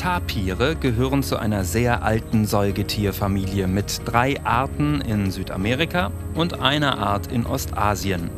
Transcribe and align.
Tapire 0.00 0.76
gehören 0.76 1.22
zu 1.22 1.36
einer 1.36 1.62
sehr 1.62 2.02
alten 2.02 2.46
Säugetierfamilie 2.46 3.66
mit 3.66 4.00
drei 4.06 4.42
Arten 4.44 5.02
in 5.02 5.30
Südamerika 5.30 6.10
und 6.34 6.58
einer 6.58 6.96
Art 6.96 7.30
in 7.30 7.44
Ostasien. 7.44 8.30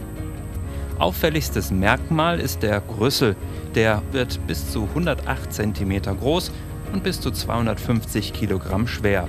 Auffälligstes 0.98 1.70
Merkmal 1.70 2.40
ist 2.40 2.64
der 2.64 2.80
Grüssel. 2.80 3.36
Der 3.76 4.02
wird 4.10 4.44
bis 4.48 4.72
zu 4.72 4.88
108 4.88 5.52
cm 5.52 6.02
groß 6.18 6.50
und 6.92 7.04
bis 7.04 7.20
zu 7.20 7.30
250 7.30 8.32
Kilogramm 8.32 8.88
schwer. 8.88 9.28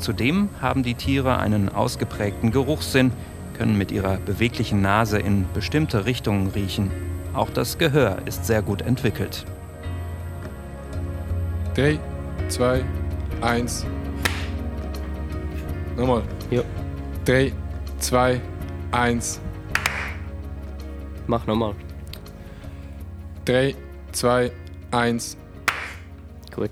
Zudem 0.00 0.48
haben 0.60 0.82
die 0.82 0.94
Tiere 0.94 1.38
einen 1.38 1.68
ausgeprägten 1.68 2.50
Geruchssinn, 2.50 3.12
können 3.56 3.78
mit 3.78 3.92
ihrer 3.92 4.16
beweglichen 4.16 4.82
Nase 4.82 5.20
in 5.20 5.46
bestimmte 5.54 6.04
Richtungen 6.04 6.48
riechen. 6.48 6.90
Auch 7.32 7.50
das 7.50 7.78
Gehör 7.78 8.18
ist 8.26 8.44
sehr 8.44 8.62
gut 8.62 8.82
entwickelt. 8.82 9.46
3, 11.78 11.96
2, 12.48 12.84
1. 13.40 13.86
Nochmal. 15.96 16.24
Ja. 16.50 16.62
3, 17.24 17.52
2, 18.00 18.40
1. 18.90 19.40
Mach 21.28 21.46
nochmal. 21.46 21.76
3, 23.44 23.76
2, 24.10 24.50
1. 24.90 25.36
Gut. 26.52 26.70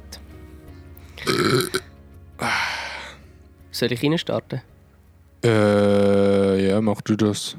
Soll 3.70 3.92
ich 3.92 4.02
reinstarten? 4.02 4.60
Äh, 5.44 6.68
ja, 6.68 6.80
mach 6.80 7.00
du 7.02 7.14
das. 7.14 7.56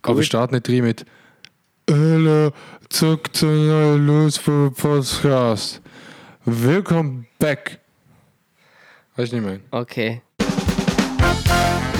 Aber 0.00 0.22
start 0.22 0.52
nicht 0.52 0.70
rein 0.70 0.84
mit 0.84 1.04
Hallo, 1.90 2.50
zurück 2.88 3.28
zu 3.36 3.46
einer 3.46 3.98
Los 3.98 4.38
für 4.38 4.70
Podcast. 4.70 5.81
Willkommen 6.44 7.28
back. 7.38 7.78
Weißt 9.14 9.30
du 9.30 9.36
nicht, 9.36 9.44
mein? 9.46 9.60
Okay. 9.70 10.22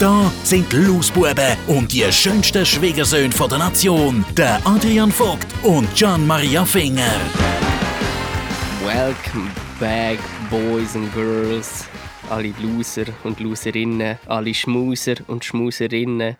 Da 0.00 0.32
sind 0.44 0.72
die 0.72 0.76
Lausbuben 0.76 1.58
und 1.66 1.92
die 1.92 2.10
schönsten 2.10 2.64
Schwiegersöhne 2.64 3.28
der 3.28 3.58
Nation, 3.58 4.24
der 4.34 4.58
Adrian 4.64 5.12
Vogt 5.12 5.46
und 5.62 5.94
Gian 5.94 6.26
Maria 6.26 6.64
Finger. 6.64 7.20
Welcome 8.82 9.50
back, 9.78 10.18
Boys 10.48 10.96
and 10.96 11.12
Girls. 11.12 11.84
Alle 12.30 12.54
Loser 12.62 13.12
und 13.24 13.40
Loserinnen, 13.40 14.18
alle 14.24 14.54
Schmuser 14.54 15.16
und 15.26 15.44
Schmuserinnen, 15.44 16.38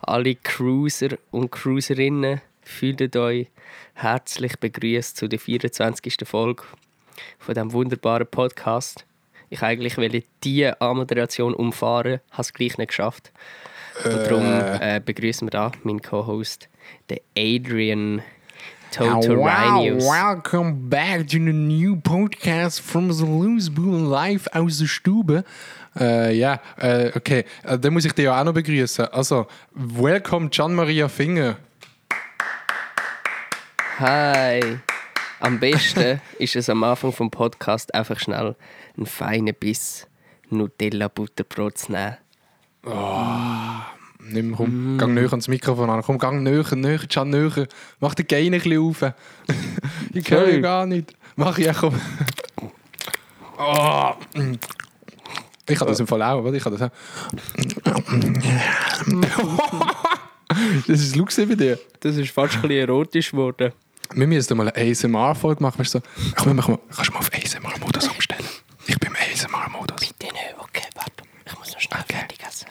alle 0.00 0.34
Cruiser 0.34 1.10
und 1.30 1.52
Cruiserinnen, 1.52 2.40
fühlt 2.62 3.14
euch 3.14 3.46
herzlich 3.94 4.58
begrüßt 4.58 5.16
zu 5.16 5.28
der 5.28 5.38
24. 5.38 6.16
Folge 6.24 6.64
von 7.38 7.54
diesem 7.54 7.72
wunderbaren 7.72 8.26
Podcast. 8.26 9.06
Ich 9.48 9.62
eigentlich 9.62 9.96
wollte 9.96 10.24
diese 10.42 10.80
Anmoderation 10.80 11.54
umfahren, 11.54 12.20
habe 12.32 12.42
es 12.42 12.52
gleich 12.52 12.78
nicht 12.78 12.88
geschafft. 12.88 13.32
Und 14.04 14.12
darum 14.12 14.44
äh, 14.44 15.00
begrüßen 15.04 15.46
wir 15.46 15.50
da 15.50 15.72
meinen 15.84 16.02
Co-Host, 16.02 16.68
den 17.08 17.20
Adrian 17.38 18.22
Totorinius. 18.90 20.04
welcome 20.04 20.72
back 20.88 21.28
to 21.28 21.38
the 21.38 21.52
new 21.52 21.96
podcast 21.96 22.80
from 22.80 23.12
the 23.12 23.24
Loose 23.24 23.70
Boom 23.70 24.10
live 24.10 24.48
aus 24.52 24.78
der 24.78 24.86
Stube. 24.86 25.44
Äh, 25.98 26.36
ja, 26.36 26.60
äh, 26.78 27.12
okay, 27.14 27.44
äh, 27.62 27.78
dann 27.78 27.92
muss 27.92 28.04
ich 28.04 28.12
dich 28.12 28.24
ja 28.24 28.40
auch 28.40 28.44
noch 28.44 28.52
begrüßen. 28.52 29.06
Also, 29.06 29.46
welcome 29.72 30.48
Gian 30.50 30.74
Maria 30.74 31.08
Finger. 31.08 31.56
Hi! 34.00 34.80
Am 35.38 35.60
besten 35.60 36.20
ist 36.38 36.56
es 36.56 36.68
am 36.68 36.82
Anfang 36.82 37.12
vom 37.12 37.30
Podcast 37.30 37.94
einfach 37.94 38.18
schnell 38.18 38.56
einen 38.96 39.06
feinen 39.06 39.54
Biss 39.58 40.06
Nutella-Butterbrot 40.50 41.78
zu 41.78 41.92
nehmen. 41.92 42.16
Nimm, 44.28 44.56
komm, 44.56 44.98
gang 44.98 45.14
näher 45.14 45.30
ans 45.30 45.48
Mikrofon 45.48 45.88
an. 45.90 46.02
Komm, 46.02 46.18
gang 46.18 46.42
näher, 46.42 46.64
näher, 46.74 47.00
Gian, 47.08 47.30
näher. 47.30 47.66
Mach 48.00 48.14
den 48.14 48.26
Gain 48.26 48.54
ein 48.54 48.60
bisschen 48.60 48.78
auf. 48.78 49.12
ich 50.12 50.30
höre 50.30 50.48
ja 50.48 50.60
gar 50.60 50.86
nicht. 50.86 51.14
Mach 51.36 51.58
ja, 51.58 51.72
komm. 51.72 51.94
Oh. 53.58 54.12
Ich 55.68 55.78
kann 55.78 55.88
das 55.88 56.00
im 56.00 56.06
Fall 56.06 56.22
auch, 56.22 56.44
warte, 56.44 56.56
ich 56.56 56.62
kann 56.62 56.72
das 56.76 56.82
auch. 56.82 56.90
das 60.86 61.00
ist 61.00 61.16
Lux 61.16 61.36
bei 61.36 61.54
dir. 61.54 61.78
Das 62.00 62.16
ist 62.16 62.30
fast 62.30 62.54
ein 62.56 62.62
bisschen 62.62 62.88
erotisch 62.88 63.30
geworden. 63.30 63.72
Wir 64.14 64.26
müssen 64.26 64.56
mal 64.56 64.70
eine 64.70 64.90
ASMR-Folge 64.90 65.62
machen. 65.62 65.78
Weißt 65.78 65.94
du, 65.94 65.98
so, 65.98 66.04
komm, 66.36 66.56
machen 66.56 66.72
mal, 66.74 66.80
kannst 66.94 67.10
du 67.10 67.14
mal 67.14 67.18
auf 67.20 67.30
ASMR-Modus 67.32 68.08
umstellen? 68.08 68.44
Ich 68.86 68.98
bin 68.98 69.10
im 69.10 69.16
ASMR-Modus. 69.16 70.00
Bitte 70.00 70.32
nicht, 70.32 70.54
okay, 70.58 70.84
warte. 70.94 71.22
Schnell 71.86 72.00
Okay. 72.02 72.16
fertig 72.18 72.42
essen. 72.44 72.68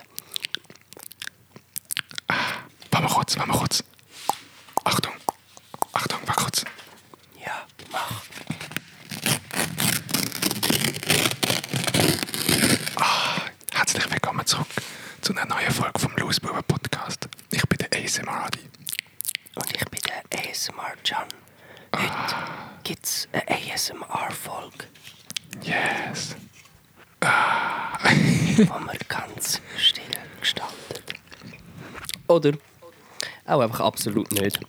Warte 2.91 3.07
mal 3.07 3.13
kurz, 3.13 3.37
warte 3.37 3.49
mal 3.51 3.57
kurz. 3.57 3.83
Achtung. 4.83 5.13
Achtung, 5.93 6.19
warte 6.25 6.41
kurz. 6.43 6.65
Ja, 7.45 7.65
mach. 7.91 8.21
Herzlich 13.73 14.09
willkommen 14.11 14.45
zurück 14.45 14.67
zu 15.21 15.33
einer 15.33 15.45
neuen 15.45 15.71
Folge 15.71 15.99
vom 15.99 16.15
Losbuben 16.17 16.63
Podcast. 16.63 17.27
Ich 17.51 17.63
bin 17.67 17.77
der 17.77 17.89
ASMR 18.03 18.45
Adi. 18.45 18.59
Und 19.55 19.71
ich 19.75 19.85
bin 19.85 19.99
der 20.01 20.23
ASMR 20.51 20.93
John. 21.03 21.27
Heute 21.95 22.35
gibt 22.83 23.05
es 23.05 23.27
eine 23.31 23.43
ASMR-Folge, 23.73 24.85
Yes. 25.63 26.35
wo 28.57 28.79
wir 28.79 28.99
ganz 29.07 29.61
still 29.77 30.03
gestaltet. 30.39 31.13
Oder 32.27 32.51
auch 33.45 33.59
einfach 33.59 33.81
absolut 33.81 34.31
nicht. 34.31 34.59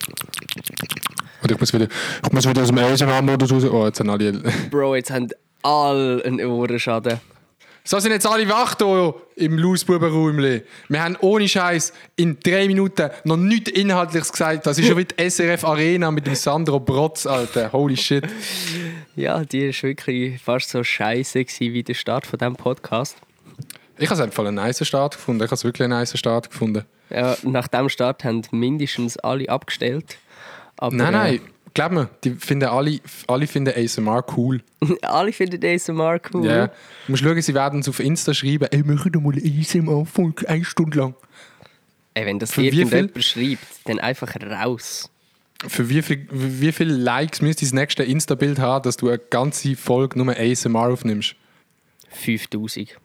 Und 1.42 1.52
ich 1.52 1.60
muss 1.60 1.72
wieder, 1.72 1.86
ich 2.24 2.32
muss 2.32 2.48
wieder 2.48 2.62
aus 2.62 2.68
dem 2.68 2.78
ASMR-Modus 2.78 3.52
raus. 3.52 3.64
Oh, 3.64 3.86
jetzt 3.86 4.00
haben 4.00 4.10
alle... 4.10 4.32
Bro, 4.70 4.96
jetzt 4.96 5.10
haben 5.10 5.28
alle 5.62 6.24
einen 6.24 6.44
Ohrenschaden. 6.44 7.20
So 7.88 8.00
sind 8.00 8.10
jetzt 8.10 8.26
alle 8.26 8.48
wach 8.48 8.74
hier 8.78 9.14
im 9.36 9.56
Lausbubenräumchen. 9.58 10.62
Wir 10.88 11.04
haben 11.04 11.16
ohne 11.20 11.48
Scheiß 11.48 11.92
in 12.16 12.36
drei 12.40 12.66
Minuten 12.66 13.10
noch 13.22 13.36
nichts 13.36 13.70
Inhaltliches 13.70 14.32
gesagt. 14.32 14.66
Das 14.66 14.76
ist 14.76 14.88
schon 14.88 14.96
wie 14.96 15.04
die 15.04 15.30
SRF 15.30 15.62
Arena 15.62 16.10
mit 16.10 16.26
dem 16.26 16.34
Sandro 16.34 16.80
Brotz, 16.80 17.26
Alter. 17.26 17.70
Holy 17.70 17.96
shit. 17.96 18.26
Ja, 19.14 19.44
die 19.44 19.68
war 19.68 19.82
wirklich 19.84 20.42
fast 20.42 20.70
so 20.70 20.82
scheiße 20.82 21.46
wie 21.60 21.84
der 21.84 21.94
Start 21.94 22.26
von 22.26 22.40
diesem 22.40 22.56
Podcast. 22.56 23.18
Ich 23.98 24.06
habe 24.10 24.14
es 24.14 24.20
einfach 24.20 24.44
einen 24.44 24.56
nice 24.56 24.84
Start 24.84 25.14
gefunden. 25.14 25.44
Ich 25.44 25.46
habe 25.46 25.54
es 25.54 25.62
wirklich 25.62 25.84
einen 25.84 25.96
nice 25.96 26.18
Start 26.18 26.50
gefunden. 26.50 26.84
Ja, 27.10 27.36
nach 27.44 27.68
dem 27.68 27.88
Start 27.88 28.24
haben 28.24 28.42
mindestens 28.50 29.16
alle 29.16 29.48
abgestellt. 29.48 30.18
Aber, 30.76 30.96
Nein, 30.96 31.12
nein. 31.12 31.40
Glaub 31.76 31.92
mir, 31.92 32.08
die 32.24 32.30
finden 32.30 32.70
alle, 32.70 33.00
alle 33.26 33.46
finden 33.46 33.74
ASMR 33.76 34.24
cool. 34.34 34.62
Alle 35.02 35.30
finden 35.30 35.62
ASMR 35.62 36.18
cool. 36.32 36.46
Ja. 36.46 36.68
Du 36.68 36.72
musst 37.08 37.22
schauen, 37.22 37.42
sie 37.42 37.52
werden 37.52 37.80
es 37.80 37.88
auf 37.90 38.00
Insta 38.00 38.32
schreiben. 38.32 38.66
Ey, 38.70 38.82
machen 38.82 39.12
doch 39.12 39.20
mal 39.20 39.34
eine 39.34 39.60
ASMR-Folge, 39.60 40.48
eine 40.48 40.64
Stunde 40.64 40.98
lang. 40.98 41.14
Ey, 42.14 42.24
wenn 42.24 42.38
das 42.38 42.54
Für 42.54 42.62
irgendjemand 42.62 43.22
schreibt, 43.22 43.66
dann 43.84 43.98
einfach 43.98 44.34
raus. 44.36 45.10
Für 45.68 45.90
wie, 45.90 46.00
viel, 46.00 46.26
wie 46.30 46.72
viele 46.72 46.94
Likes 46.94 47.42
müsste 47.42 47.66
das 47.66 47.74
nächste 47.74 48.04
Insta-Bild 48.04 48.58
haben, 48.58 48.82
dass 48.82 48.96
du 48.96 49.08
eine 49.08 49.18
ganze 49.18 49.76
Folge 49.76 50.18
nur 50.18 50.34
ASMR 50.34 50.88
aufnimmst? 50.88 51.34
5000. 52.08 52.96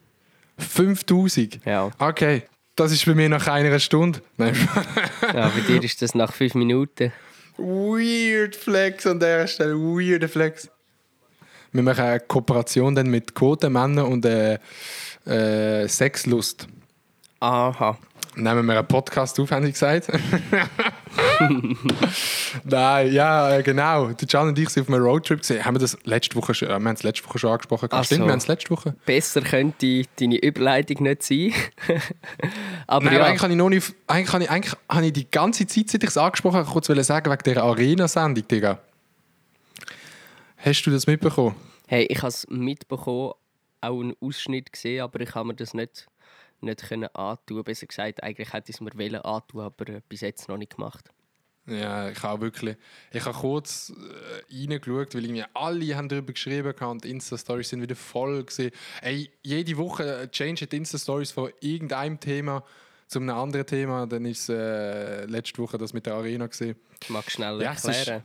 5000? 0.56 1.60
Ja. 1.66 1.90
Okay, 1.98 2.44
das 2.74 2.90
ist 2.90 3.04
bei 3.04 3.14
mir 3.14 3.28
nach 3.28 3.46
einer 3.48 3.78
Stunde. 3.80 4.22
Nein. 4.38 4.56
ja, 5.22 5.50
bei 5.50 5.60
dir 5.60 5.84
ist 5.84 6.00
das 6.00 6.14
nach 6.14 6.32
5 6.32 6.54
Minuten. 6.54 7.12
Weird 7.62 8.56
Flex 8.56 9.06
an 9.06 9.20
dieser 9.20 9.46
Stelle, 9.46 9.74
weirder 9.76 10.28
Flex. 10.28 10.68
Wir 11.70 11.82
machen 11.82 12.04
eine 12.04 12.20
Kooperation 12.20 12.94
dann 12.94 13.06
mit 13.06 13.34
Quotenmännern 13.34 14.06
und 14.06 14.24
äh, 14.24 14.58
äh, 15.26 15.86
Sexlust. 15.86 16.66
Aha. 17.40 17.96
Nehmen 18.34 18.66
wir 18.66 18.78
einen 18.78 18.86
Podcast 18.86 19.38
auf, 19.38 19.50
haben 19.50 19.64
sie 19.66 19.72
gesagt. 19.72 20.08
Nein, 22.64 23.12
ja, 23.12 23.60
genau. 23.60 24.08
Der 24.08 24.28
Can 24.28 24.48
und 24.48 24.58
ich 24.58 24.70
sind 24.70 24.84
auf 24.84 24.88
einem 24.88 25.02
Roadtrip 25.04 25.40
gesehen. 25.40 25.64
Haben 25.64 25.74
wir 25.74 25.80
das 25.80 25.98
letzte 26.04 26.36
Woche 26.36 26.54
schon, 26.54 26.68
äh, 26.68 26.70
wir 26.70 26.76
haben 26.76 26.86
es 26.88 27.02
letzte 27.02 27.28
Woche 27.28 27.38
schon 27.38 27.50
angesprochen. 27.50 27.88
Ach 27.92 28.04
Stimmt, 28.04 28.20
so. 28.20 28.26
wir 28.26 28.32
haben 28.32 28.38
es 28.38 28.48
letzte 28.48 28.70
Woche. 28.70 28.96
Besser 29.04 29.42
könnte 29.42 30.04
deine 30.18 30.38
Überleitung 30.38 31.02
nicht 31.02 31.22
sein. 31.22 31.52
Aber 32.86 33.04
Nein, 33.04 33.14
ja, 33.14 33.20
aber 33.20 33.28
eigentlich 33.28 33.42
habe 33.42 33.52
ich 33.52 33.58
noch 33.58 33.68
nicht, 33.68 33.94
eigentlich 34.06 34.32
habe 34.32 34.44
ich, 34.44 34.50
eigentlich 34.50 34.74
habe 34.88 35.06
ich 35.06 35.12
die 35.12 35.30
ganze 35.30 35.66
Zeit, 35.66 35.88
seit 35.88 36.02
ich 36.02 36.10
es 36.10 36.16
angesprochen 36.16 36.56
habe, 36.56 36.70
kurz 36.70 36.88
wollen 36.88 37.04
sagen, 37.04 37.30
wegen 37.30 37.42
dieser 37.44 37.62
Arena-Sendung, 37.62 38.46
Digga. 38.48 38.78
Hast 40.56 40.82
du 40.82 40.90
das 40.90 41.06
mitbekommen? 41.06 41.54
hey, 41.92 42.06
ich 42.08 42.18
habe 42.18 42.28
es 42.28 42.46
mitbekommen, 42.48 43.32
auch 43.82 44.00
einen 44.00 44.16
Ausschnitt 44.18 44.72
gesehen, 44.72 45.02
aber 45.02 45.20
ich 45.20 45.34
habe 45.34 45.48
mir 45.48 45.54
das 45.54 45.74
nicht, 45.74 46.06
nicht 46.62 46.82
können 46.88 47.08
antun. 47.14 47.62
Besser 47.64 47.86
gesagt, 47.86 48.22
eigentlich 48.22 48.52
hätte 48.52 48.70
ich 48.70 48.76
es 48.76 48.80
mir 48.80 48.92
wollen 48.94 49.16
antun, 49.22 49.60
aber 49.60 50.00
bis 50.08 50.20
jetzt 50.22 50.48
noch 50.48 50.56
nicht 50.56 50.76
gemacht. 50.76 51.10
Ja, 51.66 52.08
ich 52.10 52.20
habe 52.24 52.42
wirklich. 52.42 52.76
Ich 53.12 53.24
habe 53.24 53.38
kurz 53.38 53.90
äh, 54.50 54.52
reingeschaut, 54.52 55.14
weil 55.14 55.24
irgendwie 55.24 55.44
alle 55.54 55.96
haben 55.96 56.08
darüber 56.08 56.32
geschrieben 56.32 56.74
haben 56.80 56.90
und 56.92 57.04
die 57.04 57.10
Insta-Stories 57.10 57.68
sind 57.68 57.82
wieder 57.82 57.94
voll 57.94 58.42
gewesen. 58.44 58.72
Ey, 59.00 59.30
jede 59.42 59.76
Woche 59.76 60.28
change 60.32 60.66
die 60.66 60.76
Insta-Stories 60.78 61.30
von 61.30 61.52
irgendeinem 61.60 62.18
Thema 62.18 62.64
zu 63.06 63.20
einem 63.20 63.30
anderen 63.30 63.64
Thema. 63.66 64.06
Dann 64.08 64.24
ist 64.24 64.48
äh, 64.48 65.24
letzte 65.26 65.58
Woche 65.62 65.78
das 65.78 65.92
mit 65.92 66.04
der 66.06 66.14
Arena 66.14 66.48
gesehen. 66.48 66.74
Magst 67.08 67.28
du 67.28 67.32
schnell 67.34 67.62
Ja, 67.62 67.72
es 67.74 67.84
ist- 67.84 67.96
erklären? 68.08 68.24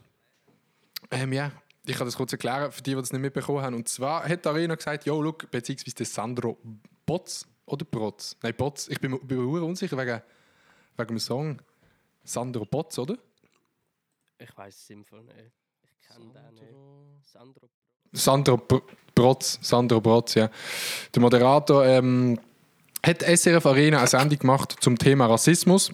Ähm, 1.12 1.32
ja, 1.32 1.52
ich 1.86 1.96
kann 1.96 2.06
das 2.08 2.16
kurz 2.16 2.32
erklären 2.32 2.72
für 2.72 2.82
die, 2.82 2.90
die 2.90 2.96
das 2.96 3.12
nicht 3.12 3.22
mitbekommen 3.22 3.62
haben. 3.62 3.74
Und 3.76 3.88
zwar 3.88 4.28
hat 4.28 4.44
die 4.44 4.48
Arena 4.48 4.74
gesagt, 4.74 5.06
jo, 5.06 5.22
look, 5.22 5.48
beziehungsweise 5.50 5.94
der 5.94 6.06
Sandro 6.06 6.58
Botz 7.06 7.46
oder 7.68 7.84
Brotz? 7.84 8.36
Nein, 8.42 8.54
Botz. 8.56 8.88
Ich 8.88 9.00
bin, 9.00 9.12
mir- 9.12 9.20
bin 9.20 9.38
mir 9.50 9.62
unsicher 9.62 9.96
wegen, 9.96 10.20
wegen 10.96 11.08
dem 11.08 11.18
Song. 11.18 11.60
Sandro 12.24 12.64
Botz, 12.64 12.98
oder? 12.98 13.16
Ich 14.38 14.56
weiß 14.56 14.74
es 14.76 14.90
im 14.90 15.04
Fall 15.04 15.22
nicht. 15.24 15.36
Ich 15.82 16.08
kenne 16.08 16.32
den 16.32 16.54
nicht. 16.54 17.28
Sandro. 17.32 17.68
Sandro 18.12 18.56
Br- 18.56 18.82
Brotz, 19.14 19.58
Sandro 19.62 20.00
Brotz, 20.00 20.34
ja. 20.34 20.50
Der 21.14 21.20
Moderator 21.22 21.84
ähm, 21.84 22.38
hat 23.04 23.22
SRF 23.22 23.66
Arena 23.66 23.98
eine 23.98 24.06
Sendung 24.06 24.38
gemacht 24.38 24.76
zum 24.80 24.96
Thema 24.98 25.26
Rassismus. 25.26 25.92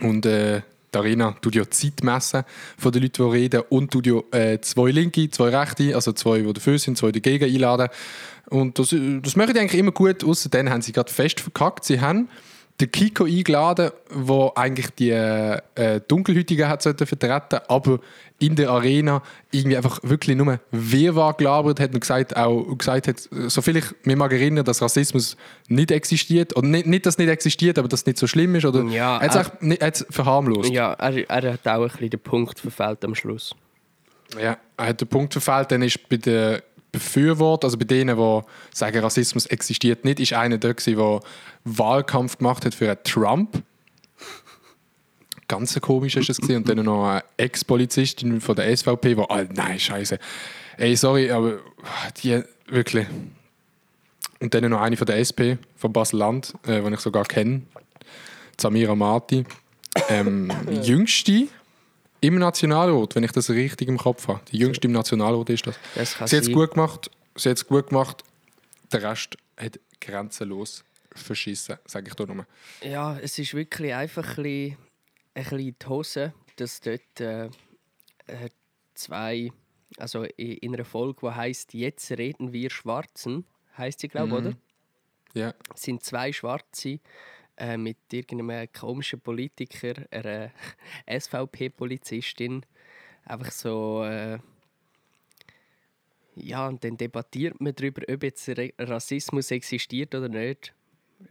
Und 0.00 0.26
äh, 0.26 0.62
die 0.96 1.08
Arena 1.08 1.32
tut 1.40 1.54
ja 1.54 1.64
die 1.64 1.70
Zeit 1.70 2.02
messen 2.02 2.44
von 2.78 2.92
den 2.92 3.02
Leuten, 3.02 3.24
die 3.24 3.36
reden 3.36 3.62
und 3.68 3.90
tut 3.90 4.06
ja 4.06 4.20
äh, 4.32 4.60
zwei 4.60 4.90
Linke, 4.90 5.30
zwei 5.30 5.48
Rechte, 5.48 5.94
also 5.94 6.12
zwei, 6.12 6.40
die 6.40 6.52
dafür 6.52 6.78
sind, 6.78 6.98
zwei 6.98 7.12
dagegen 7.12 7.44
einladen. 7.44 7.88
Und 8.48 8.78
das, 8.78 8.92
äh, 8.92 9.20
das 9.20 9.36
machen 9.36 9.54
die 9.54 9.60
eigentlich 9.60 9.80
immer 9.80 9.92
gut, 9.92 10.24
außer 10.24 10.48
dann 10.48 10.70
haben 10.70 10.82
sie 10.82 10.92
gerade 10.92 11.12
fest 11.12 11.40
verkackt. 11.40 11.84
Sie 11.84 12.00
haben 12.00 12.28
den 12.80 12.90
Kiko 12.90 13.24
eingeladen, 13.24 13.90
wo 14.10 14.52
eigentlich 14.54 14.90
die 14.90 15.10
äh, 15.10 15.58
äh, 15.74 16.00
Dunkelhäutigen 16.06 16.68
hat 16.68 16.82
vertreten, 16.82 17.60
aber 17.68 18.00
in 18.38 18.54
der 18.54 18.68
Arena 18.68 19.22
irgendwie 19.50 19.78
einfach 19.78 19.98
wirklich 20.02 20.36
nur 20.36 20.60
Wirrwarr 20.70 21.34
gelabert 21.34 21.80
hat 21.80 21.94
und 21.94 22.00
gesagt, 22.00 22.36
auch 22.36 22.64
gesagt 22.76 23.08
hat, 23.08 23.28
soviel 23.46 23.78
ich 23.78 23.84
mich 24.04 24.16
mag 24.16 24.30
erinnern, 24.32 24.64
dass 24.64 24.82
Rassismus 24.82 25.38
nicht 25.68 25.90
existiert 25.90 26.54
oder 26.54 26.66
nicht, 26.66 26.86
nicht, 26.86 27.06
dass 27.06 27.14
es 27.14 27.18
nicht 27.18 27.30
existiert, 27.30 27.78
aber 27.78 27.88
dass 27.88 28.00
es 28.00 28.06
nicht 28.06 28.18
so 28.18 28.26
schlimm 28.26 28.54
ist 28.56 28.66
oder 28.66 28.82
Ja, 28.84 29.18
er 29.18 29.32
hat 29.32 29.62
es 29.62 30.06
verharmlost. 30.10 30.70
Ja, 30.70 30.92
er, 30.92 31.30
er 31.30 31.52
hat 31.54 31.66
auch 31.66 31.82
ein 31.82 31.88
bisschen 31.88 32.10
den 32.10 32.20
Punkt 32.20 32.60
verfehlt 32.60 33.02
am 33.06 33.14
Schluss. 33.14 33.54
Ja, 34.38 34.58
er 34.76 34.86
hat 34.86 35.00
den 35.00 35.08
Punkt 35.08 35.32
verfehlt, 35.32 35.70
dann 35.72 35.80
ist 35.80 36.06
bei 36.10 36.18
den 36.18 36.60
Befürwortern, 36.96 37.68
also 37.68 37.76
bei 37.76 37.84
denen, 37.84 38.16
die 38.16 38.40
sagen, 38.72 38.98
Rassismus 38.98 39.44
existiert 39.46 40.04
nicht, 40.04 40.18
ist 40.18 40.32
einer 40.32 40.56
der, 40.56 40.74
der 40.74 41.20
Wahlkampf 41.64 42.38
gemacht 42.38 42.64
hat 42.64 42.74
für 42.74 43.02
Trump. 43.02 43.62
Ganz 45.46 45.78
komisch 45.80 46.16
ist 46.16 46.28
das 46.30 46.38
gewesen. 46.38 46.56
Und 46.56 46.68
dann 46.68 46.84
noch 46.84 47.06
eine 47.06 47.24
Ex-Polizistin 47.36 48.40
von 48.40 48.56
der 48.56 48.74
SVP, 48.74 49.14
die, 49.14 49.22
ah, 49.28 49.44
nein, 49.54 49.78
scheiße. 49.78 50.18
Ey, 50.78 50.96
sorry, 50.96 51.30
aber 51.30 51.58
die 52.22 52.42
wirklich. 52.68 53.06
Und 54.40 54.54
dann 54.54 54.70
noch 54.70 54.80
eine 54.80 54.96
von 54.96 55.06
der 55.06 55.18
SP, 55.20 55.56
von 55.76 55.92
Basel-Land, 55.92 56.54
äh, 56.66 56.80
die 56.80 56.94
ich 56.94 57.00
sogar 57.00 57.24
kenne, 57.24 57.62
Samira 58.58 58.94
Marti. 58.94 59.44
Ähm, 60.08 60.50
jüngste 60.82 61.48
im 62.20 62.38
Nationalrat, 62.38 63.14
wenn 63.14 63.24
ich 63.24 63.32
das 63.32 63.50
richtig 63.50 63.88
im 63.88 63.98
Kopf 63.98 64.28
habe. 64.28 64.40
Die 64.50 64.58
jüngste 64.58 64.86
im 64.86 64.92
Nationalrat 64.92 65.50
ist 65.50 65.66
das. 65.66 65.78
Das 65.94 66.30
Sie 66.30 66.36
hat 66.36 66.44
es 66.44 66.52
gut 66.52 66.72
gemacht. 66.72 67.10
Sie 67.34 67.50
hat 67.50 67.66
gut 67.66 67.88
gemacht. 67.88 68.24
Der 68.92 69.02
Rest 69.02 69.36
hat 69.56 69.78
grenzenlos 70.00 70.84
verschissen, 71.14 71.76
sage 71.86 72.08
ich 72.08 72.14
da 72.14 72.26
nur. 72.26 72.46
Ja, 72.82 73.18
es 73.18 73.38
ist 73.38 73.54
wirklich 73.54 73.94
einfach 73.94 74.36
ein 74.38 74.42
bisschen, 74.42 74.76
ein 75.34 75.44
bisschen 75.44 75.76
die 75.80 75.86
Hose, 75.86 76.34
dass 76.56 76.80
dort 76.80 77.20
äh, 77.20 77.46
äh, 78.26 78.48
zwei, 78.94 79.50
also 79.98 80.24
in 80.24 80.74
einer 80.74 80.84
Folge, 80.84 81.20
die 81.22 81.34
heißt 81.34 81.74
Jetzt 81.74 82.10
reden 82.12 82.52
wir 82.52 82.70
Schwarzen, 82.70 83.44
heißt 83.76 84.00
sie, 84.00 84.08
glaube 84.08 84.28
ich, 84.28 84.34
oder? 84.34 84.52
Ja. 85.34 85.54
Es 85.74 85.82
sind 85.82 86.02
zwei 86.02 86.32
Schwarze 86.32 87.00
äh, 87.56 87.76
mit 87.76 87.96
irgendeinem 88.12 88.68
komischen 88.72 89.20
Politiker, 89.20 89.94
einer 90.10 90.50
SVP-Polizistin, 91.20 92.64
einfach 93.24 93.50
so. 93.50 94.04
Äh, 94.04 94.38
ja, 96.36 96.68
und 96.68 96.84
dann 96.84 96.96
debattiert 96.98 97.60
man 97.60 97.74
darüber, 97.74 98.02
ob 98.12 98.22
jetzt 98.22 98.50
Rassismus 98.78 99.50
existiert 99.50 100.14
oder 100.14 100.28
nicht. 100.28 100.74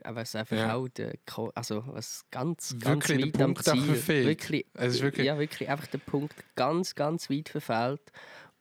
Aber 0.04 0.22
es 0.22 0.30
ist 0.30 0.36
einfach 0.36 0.57
Ja. 0.57 0.74
auch 0.75 0.88
der, 0.88 1.13
also 1.54 1.83
was 1.88 2.25
ganz, 2.31 2.75
ganz 2.80 3.07
Wirklich 3.07 3.36
weit 3.36 3.42
am 3.44 3.56
Ziel. 3.56 4.25
Wirklich, 4.25 4.66
Es 4.74 4.95
ist 4.95 5.01
wirklich- 5.04 5.27
ja, 5.27 5.38
wirklich 5.38 5.69
einfach 5.69 5.86
der 5.88 6.00
Punkt 6.00 6.33
ganz, 6.56 6.95
ganz 6.95 7.30
weit 7.30 7.50
verfehlt 7.50 8.01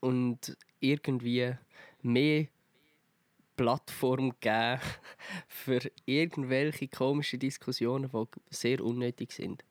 und 0.00 0.54
irgendwie 0.80 1.54
mehr 2.02 2.46
Plattform 3.56 4.32
geben 4.40 4.80
für 5.48 5.80
irgendwelche 6.06 6.88
komischen 6.88 7.38
Diskussionen, 7.40 8.10
die 8.12 8.26
sehr 8.50 8.80
unnötig 8.84 9.32
sind. 9.32 9.64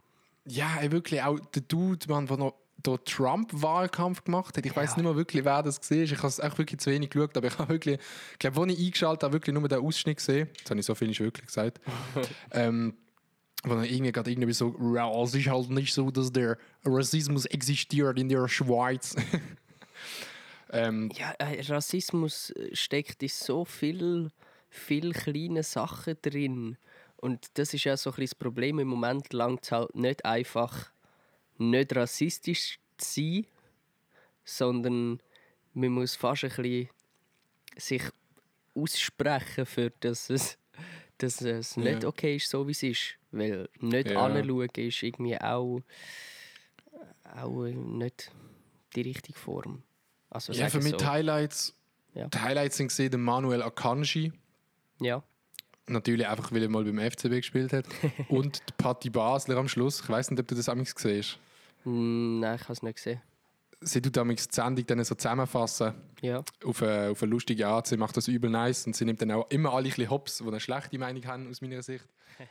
Ja, 0.45 0.77
ey, 0.81 0.91
wirklich 0.91 1.21
auch 1.21 1.39
der 1.39 1.61
Dude, 1.63 2.05
Mann, 2.09 2.25
der 2.27 2.37
noch 2.37 2.53
der 2.85 3.01
Trump-Wahlkampf 3.05 4.23
gemacht 4.25 4.57
hat. 4.57 4.65
Ich 4.65 4.75
weiß 4.75 4.91
Ja. 4.91 4.95
nicht 4.97 5.05
mehr 5.05 5.15
wirklich, 5.15 5.45
wer 5.45 5.63
das 5.63 5.79
war. 5.89 5.97
Ich 5.97 6.17
habe 6.17 6.27
es 6.27 6.39
auch 6.39 6.57
wirklich 6.57 6.79
zu 6.81 6.91
wenig 6.91 7.09
geschaut, 7.11 7.37
aber 7.37 7.47
ich 7.47 7.57
habe 7.57 7.69
wirklich, 7.69 7.99
ich 8.33 8.39
glaube, 8.39 8.61
als 8.61 8.73
ich 8.73 8.85
eingeschaltet 8.85 9.23
habe, 9.23 9.33
wirklich 9.33 9.53
nur 9.55 9.67
den 9.69 9.79
Ausschnitt 9.79 10.17
gesehen. 10.17 10.49
Jetzt 10.57 10.69
habe 10.69 10.79
ich 10.79 10.85
so 10.85 10.93
viel 10.95 11.07
nicht 11.07 11.21
wirklich 11.21 11.45
gesagt. 11.47 11.79
ähm, 12.51 12.95
wo 13.63 13.75
er 13.75 13.85
irgendwie 13.85 14.11
gerade 14.11 14.29
irgendwie 14.31 14.51
so, 14.51 14.75
ja, 14.93 15.09
es 15.21 15.33
ist 15.33 15.47
halt 15.47 15.69
nicht 15.69 15.93
so, 15.93 16.11
dass 16.11 16.33
der 16.33 16.57
Rassismus 16.83 17.45
existiert 17.45 18.19
in 18.19 18.27
der 18.27 18.47
Schweiz. 18.49 19.15
ähm, 20.73 21.11
Ja, 21.13 21.33
äh, 21.39 21.61
Rassismus 21.61 22.51
äh, 22.51 22.75
steckt 22.75 23.23
in 23.23 23.29
so 23.29 23.65
viel, 23.65 24.31
viel 24.69 25.13
kleine 25.13 25.63
Sachen 25.63 26.17
drin. 26.21 26.77
Und 27.17 27.47
das 27.57 27.73
ist 27.73 27.85
ja 27.85 27.95
so 27.97 28.11
ein 28.11 28.19
das 28.21 28.35
Problem. 28.35 28.79
Im 28.79 28.89
Moment 28.89 29.31
langt 29.33 29.63
es 29.63 29.71
halt 29.71 29.95
nicht 29.95 30.25
einfach, 30.25 30.91
nicht 31.57 31.95
rassistisch 31.95 32.79
zu 32.97 33.13
sein, 33.21 33.47
sondern 34.45 35.21
man 35.73 35.89
muss 35.91 36.15
fast 36.15 36.43
ein 36.45 36.49
bisschen 36.49 36.89
sich 37.77 38.03
aussprechen, 38.75 39.65
für 39.65 39.91
dass 40.01 40.29
es, 40.29 40.57
dass 41.19 41.41
es 41.41 41.77
nicht 41.77 42.03
Ja. 42.03 42.09
okay 42.09 42.37
ist, 42.37 42.49
so 42.49 42.67
wie 42.67 42.71
es 42.71 42.83
ist. 42.83 43.15
Weil 43.31 43.69
nicht 43.79 44.11
Ja. 44.11 44.25
anschauen 44.25 44.69
ist 44.75 45.03
irgendwie 45.03 45.39
auch, 45.39 45.81
auch 47.35 47.65
nicht 47.65 48.31
die 48.95 49.01
richtige 49.01 49.37
Form. 49.39 49.83
Also 50.33 50.53
ja, 50.53 50.69
für 50.69 50.79
mich 50.79 50.91
so. 50.91 50.97
die 50.97 51.05
Highlights, 51.05 51.75
Ja. 52.13 52.27
die 52.27 52.39
Highlights 52.39 52.77
sind 52.77 52.87
gesehen, 52.87 53.21
Manuel 53.21 53.61
Akanji. 53.61 54.33
Ja. 54.99 55.23
Natürlich 55.87 56.27
einfach, 56.27 56.51
weil 56.51 56.63
er 56.63 56.69
mal 56.69 56.83
beim 56.85 56.97
FCB 56.99 57.37
gespielt 57.37 57.73
hat. 57.73 57.85
Und 58.29 58.61
der 58.69 58.73
Patti 58.77 59.09
Basler 59.09 59.57
am 59.57 59.67
Schluss. 59.67 60.01
Ich 60.01 60.09
weiß 60.09 60.31
nicht, 60.31 60.39
ob 60.39 60.47
du 60.47 60.55
das 60.55 60.69
amigs 60.69 60.95
gesehen 60.95 61.19
hast. 61.19 61.39
Mm, 61.83 62.39
Nein, 62.39 62.55
ich 62.55 62.61
habe 62.63 62.73
es 62.73 62.81
nicht 62.83 62.95
gesehen. 62.95 63.21
Sie 63.81 64.01
tut 64.01 64.17
amigs 64.17 64.47
die 64.47 64.55
Sendung 64.55 64.85
dann 64.87 65.03
so 65.03 65.13
zusammenfassen 65.13 65.93
Ja. 66.21 66.41
auf 66.63 66.81
eine, 66.81 67.09
auf 67.09 67.21
eine 67.21 67.31
lustige 67.31 67.67
Art. 67.67 67.85
Sie 67.87 67.97
macht 67.97 68.15
das 68.15 68.29
übel 68.29 68.49
nice 68.49 68.87
und 68.87 68.95
sie 68.95 69.03
nimmt 69.03 69.21
dann 69.21 69.31
auch 69.31 69.49
immer 69.49 69.73
alle 69.73 69.87
ein 69.87 69.89
bisschen 69.89 70.09
Hops, 70.09 70.37
die 70.37 70.47
eine 70.47 70.61
schlechte 70.61 70.97
Meinung 70.97 71.25
haben, 71.25 71.49
aus 71.49 71.59
meiner 71.61 71.83
Sicht. 71.83 72.05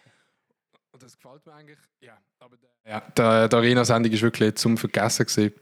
Und 0.92 1.02
das 1.02 1.16
gefällt 1.16 1.46
mir 1.46 1.54
eigentlich. 1.54 1.78
Ja, 2.02 2.18
aber 2.38 2.56
der, 2.58 2.68
ja, 2.92 3.00
der, 3.16 3.48
die 3.48 3.56
Arena-Sendung 3.56 4.12
ist 4.12 4.20
wirklich 4.20 4.56
zum 4.56 4.76
Vergessen 4.76 5.24
gewesen. 5.24 5.54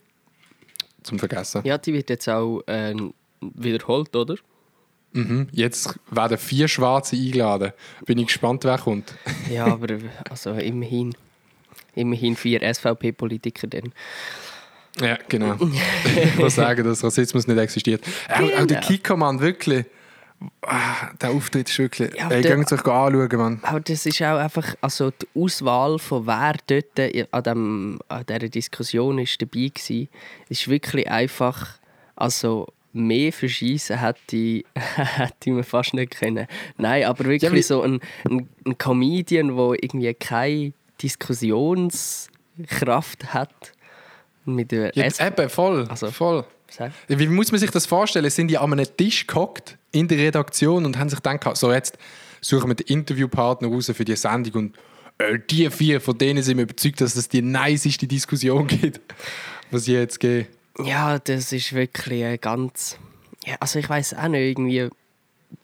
Zum 1.03 1.19
Vergessen. 1.19 1.63
ja, 1.65 1.79
die 1.79 1.93
wird 1.93 2.11
jetzt 2.11 2.29
auch 2.29 2.61
äh, 2.67 2.95
wiederholt, 3.41 4.15
oder? 4.15 4.37
Mhm. 5.13 5.49
Jetzt 5.51 5.99
werden 6.11 6.39
vier 6.39 6.69
Schwarze 6.69 7.17
eingeladen. 7.17 7.73
Bin 8.07 8.19
ich 8.19 8.27
gespannt, 8.27 8.65
wer 8.65 8.79
kommt. 8.79 9.15
Ja, 9.51 9.67
aber 9.67 9.99
also 10.29 10.53
immerhin. 10.53 11.15
Immerhin 11.97 12.37
vier 12.37 12.61
SVP-Politiker 12.73 13.67
dann. 13.67 13.93
Ja, 15.01 15.19
genau. 15.29 15.57
ich 16.25 16.37
muss 16.39 16.55
sagen, 16.55 16.85
dass 16.85 17.03
Rassismus 17.03 17.47
nicht 17.49 17.59
existiert. 17.59 18.03
Auch, 18.29 18.41
auch 18.41 18.49
der 18.49 18.67
Genau. 18.67 18.81
Kiko, 18.87 19.17
Mann, 19.17 19.41
wirklich. 19.41 19.87
Ah, 20.63 21.11
der 21.21 21.31
Auftritt 21.31 21.69
ist 21.69 21.79
wirklich. 21.79 22.15
Ja, 22.17 22.31
Ey, 22.31 22.41
geht 22.43 22.73
euch 22.73 22.87
anschauen, 22.87 23.29
Mann. 23.37 23.61
Aber 23.63 23.81
das 23.81 24.07
ist 24.07 24.23
auch 24.23 24.39
einfach, 24.39 24.75
also 24.81 25.11
die 25.11 25.29
Auswahl 25.35 25.99
von 25.99 26.27
wer 26.27 26.55
dort 26.67 26.99
an, 27.33 27.43
dem, 27.43 27.99
an 28.09 28.25
dieser 28.27 28.49
Diskussion 28.49 29.19
ist 29.19 29.41
dabei 29.43 29.71
war, 29.75 30.07
ist 30.49 30.69
wirklich 30.69 31.11
einfach, 31.11 31.79
also 32.17 32.69
mehr 32.93 33.33
verschießen 33.33 33.99
hätte, 33.99 34.63
hätte 34.75 35.51
man 35.51 35.65
fast 35.65 35.95
nicht 35.95 36.17
können. 36.19 36.47
Nein, 36.79 37.05
aber 37.05 37.25
wirklich 37.25 37.53
Ja, 37.53 37.63
so 37.63 37.83
ein, 37.83 38.01
ein, 38.29 38.49
ein 38.67 38.79
Comedian, 38.79 39.57
der 39.57 39.83
irgendwie 39.83 40.15
keine 40.15 40.73
Diskussionskraft 41.03 43.35
hat. 43.35 43.73
Mit 44.45 44.73
der 44.73 44.93
Ja, 44.95 45.05
S- 45.05 45.21
eben, 45.21 45.49
voll. 45.51 45.87
Also- 45.89 46.11
voll. 46.11 46.45
Sag. 46.73 46.93
Wie 47.09 47.27
muss 47.27 47.51
man 47.51 47.59
sich 47.59 47.71
das 47.73 47.85
vorstellen? 47.85 48.31
Sind 48.31 48.47
die 48.49 48.57
an 48.57 48.73
einem 48.73 48.87
Tisch 48.97 49.27
gehockt 49.27 49.77
in 49.93 50.09
der 50.09 50.19
Redaktion 50.19 50.85
und 50.85 50.99
haben 50.99 51.09
sich 51.09 51.23
gedacht, 51.23 51.57
so 51.57 51.73
jetzt 51.73 51.99
suchen 52.41 52.69
wir 52.69 52.75
den 52.75 52.87
Interviewpartner 52.87 53.69
raus 53.69 53.91
für 53.95 54.05
die 54.05 54.17
Sendung 54.17 54.55
und 54.55 54.77
äh, 55.19 55.39
die 55.51 55.69
vier, 55.71 56.01
von 56.01 56.17
denen 56.17 56.43
sind 56.43 56.57
wir 56.57 56.65
überzeugt, 56.65 57.01
dass 57.01 57.17
es 57.17 57.29
die 57.29 57.43
niceste 57.43 58.07
Diskussion 58.07 58.67
gibt, 58.67 59.01
was 59.71 59.87
je 59.87 59.99
jetzt 59.99 60.21
geht. 60.21 60.49
Ja, 60.79 61.19
das 61.19 61.53
ist 61.53 61.73
wirklich 61.73 62.25
ein 62.25 62.41
ganz. 62.41 62.99
Ja, 63.45 63.57
also 63.61 63.79
ich 63.79 63.89
weiß 63.89 64.15
auch 64.15 64.29
nicht 64.29 64.41
irgendwie, 64.41 64.89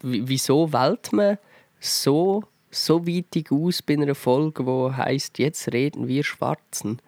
wieso 0.03 0.73
wählt 0.73 1.13
man 1.13 1.39
so 1.81 2.45
so 2.71 3.07
weitig 3.07 3.51
aus 3.51 3.83
bei 3.83 3.95
einer 3.95 4.15
Folge, 4.15 4.67
wo 4.67 4.93
heißt 4.93 5.39
jetzt 5.39 5.73
reden 5.73 6.09
wir 6.09 6.25
Schwarzen. 6.25 7.01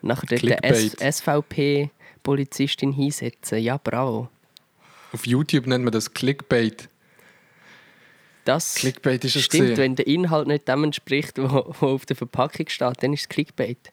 Und 0.00 0.08
nachher 0.08 0.26
dort 0.26 0.42
der 0.42 0.64
S 0.64 0.78
Clickbait. 0.78 1.14
SVP 1.14 1.90
Polizistin 2.22 2.92
hinsetzen. 2.92 3.58
Ja, 3.58 3.76
bravo. 3.76 4.28
Auf 5.12 5.26
YouTube 5.26 5.66
nennt 5.66 5.84
man 5.84 5.92
das 5.92 6.14
Clickbait. 6.14 6.88
Das 8.44 8.74
Clickbait 8.74 9.24
ist 9.24 9.36
es 9.36 9.44
stimmt, 9.44 9.62
gewesen. 9.62 9.78
wenn 9.78 9.96
der 9.96 10.06
Inhalt 10.06 10.48
nicht 10.48 10.66
dem 10.66 10.84
entspricht, 10.84 11.38
wo, 11.38 11.74
wo 11.80 11.86
auf 11.88 12.06
der 12.06 12.16
Verpackung 12.16 12.68
steht, 12.68 13.02
dann 13.02 13.12
ist 13.12 13.22
es 13.22 13.28
Clickbait. 13.28 13.92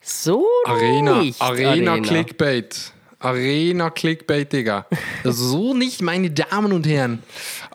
So 0.00 0.46
Arena, 0.64 1.18
nicht, 1.20 1.40
Arena, 1.40 1.98
Clickbait. 1.98 2.92
Arena 3.18 3.90
Clickbait, 3.90 4.52
Digga. 4.52 4.86
so 5.24 5.74
nicht, 5.74 6.02
meine 6.02 6.30
Damen 6.30 6.72
und 6.72 6.86
Herren. 6.86 7.22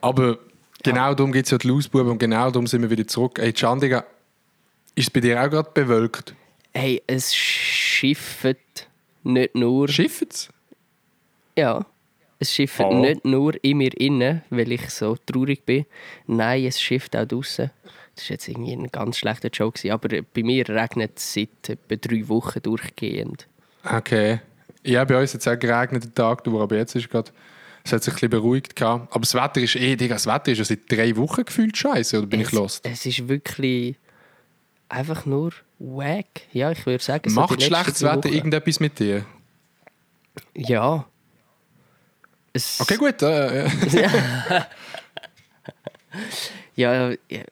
Aber 0.02 0.40
genau 0.84 1.14
darum 1.14 1.34
geht 1.34 1.46
es 1.46 1.52
ja 1.52 1.58
die 1.58 1.68
Lausbuben 1.68 2.12
und 2.12 2.18
genau 2.18 2.50
darum 2.50 2.66
sind 2.66 2.82
wir 2.82 2.90
wieder 2.90 3.06
zurück. 3.06 3.40
Ey, 3.40 3.52
Can, 3.52 3.80
Digga, 3.80 4.06
ist 4.96 5.08
es 5.08 5.10
bei 5.10 5.20
dir 5.20 5.44
auch 5.44 5.50
gerade 5.50 5.70
bewölkt? 5.74 6.34
Hey, 6.74 7.04
es 7.08 7.36
schifft 7.36 8.88
nicht 9.24 9.54
nur... 9.54 9.90
Schifft's? 9.90 10.50
Ja, 11.58 11.86
es 12.44 12.54
schifft 12.54 12.80
Oh. 12.80 12.94
nicht 13.00 13.26
nur 13.26 13.54
in 13.64 13.78
mir 13.78 13.92
innen, 14.00 14.42
weil 14.50 14.72
ich 14.72 14.90
so 14.90 15.18
traurig 15.26 15.66
bin. 15.66 15.86
Nein, 16.28 16.66
es 16.66 16.80
schifft 16.82 17.16
auch 17.16 17.26
draußen. 17.26 17.72
Das 18.16 18.26
war 18.26 18.32
jetzt 18.32 18.48
irgendwie 18.48 18.74
ein 18.74 18.88
ganz 18.92 19.18
schlechter 19.18 19.50
Joke, 19.50 19.92
aber 19.92 20.22
bei 20.22 20.44
mir 20.44 20.68
regnet 20.70 21.18
es 21.18 21.34
seit 21.34 21.70
etwa 21.70 21.96
drei 21.96 22.28
Wochen 22.30 22.62
durchgehend. 22.62 23.48
Okay. 23.84 24.40
Ja, 24.84 25.04
bei 25.06 25.20
uns 25.20 25.34
hat 25.34 25.42
es 25.42 25.48
auch 25.48 25.58
geregnet 25.58 26.04
den 26.04 26.14
Tag 26.14 26.44
durch, 26.44 26.62
aber 26.62 26.76
jetzt 26.78 26.96
ist 26.96 27.10
gerade. 27.10 27.32
Es 27.86 27.92
hat 27.92 28.02
sich 28.04 28.14
ein 28.14 28.16
bisschen 28.16 28.30
beruhigt. 28.30 28.76
Gehabt. 28.76 29.12
Aber 29.12 29.22
das 29.22 29.34
Wetter 29.34 29.60
ist 29.62 29.76
eh, 29.76 29.96
Digga, 29.96 30.16
das 30.16 30.26
Wetter 30.26 30.52
ist 30.54 30.60
ja 30.60 30.64
seit 30.64 30.90
drei 30.90 31.16
Wochen 31.18 31.44
gefühlt 31.44 31.76
scheiße, 31.76 32.18
oder 32.18 32.28
bin 32.28 32.40
ich 32.40 32.48
es, 32.48 32.54
lost? 32.54 32.86
Es 32.86 33.06
ist 33.06 33.28
wirklich 33.28 33.96
einfach 34.88 35.26
nur 35.26 35.52
wack. 35.80 36.42
Ja, 36.54 36.72
ich 36.72 36.86
würde 36.86 37.04
sagen, 37.04 37.30
so 37.30 37.40
Macht 37.42 37.52
letzten 37.52 37.74
schlechtes 37.74 38.04
Wetter 38.04 38.30
irgendetwas 38.30 38.80
mit 38.80 39.00
dir? 39.00 39.26
Ja. 40.56 41.06
Es, 42.54 42.80
Okay, 42.80 42.98
gut. 42.98 43.22
Äh. 43.24 43.68
Ja, 43.90 44.68
ja, 46.76 47.10
ich, 47.28 47.46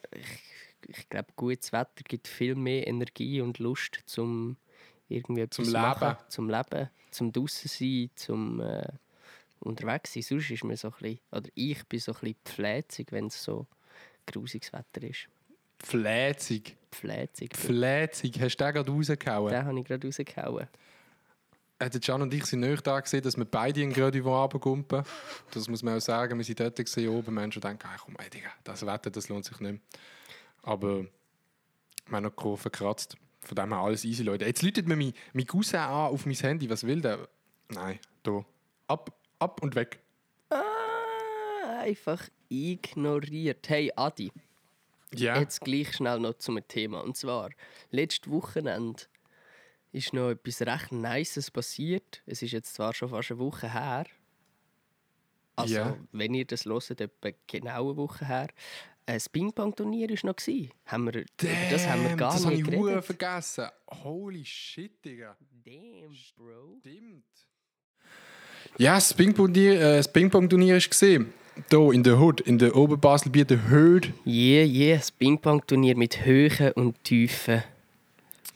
ich 0.87 1.09
glaube, 1.09 1.29
gutes 1.35 1.71
Wetter 1.73 2.03
gibt 2.07 2.27
viel 2.27 2.55
mehr 2.55 2.87
Energie 2.87 3.41
und 3.41 3.59
Lust 3.59 3.99
zum 4.05 4.57
irgendwie 5.07 5.49
Zum 5.49 5.71
machen, 5.71 6.07
Leben. 6.09 6.19
zum 6.29 6.49
Leben, 6.49 6.89
zum 7.11 7.31
draußen 7.33 7.67
sein, 7.69 8.09
zum 8.15 8.61
äh, 8.61 8.87
unterwegs 9.59 10.13
sein. 10.13 10.23
Sonst 10.23 10.51
ist 10.51 10.63
mir 10.63 10.77
so 10.77 10.87
ein 10.89 10.93
bisschen, 10.99 11.19
oder 11.31 11.49
ich 11.55 11.85
bin 11.87 11.99
so 11.99 12.13
ein 12.13 12.19
bisschen 12.19 12.35
pfläzig, 12.45 13.11
wenn 13.11 13.27
es 13.27 13.43
so 13.43 13.67
grusiges 14.25 14.71
Wetter 14.71 15.03
ist. 15.07 15.27
Fläzig. 15.83 16.77
Pfläzig. 16.91 17.55
Fläzig. 17.57 18.39
Hast 18.39 18.57
du 18.57 18.63
den 18.65 18.73
gerade 18.73 18.91
rausgehauen? 18.91 19.51
Den 19.51 19.65
habe 19.65 19.79
ich 19.79 19.85
gerade 19.85 20.07
rausgehauen. 20.07 20.67
Der 21.89 21.99
Can 21.99 22.21
und 22.21 22.33
ich 22.33 22.45
sind 22.45 22.59
nicht 22.59 22.85
da 22.85 22.99
gesehen, 22.99 23.23
dass 23.23 23.37
wir 23.37 23.45
beide 23.45 23.81
in 23.81 23.91
Grödi 23.91 24.19
runterkumpen. 24.19 25.03
Das 25.51 25.67
muss 25.67 25.81
man 25.81 25.97
auch 25.97 26.01
sagen. 26.01 26.37
Wir 26.37 26.45
sind 26.45 26.59
dort 26.59 26.75
gesehen, 26.75 27.09
oben. 27.09 27.33
Menschen 27.33 27.61
denken, 27.61 27.87
ach 27.91 28.03
komm, 28.05 28.15
ey, 28.19 28.29
Digga, 28.29 28.49
das 28.63 28.85
Wetter, 28.85 29.09
das 29.09 29.29
lohnt 29.29 29.45
sich 29.45 29.59
nicht 29.59 29.71
mehr. 29.71 29.81
Aber 30.61 31.01
wir 31.01 31.07
haben 32.11 32.23
noch 32.23 32.29
die 32.29 32.35
Kurve 32.35 32.69
gekratzt. 32.69 33.17
Von 33.39 33.55
dem 33.55 33.69
her 33.73 33.79
alles 33.81 34.05
easy, 34.05 34.21
Leute. 34.21 34.45
Jetzt 34.45 34.61
läutet 34.61 34.87
mir 34.87 34.95
mein, 34.95 35.13
mein 35.33 35.47
Cousin 35.47 35.79
an 35.79 36.11
auf 36.11 36.25
mein 36.27 36.35
Handy. 36.35 36.69
Was 36.69 36.85
will 36.85 37.01
der? 37.01 37.27
Nein, 37.69 37.97
da. 38.21 38.45
Ab, 38.87 39.11
ab 39.39 39.63
und 39.63 39.73
weg. 39.73 39.99
Ah, 40.49 41.79
einfach 41.79 42.29
ignoriert. 42.49 43.67
Hey 43.67 43.91
Adi, 43.95 44.31
Ja. 45.15 45.39
jetzt 45.39 45.61
gleich 45.61 45.95
schnell 45.95 46.19
noch 46.19 46.35
zum 46.35 46.59
Thema. 46.67 47.01
Und 47.01 47.17
zwar, 47.17 47.49
letztes 47.89 48.29
Wochenende 48.31 49.01
ist 49.91 50.13
noch 50.13 50.29
etwas 50.29 50.61
recht 50.61 50.91
Nices 50.91 51.51
passiert. 51.51 52.21
Es 52.25 52.41
ist 52.41 52.51
jetzt 52.51 52.73
zwar 52.73 52.93
schon 52.93 53.09
fast 53.09 53.31
eine 53.31 53.39
Woche 53.39 53.71
her. 53.71 54.05
Also, 55.55 55.75
Ja. 55.75 55.97
wenn 56.11 56.33
ihr 56.33 56.45
das 56.45 56.65
hört, 56.65 57.01
etwa 57.01 57.29
genau 57.47 57.89
eine 57.89 57.97
Woche 57.97 58.25
her. 58.25 58.47
Ein 59.05 59.19
Ping-Pong-Turnier 59.31 60.09
war 60.09 60.17
noch. 60.23 60.69
Haben 60.85 61.05
wir, 61.05 61.21
über 61.21 61.25
das 61.71 61.87
haben 61.87 62.01
wir 62.03 62.09
Damn, 62.09 62.17
gar 62.17 62.33
das 62.33 62.45
habe 62.45 62.55
nicht 62.55 62.65
geredet. 62.65 63.05
vergessen. 63.05 63.65
Holy 64.03 64.45
shit, 64.45 65.03
Digga. 65.03 65.35
Damn, 65.65 66.15
Bro. 66.37 66.77
Stimmt. 66.79 67.23
Ja, 68.77 68.95
das 68.95 69.13
Ping-Pong-Turnier 69.13 69.73
äh, 69.73 69.97
das 69.97 70.11
ist 70.77 70.89
gesehen. 70.89 71.33
Hier 71.69 71.91
in 71.91 72.03
der 72.03 72.17
Hood, 72.19 72.39
in 72.41 72.57
der 72.57 72.75
Oberbaselbieter 72.75 73.59
Hood. 73.69 74.13
Yeah, 74.25 74.65
yeah, 74.65 74.97
das 74.97 75.11
Ping-Pong-Turnier 75.11 75.97
mit 75.97 76.23
Höhen 76.25 76.71
und 76.73 77.03
Tiefen. 77.03 77.63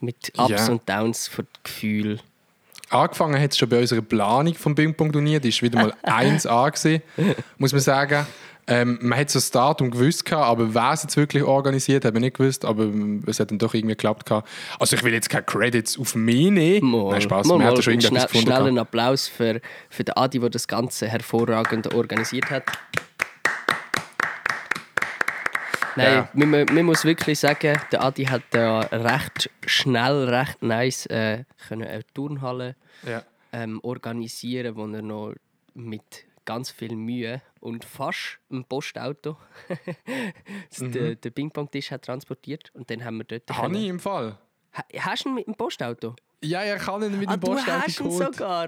Mit 0.05 0.31
Ups 0.37 0.49
Ja. 0.49 0.67
und 0.71 0.87
Downs 0.87 1.29
das 1.35 1.45
Gefühl. 1.63 2.19
Angefangen 2.89 3.41
hat 3.41 3.51
es 3.51 3.57
schon 3.57 3.67
bei 3.67 3.79
unserer 3.79 4.01
Planung 4.01 4.53
vom 4.53 4.75
Ping-Pong-Turnier. 4.75 5.39
Die 5.39 5.49
ist 5.49 5.61
wieder 5.61 5.79
mal 5.81 5.93
1A 6.03 6.71
gewesen, 6.71 7.01
muss 7.57 7.71
man 7.71 7.81
sagen. 7.81 8.25
Ähm, 8.67 8.97
man 9.01 9.19
hat 9.19 9.29
so 9.29 9.37
das 9.37 9.51
Datum 9.51 9.91
gewusst, 9.91 10.25
gehabt, 10.25 10.43
aber 10.47 10.73
wer 10.73 10.91
es 10.93 11.03
jetzt 11.03 11.15
wirklich 11.17 11.43
organisiert, 11.43 12.03
hat 12.03 12.13
man 12.13 12.21
nicht 12.21 12.37
gewusst. 12.37 12.65
Aber 12.65 12.87
es 13.27 13.39
hat 13.39 13.51
dann 13.51 13.59
doch 13.59 13.73
irgendwie 13.75 13.93
geklappt. 13.93 14.25
Gehabt. 14.25 14.47
Also 14.79 14.95
ich 14.95 15.03
will 15.03 15.13
jetzt 15.13 15.29
keine 15.29 15.43
Credits 15.43 15.99
auf 15.99 16.15
mich 16.15 16.49
nehmen. 16.49 16.89
Mal, 16.89 17.11
Nein, 17.11 17.21
Spaß. 17.21 17.45
mal, 17.47 17.57
Man 17.59 17.67
hat 17.67 17.83
schon 17.83 17.93
irgendetwas 17.93 18.09
schnell, 18.31 18.41
gefunden. 18.41 18.47
schnell 18.47 18.67
einen 18.67 18.79
Applaus 18.79 19.27
für, 19.27 19.61
für 19.89 20.03
den 20.03 20.15
Adi, 20.17 20.39
der 20.39 20.49
das 20.49 20.67
Ganze 20.67 21.07
hervorragend 21.07 21.93
organisiert 21.93 22.49
hat. 22.49 22.63
Nein, 25.95 26.13
Ja. 26.13 26.29
man, 26.33 26.65
man, 26.65 26.85
muss 26.85 27.05
wirklich 27.05 27.39
sagen, 27.39 27.79
der 27.91 28.03
Adi 28.03 28.25
hat 28.25 28.43
da 28.51 28.81
recht 28.81 29.49
schnell, 29.65 30.27
recht 30.29 30.61
nice 30.61 31.05
äh, 31.07 31.45
können 31.67 31.87
eine 31.87 32.03
Turnhalle 32.13 32.75
Ja. 33.05 33.23
ähm, 33.53 33.79
organisieren, 33.83 34.75
wo 34.75 34.85
er 34.87 35.01
noch 35.01 35.33
mit 35.73 36.25
ganz 36.45 36.69
viel 36.69 36.95
Mühe 36.95 37.41
und 37.59 37.83
fast 37.85 38.39
ein 38.51 38.65
Postauto 38.65 39.37
Mhm. 40.79 40.91
den, 40.91 41.21
den 41.21 41.33
Ping-Pong-Tisch 41.33 41.91
hat 41.91 42.03
transportiert 42.03 42.71
und 42.73 42.89
dann 42.89 43.03
haben 43.03 43.17
wir 43.17 43.23
dort 43.25 43.49
Habe 43.49 43.61
können- 43.73 43.75
ich 43.83 43.87
im 43.89 43.99
Fall. 43.99 44.37
Ha- 44.73 44.85
Hast 44.99 45.25
du 45.25 45.29
ihn 45.29 45.35
mit 45.35 45.47
dem 45.47 45.55
Postauto? 45.55 46.15
Ja, 46.43 46.63
ja, 46.63 46.75
ich 46.75 46.81
kann 46.83 47.01
ihn 47.01 47.17
mit 47.17 47.29
Ah, 47.29 47.37
dem 47.37 47.39
du 47.41 47.47
Postauto 47.51 47.81
hast 47.81 47.99
ihn 47.99 48.07
geholt. 48.09 48.35
sogar. 48.35 48.67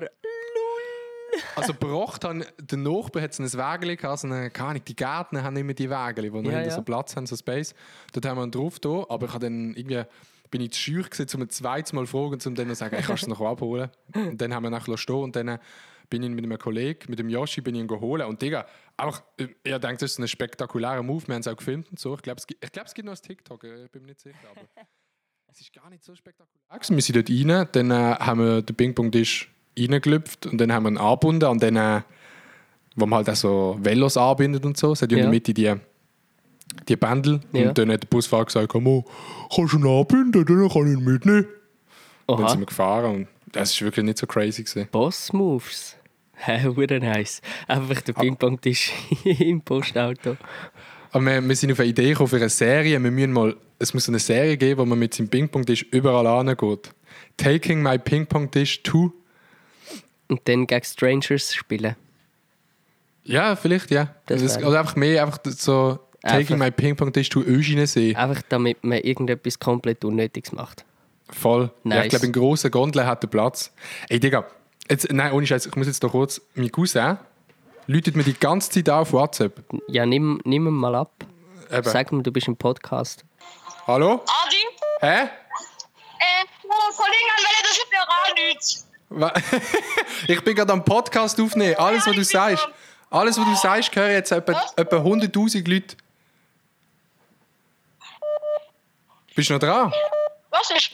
Also 1.56 1.74
gebracht 1.74 2.24
haben, 2.24 2.44
der 2.60 2.78
Nachbar 2.78 3.24
hat 3.24 3.34
so 3.34 3.44
ein 3.44 3.52
Wägeli 3.52 3.96
gehabt, 3.96 4.20
so 4.20 4.28
eine, 4.28 4.50
keine 4.50 4.70
Ahnung, 4.70 4.86
die 4.86 4.96
Gärtner 4.96 5.44
haben 5.44 5.56
immer 5.58 5.74
die 5.74 5.90
Wägeli, 5.90 6.32
wo 6.32 6.42
Ja, 6.42 6.52
ja, 6.52 6.62
ja. 6.62 6.72
so 6.72 6.82
Platz 6.82 7.16
haben, 7.16 7.26
so 7.26 7.36
Space. 7.36 7.74
Dort 8.14 8.26
haben 8.26 8.38
wir 8.38 8.44
ihn 8.44 8.52
drauf 8.52 8.80
da, 8.80 9.06
aber 9.10 9.28
ich 9.28 9.34
habe 9.34 9.46
dann 9.46 9.74
irgendwie, 9.76 10.04
bin 10.50 10.62
ich 10.62 10.72
zu 10.72 10.80
scheu 10.80 11.04
gewesen, 11.04 11.28
um 11.36 11.42
ein 11.44 11.50
zweites 11.50 11.94
Mal 11.94 12.06
zu 12.06 12.12
fragen, 12.12 12.40
um 12.46 12.56
dann 12.56 12.68
zu 12.70 12.76
sagen, 12.76 12.96
ich 13.00 13.06
kann 13.06 13.16
es 13.16 13.28
noch 13.28 13.42
abholen. 13.42 13.90
Und 14.14 14.42
dann 14.42 14.54
haben 14.54 14.64
wir 14.64 14.70
nachher 14.70 14.98
stehen 14.98 15.16
und 15.16 15.36
dann 15.36 15.60
bin 16.10 16.24
ich 16.24 16.30
mit 16.30 16.46
einem 16.46 16.58
Kollegen, 16.58 17.10
mit 17.10 17.20
dem 17.20 17.30
Yoshi, 17.30 17.62
bin 17.62 17.76
ich 17.76 17.82
ihn 17.82 17.88
geholt. 17.88 18.24
Und 18.24 18.42
Digga, 18.42 18.66
einfach, 18.96 19.24
äh, 19.38 19.48
ich 19.64 19.78
denke, 19.78 19.98
das 19.98 20.12
ist 20.12 20.20
ein 20.20 20.28
spektakulärer 20.28 21.04
Move, 21.04 21.28
wir 21.28 21.36
haben 21.36 21.42
es 21.42 21.48
auch 21.48 21.58
gefilmt 21.58 21.90
und 21.90 22.00
so. 22.00 22.16
Ich 22.16 22.22
glaube, 22.22 22.40
es, 22.40 22.46
ich 22.50 22.72
glaub, 22.72 22.86
es 22.86 22.94
gibt 22.94 23.06
noch 23.06 23.14
ein 23.14 23.22
TikTok, 23.22 23.64
äh, 23.64 23.86
ich 23.86 23.92
bin 23.92 24.04
mir 24.04 24.10
nicht 24.10 24.22
sicher, 24.22 24.38
aber 24.50 24.62
es 25.48 25.60
ist 25.60 25.74
gar 25.74 25.90
nicht 25.90 26.04
so 26.04 26.16
spektakulär. 26.16 26.64
Wir 26.70 27.02
sind 27.02 27.16
dort 27.16 27.30
rein, 27.30 27.68
dann 27.72 27.92
äh, 27.92 28.16
haben 28.20 28.40
wir 28.40 28.62
den 28.62 28.76
Ping-Pong-Tisch 28.76 29.52
reingelüpft 29.78 30.46
und 30.48 30.60
dann 30.60 30.72
haben 30.72 30.84
wir 30.84 30.92
ihn 30.92 30.98
angebunden 30.98 31.50
und 31.50 31.62
dann, 31.64 31.76
äh, 31.76 32.02
wo 32.96 33.06
man 33.06 33.18
halt 33.18 33.30
auch 33.30 33.36
so 33.36 33.78
Velos 33.82 34.18
anbindet 34.18 34.66
und 34.66 34.78
so, 34.78 34.94
es 34.94 35.02
hat 35.02 35.12
ja 35.12 35.18
in 35.18 35.24
der 35.24 35.32
Mitte 35.32 35.54
die, 35.54 35.74
die 36.88 36.96
Bändel 36.96 37.42
Ja. 37.54 37.70
und 37.70 37.78
dann 37.78 37.92
hat 37.92 38.04
der 38.04 38.08
Busfahrer 38.08 38.46
gesagt, 38.46 38.70
komm, 38.70 38.88
oh, 38.88 39.06
kannst 39.56 39.74
du 39.74 39.78
ihn 39.78 39.88
anbinden, 39.88 40.46
dann 40.46 40.70
kann 40.70 40.88
ich 40.92 40.98
ihn 40.98 41.04
mitnehmen. 41.06 41.48
Dann 42.28 42.48
sind 42.50 42.60
wir 42.60 42.66
gefahren 42.66 43.16
und 43.16 43.28
das 43.54 43.72
ist 43.72 43.82
wirklich 43.82 44.04
nicht 44.06 44.18
so 44.18 44.28
crazy 44.28 44.64
gewesen. 44.64 44.88
Boss-Moves. 44.92 45.96
Hä, 46.40 46.64
hure 46.66 47.00
nice. 47.00 47.42
Einfach 47.68 48.02
der 48.02 48.14
Ping-Pong-Tisch 48.14 48.92
im 49.24 49.62
Postauto. 49.62 50.38
Aber 51.12 51.26
wir, 51.26 51.42
wir 51.48 51.56
sind 51.56 51.72
auf 51.72 51.80
eine 51.80 51.90
Idee 51.90 52.10
gekommen 52.10 52.28
für 52.28 52.36
eine 52.36 52.50
Serie. 52.50 53.02
Wir 53.02 53.10
müssen 53.12 53.32
mal, 53.32 53.56
es 53.80 53.94
muss 53.94 54.08
eine 54.10 54.20
Serie 54.20 54.58
geben, 54.58 54.82
wo 54.82 54.86
man 54.86 55.00
mit 55.00 55.14
seinem 55.14 55.30
Ping-Pong-Tisch 55.30 55.84
überall 55.92 56.28
angeht. 56.28 56.92
Taking 57.38 57.82
my 57.82 57.98
Ping-Pong-Tisch 57.98 58.84
to. 58.84 59.14
Und 60.30 60.42
dann 60.48 60.68
gegen 60.68 60.84
Strangers 60.84 61.54
spielen. 61.54 61.96
Ja, 63.24 63.56
vielleicht, 63.56 63.92
ja. 63.92 64.14
Das 64.26 64.42
Das 64.42 64.58
oder 64.64 64.80
einfach 64.80 64.96
mehr, 64.96 65.24
einfach 65.24 65.40
so 65.46 66.00
Taking 66.22 66.40
Einfach- 66.40 66.58
my 66.58 66.72
Ping-Pong-Tisch 66.72 67.30
to 67.30 67.42
Öschinensee. 67.42 68.16
Einfach 68.16 68.42
damit 68.50 68.84
man 68.84 68.98
irgendetwas 69.00 69.60
komplett 69.60 70.04
Unnötiges 70.04 70.52
macht. 70.52 70.84
Voll. 71.30 71.72
Ja, 71.84 71.90
Nice. 71.96 72.06
ich 72.06 72.10
glaube, 72.10 72.26
ein 72.26 72.32
grosser 72.34 72.70
Gondel 72.70 73.06
hat 73.06 73.22
den 73.24 73.30
Platz. 73.30 73.72
Ey, 74.10 74.20
Digga, 74.20 74.46
jetzt, 74.90 75.12
nein, 75.12 75.32
ohne 75.32 75.46
Scheiß, 75.46 75.66
ich 75.68 75.76
muss 75.76 75.88
jetzt 75.88 76.02
noch 76.04 76.12
kurz. 76.12 76.42
Mein 76.56 76.72
Cousin 76.72 77.18
läutet 77.86 78.16
mir 78.16 78.24
die 78.24 78.34
ganze 78.34 78.72
Zeit 78.72 78.90
auf 78.90 79.14
WhatsApp. 79.14 79.62
Ja, 79.88 80.06
nimm, 80.06 80.42
nimm 80.44 80.68
ihn 80.68 80.74
mal 80.74 80.96
ab. 80.96 81.14
Eben. 81.72 81.84
Sag 81.90 82.12
mir, 82.12 82.24
du 82.24 82.32
bist 82.32 82.48
im 82.48 82.58
Podcast. 82.58 83.24
Hallo? 83.86 84.24
Adi, 84.26 84.56
Hä? 85.02 85.24
äh, 85.24 86.46
Kollegen 86.98 87.30
anmelden, 87.38 87.64
das 87.64 87.72
ist 87.78 87.88
mir 87.92 88.46
nichts. 88.48 88.87
Ich 90.28 90.44
bin 90.44 90.56
gerade 90.56 90.74
am 90.74 90.84
Podcast 90.84 91.40
aufnehmen. 91.40 91.76
Alles, 91.78 92.06
was 92.08 92.16
du 92.16 92.24
sagst. 92.24 92.68
Alles, 93.10 93.38
was 93.38 93.46
du 93.46 93.56
sagst, 93.56 93.96
hören 93.96 94.12
jetzt 94.12 94.32
etwa, 94.32 94.52
etwa 94.76 94.98
100.000 94.98 95.70
Leute. 95.70 95.96
Bist 99.36 99.50
du 99.50 99.54
noch 99.54 99.60
dran? 99.60 99.94
Was 100.50 100.72
ist? 100.72 100.92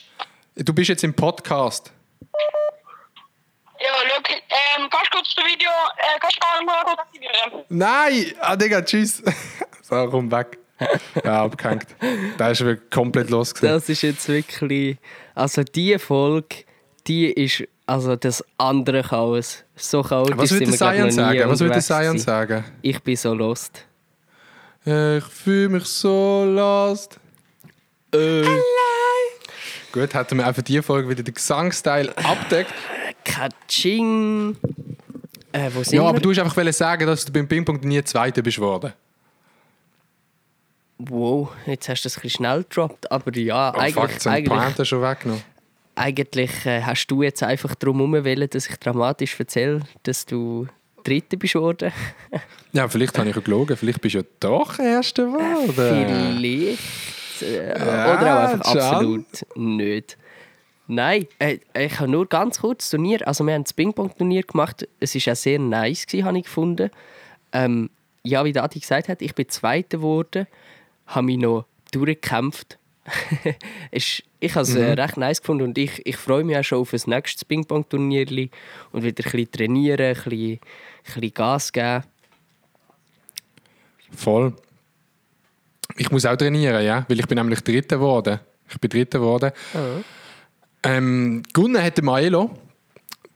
Du 0.56 0.72
bist 0.72 0.90
jetzt 0.90 1.02
im 1.02 1.14
Podcast. 1.14 1.90
Ja, 3.80 3.90
look, 4.14 4.30
ähm, 4.30 4.88
kannst 4.90 5.06
du 5.12 5.18
kurz 5.18 5.34
das 5.34 5.44
Video, 5.44 5.68
äh, 5.68 6.18
kannst 6.20 6.38
du 6.38 6.64
mal 6.64 6.84
kurz 6.84 6.98
aktivieren? 7.00 7.64
Nein! 7.68 8.34
Ah, 8.40 8.56
Digga, 8.56 8.82
tschüss. 8.82 9.22
so, 9.82 10.08
komm 10.10 10.30
weg. 10.30 10.58
Ja, 11.24 11.44
abgehängt. 11.44 11.86
Da 12.38 12.50
ist 12.50 12.64
wirklich 12.64 12.90
komplett 12.90 13.30
los. 13.30 13.54
gewesen. 13.54 13.72
Das 13.72 13.88
ist 13.88 14.02
jetzt 14.02 14.28
wirklich. 14.28 14.96
Also, 15.34 15.62
diese 15.64 15.98
Folge, 15.98 16.64
die 17.06 17.30
ist 17.30 17.64
also 17.86 18.16
das 18.16 18.44
andere 18.58 19.02
Chaos. 19.02 19.64
So 19.76 20.02
chaotisch 20.02 20.36
Was 20.36 20.48
sind 20.50 20.60
würde 20.60 20.76
Sion 20.76 21.10
sagen? 21.10 21.50
Was 21.50 21.60
würde 21.60 21.80
Sion 21.80 22.18
sagen? 22.18 22.64
Ich 22.82 23.02
bin 23.02 23.16
so 23.16 23.34
lost. 23.34 23.84
Ich 24.84 25.24
fühle 25.24 25.68
mich 25.70 25.84
so 25.84 26.44
lost. 26.46 27.18
Äh. 28.12 28.44
Gut, 29.92 30.12
hätten 30.12 30.38
wir 30.38 30.48
auch 30.48 30.54
für 30.54 30.62
diese 30.62 30.82
Folge 30.82 31.08
wieder 31.08 31.22
den 31.22 31.34
Gesangsteil 31.34 32.10
abdeckt. 32.10 32.72
Katsching. 33.24 34.56
Äh, 35.52 35.70
wo 35.72 35.82
sind 35.82 35.94
Ja, 35.94 36.02
wir? 36.02 36.08
aber 36.08 36.20
du 36.20 36.30
hast 36.30 36.38
einfach 36.40 36.72
sagen, 36.72 37.06
dass 37.06 37.24
du 37.24 37.32
beim 37.32 37.46
Ping-Pong 37.46 37.80
nie 37.80 38.02
Zweiter 38.02 38.42
bist 38.42 38.58
worden. 38.58 38.92
Wow, 40.98 41.50
jetzt 41.66 41.88
hast 41.88 42.02
du 42.02 42.06
das 42.06 42.16
ein 42.18 42.22
bisschen 42.22 42.38
schnell 42.38 42.62
gedroppt. 42.64 43.10
Aber 43.10 43.36
ja, 43.36 43.70
Oh, 43.70 43.72
fuck, 43.74 43.82
eigentlich, 43.82 43.96
haben 43.96 44.18
die 44.22 44.28
eigentlich, 44.28 44.48
Pointe 44.48 44.84
schon 44.84 45.02
weggenommen. 45.02 45.42
Eigentlich 45.94 46.66
äh, 46.66 46.82
hast 46.82 47.06
du 47.08 47.22
jetzt 47.22 47.42
einfach 47.42 47.74
darum 47.74 47.98
herumwählen, 47.98 48.48
dass 48.50 48.68
ich 48.68 48.76
dramatisch 48.76 49.38
erzähle, 49.38 49.80
dass 50.02 50.26
du 50.26 50.66
Dritter 51.04 51.36
bist 51.36 51.54
worden. 51.54 51.92
Ja, 52.72 52.88
vielleicht 52.88 53.16
habe 53.18 53.28
ich 53.28 53.36
ja 53.36 53.42
gelogen. 53.42 53.76
Vielleicht 53.76 54.00
bist 54.00 54.14
du 54.14 54.18
ja 54.20 54.24
doch 54.40 54.78
Erster 54.78 55.26
geworden. 55.26 55.72
Vielleicht. 55.74 57.42
Äh, 57.42 57.78
Ja, 57.78 58.18
oder 58.18 58.36
auch 58.36 58.52
einfach 58.52 58.72
Can. 58.72 58.80
absolut 58.80 59.26
nicht. 59.56 60.16
Nein, 60.86 61.26
äh, 61.38 61.58
ich 61.78 61.98
habe 61.98 62.10
nur 62.10 62.26
ganz 62.26 62.60
kurz 62.60 62.84
das 62.84 62.90
Turnier. 62.90 63.26
Also, 63.26 63.44
wir 63.44 63.54
haben 63.54 63.64
das 63.64 63.72
Ping-Pong-Turnier 63.72 64.42
gemacht. 64.42 64.86
Es 65.00 65.14
war 65.14 65.32
auch 65.32 65.36
sehr 65.36 65.58
nice, 65.58 66.06
gewesen, 66.06 66.26
habe 66.26 66.38
ich 66.38 66.44
gefunden. 66.44 66.90
Ähm, 67.52 67.90
ja, 68.22 68.44
wie 68.44 68.52
der 68.52 68.64
Adi 68.64 68.80
gesagt 68.80 69.08
hat, 69.08 69.22
ich 69.22 69.34
bin 69.34 69.48
Zweiter 69.48 69.98
geworden, 69.98 70.46
habe 71.06 71.26
mich 71.26 71.38
noch 71.38 71.66
durchgekämpft. 71.92 72.78
Es- 73.90 74.22
ich 74.40 74.54
habe 74.54 74.62
es 74.62 74.74
äh, 74.74 74.92
recht 74.92 75.16
nice 75.16 75.40
gefunden 75.40 75.64
und 75.64 75.78
ich, 75.78 76.04
ich 76.06 76.16
freue 76.16 76.44
mich 76.44 76.56
auch 76.56 76.62
schon 76.64 76.78
auf 76.78 76.90
das 76.90 77.06
nächste 77.06 77.44
Ping-Pong-Turnier 77.46 78.26
und 78.92 79.02
wieder 79.02 79.24
ein 79.24 79.30
bisschen 79.30 79.50
trainieren, 79.50 80.00
ein 80.00 80.14
bisschen, 80.14 80.52
ein 80.52 80.58
bisschen 81.04 81.34
Gas 81.34 81.72
geben. 81.72 82.04
Voll. 84.16 84.52
Ich 85.96 86.10
muss 86.10 86.24
auch 86.26 86.36
trainieren, 86.36 86.84
ja, 86.84 87.04
weil 87.08 87.18
ich 87.20 87.26
bin 87.26 87.36
nämlich 87.36 87.60
Dritter 87.60 87.96
geworden. 87.96 88.40
Ich 88.68 88.78
bin 88.80 88.90
Dritter 88.90 89.18
geworden. 89.18 89.50
Ähm, 90.82 91.42
gewonnen 91.52 91.82
hat 91.82 91.96
der 91.96 92.04
Maelo. 92.04 92.50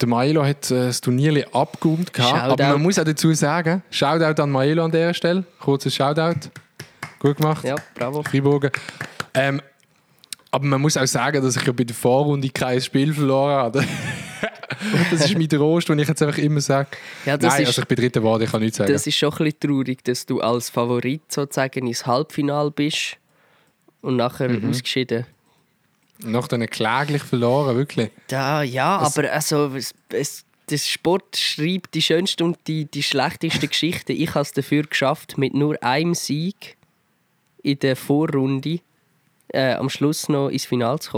Der 0.00 0.08
Maelo 0.08 0.44
hat 0.44 0.70
äh, 0.70 0.86
das 0.86 1.00
Turnier 1.00 1.46
abgeräumt. 1.54 2.12
Aber 2.20 2.56
man 2.74 2.82
muss 2.82 2.98
auch 2.98 3.04
dazu 3.04 3.32
sagen, 3.34 3.82
Shoutout 3.90 4.40
an 4.42 4.50
Maelo 4.50 4.84
an 4.84 4.90
dieser 4.92 5.14
Stelle. 5.14 5.44
Kurzes 5.58 5.94
Shoutout. 5.94 6.48
Gut 7.18 7.36
gemacht. 7.38 7.64
Ja, 7.64 7.74
bravo. 7.94 8.22
Freiburger. 8.22 8.70
Ähm, 9.34 9.60
aber 10.50 10.64
man 10.64 10.80
muss 10.80 10.96
auch 10.96 11.06
sagen, 11.06 11.42
dass 11.42 11.56
ich 11.56 11.64
ja 11.66 11.72
bei 11.72 11.84
der 11.84 11.94
Vorrunde 11.94 12.48
kein 12.48 12.80
Spiel 12.80 13.12
verloren 13.12 13.52
habe. 13.54 13.84
das 15.10 15.24
ist 15.26 15.36
mein 15.36 15.48
Trost, 15.48 15.88
den 15.88 15.98
ich 15.98 16.08
jetzt 16.08 16.22
einfach 16.22 16.38
immer 16.38 16.60
sage. 16.60 16.88
Ja, 17.26 17.36
das 17.36 17.52
Nein, 17.54 17.62
ist- 17.62 17.68
also 17.68 17.82
ich 17.82 17.88
bin 17.88 17.96
Dritter 17.96 18.20
geworden, 18.20 18.44
ich 18.44 18.50
kann 18.50 18.60
nichts 18.62 18.78
sagen. 18.78 18.92
Das 18.92 19.06
ist 19.06 19.16
schon 19.16 19.30
ein 19.32 19.38
bisschen 19.38 19.60
traurig, 19.60 20.02
dass 20.04 20.24
du 20.24 20.40
als 20.40 20.70
Favorit 20.70 21.30
sozusagen 21.30 21.86
ins 21.86 22.06
Halbfinale 22.06 22.70
bist 22.70 23.16
und 24.00 24.16
nachher 24.16 24.48
Mhm. 24.48 24.70
ausgeschieden. 24.70 25.26
Nach 26.20 26.48
dann 26.48 26.66
kläglich 26.66 27.22
verloren, 27.22 27.76
wirklich. 27.76 28.10
Da, 28.28 28.62
ja, 28.62 28.96
aber 28.98 29.30
also, 29.32 29.66
es, 29.76 29.94
es, 30.08 30.44
das 30.66 30.88
Sport 30.88 31.36
schreibt 31.36 31.94
die 31.94 32.02
schönsten 32.02 32.42
und 32.42 32.58
die, 32.66 32.86
die 32.86 33.02
schlechtesten 33.02 33.60
Geschichten. 33.68 34.12
Ich 34.12 34.30
habe 34.30 34.40
es 34.42 34.52
dafür 34.52 34.82
geschafft, 34.84 35.38
mit 35.38 35.54
nur 35.54 35.80
einem 35.82 36.14
Sieg 36.14 36.76
in 37.62 37.78
der 37.78 37.94
Vorrunde 37.96 38.80
äh, 39.52 39.74
am 39.74 39.88
Schluss 39.88 40.28
noch 40.28 40.48
ins 40.48 40.64
Finale 40.64 40.98
zu 40.98 41.10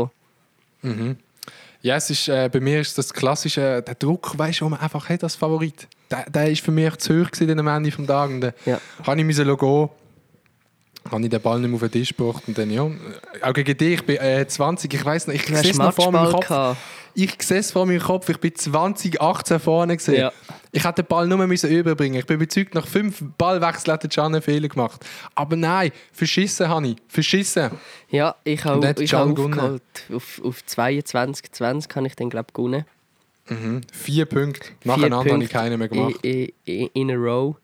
kommen. 0.83 1.19
Ja, 1.83 1.97
es 1.97 2.11
ist, 2.11 2.29
äh, 2.29 2.49
bei 2.53 2.61
mir 2.61 2.81
ist 2.81 2.99
das 2.99 3.12
klassische, 3.12 3.83
der 3.83 3.95
Druck, 3.95 4.37
weißt 4.38 4.61
du, 4.61 4.69
man 4.69 4.81
einfach 4.81 5.09
hat 5.09 5.23
als 5.25 5.35
Favorit. 5.35 5.88
Der, 6.11 6.29
der 6.29 6.51
ist 6.51 6.62
für 6.62 6.73
mich 6.73 6.97
zu 6.97 7.23
hoch 7.25 7.29
am 7.40 7.66
Ende 7.69 7.90
des 7.90 8.07
Tages. 8.07 8.35
Und 8.35 8.40
dann 8.43 8.53
Ja. 8.66 8.79
habe 9.07 9.21
ich 9.21 9.27
gehen. 9.57 9.88
Habe 11.11 11.23
ich 11.23 11.31
den 11.31 11.40
Ball 11.40 11.59
nicht 11.61 11.69
mehr 11.69 11.77
auf 11.77 11.81
den 11.81 11.90
Tisch 11.93 12.14
gebracht 12.14 12.43
und 12.47 12.59
dann, 12.59 12.71
ja, 12.71 12.85
äh, 12.87 12.90
auch 13.43 13.55
gegen 13.55 13.75
dich, 13.75 13.95
ich 13.95 14.05
bin 14.05 14.16
äh, 14.19 14.47
20, 14.47 14.93
ich 14.93 15.03
weiß 15.03 15.29
noch, 15.29 15.35
ich 15.35 15.47
sehe 15.47 15.57
es 15.71 15.79
noch 15.79 15.95
vor 15.95 16.12
meinem 16.12 16.33
Kopf. 16.33 16.47
gehabt. 16.49 16.79
Ich 17.14 17.42
sehe 17.42 17.59
es 17.59 17.73
vor 17.73 17.87
meinem 17.87 18.01
Kopf, 18.01 18.29
ich 18.29 18.38
bin 18.38 18.55
2018 18.55 19.61
vorne 19.61 19.96
gesehen. 19.96 20.16
Ja. 20.16 20.33
Ich 20.73 20.85
hätte 20.85 21.03
den 21.03 21.09
Ball 21.09 21.27
nur 21.27 21.46
müssen 21.46 21.70
überbringen. 21.70 22.16
Ich 22.16 22.27
bin 22.27 22.37
überzeugt, 22.37 22.75
nach 22.75 22.87
fünf 22.87 23.23
Ballwechseln 23.37 23.94
hat 23.94 24.09
Can 24.09 24.27
einen 24.27 24.42
Fehler 24.42 24.68
gemacht. 24.68 25.05
Aber 25.35 25.57
nein, 25.57 25.90
verschissen 26.12 26.68
habe 26.68 26.88
ich. 26.88 26.96
Verschissen. 27.09 27.70
Ja, 28.11 28.37
ich 28.44 28.64
habe 28.64 28.94
ich 29.03 29.12
habe 29.12 29.35
gewonnen. 29.35 29.55
aufgeholt. 29.55 29.83
Auf, 30.14 30.40
auf 30.44 30.64
22, 30.64 31.51
20 31.53 31.88
kann 31.88 32.05
ich 32.05 32.14
dann, 32.14 32.31
glaube 32.31 32.46
ich, 32.51 32.55
gewonnen. 32.55 32.85
Vier 33.92 34.27
Punkte. 34.27 34.68
Vier 34.81 34.92
Nacheinander 34.92 35.16
habe 35.16 35.29
ich 35.29 35.33
Punkte 35.33 35.49
keinen 35.51 35.79
mehr 35.79 35.88
gemacht. 35.88 36.16
In, 36.23 36.53
in, 36.64 36.87
in 36.92 37.11
a 37.11 37.14
row. 37.14 37.57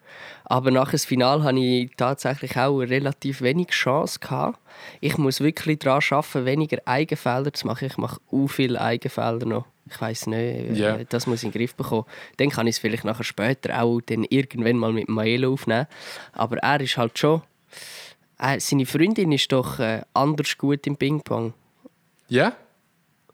Aber 0.48 0.70
nach 0.70 0.90
dem 0.90 0.98
Finale 1.00 1.42
hatte 1.42 1.59
ich 1.59 1.90
tatsächlich 1.96 2.56
auch 2.56 2.78
relativ 2.78 3.42
wenig 3.42 3.68
Chance. 3.68 4.20
Gehabt. 4.20 4.59
Ich 5.00 5.18
muss 5.18 5.40
wirklich 5.40 5.80
daran 5.80 6.02
arbeiten, 6.11 6.44
weniger 6.46 6.78
Eigenfelder 6.85 7.52
zu 7.52 7.66
machen. 7.66 7.87
Ich 7.87 7.98
mache 7.98 8.20
u 8.30 8.46
viele 8.46 8.80
Eigenfelder 8.80 9.44
noch. 9.46 9.66
Ich 9.88 10.00
weiß 10.00 10.28
nicht, 10.28 10.76
Ja. 10.78 10.96
äh, 10.96 11.06
das 11.09 11.26
muss 11.26 11.40
ich 11.40 11.44
in 11.46 11.50
den 11.52 11.59
Griff 11.61 11.74
bekommen. 11.74 12.06
Dann 12.38 12.50
kann 12.50 12.66
ich 12.66 12.76
es 12.76 12.78
vielleicht 12.78 13.04
nachher 13.04 13.24
später 13.24 13.82
auch 13.82 14.00
dann 14.00 14.24
irgendwann 14.24 14.76
mal 14.78 14.92
mit 14.92 15.09
Maelo 15.09 15.52
aufnehmen. 15.52 15.87
Aber 16.32 16.59
er 16.59 16.80
ist 16.80 16.96
halt 16.96 17.18
schon... 17.18 17.42
Äh, 18.38 18.61
seine 18.61 18.85
Freundin 18.87 19.32
ist 19.32 19.50
doch 19.50 19.78
äh, 19.78 20.02
anders 20.12 20.56
gut 20.59 20.87
im 20.87 20.96
Ping-Pong. 20.96 21.54
Ja? 22.28 22.52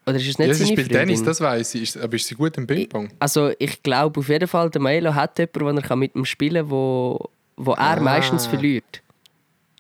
Oder 0.05 0.17
ist 0.17 0.27
es 0.29 0.38
nicht 0.38 0.49
Ja, 0.49 0.55
sie 0.55 0.65
spielt 0.67 0.88
Freundin? 0.88 0.99
Tennis, 1.09 1.23
das 1.23 1.41
weiß 1.41 1.75
ich. 1.77 2.01
Aber 2.03 2.15
ist 2.15 2.27
sie 2.27 2.35
gut 2.35 2.57
im 2.59 2.67
Ping-Pong? 2.67 3.11
Also 3.21 3.53
ich 3.59 3.83
glaube 3.83 4.19
auf 4.21 4.29
jeden 4.29 4.49
Fall, 4.49 4.69
der 4.71 4.81
Maelo 4.81 5.15
hat 5.15 5.38
jemanden, 5.38 5.77
den 5.83 5.91
er 5.91 5.97
mit 5.97 6.15
ihm 6.17 6.25
spielen 6.25 6.62
kann, 6.65 6.71
wo, 6.71 7.31
wo 7.57 7.73
er 7.73 7.79
Ah. 7.81 8.01
meistens 8.01 8.47
verliert. 8.47 9.01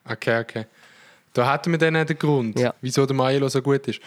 Okay, 0.04 0.40
okay. 0.40 0.66
Da 1.32 1.46
hatten 1.50 1.70
wir 1.72 1.78
dann 1.78 1.94
den 2.06 2.18
Grund, 2.18 2.58
Ja. 2.58 2.74
wieso 2.80 3.04
der 3.06 3.16
Maelo 3.16 3.48
so 3.48 3.60
gut 3.62 3.88
ist. 3.88 4.00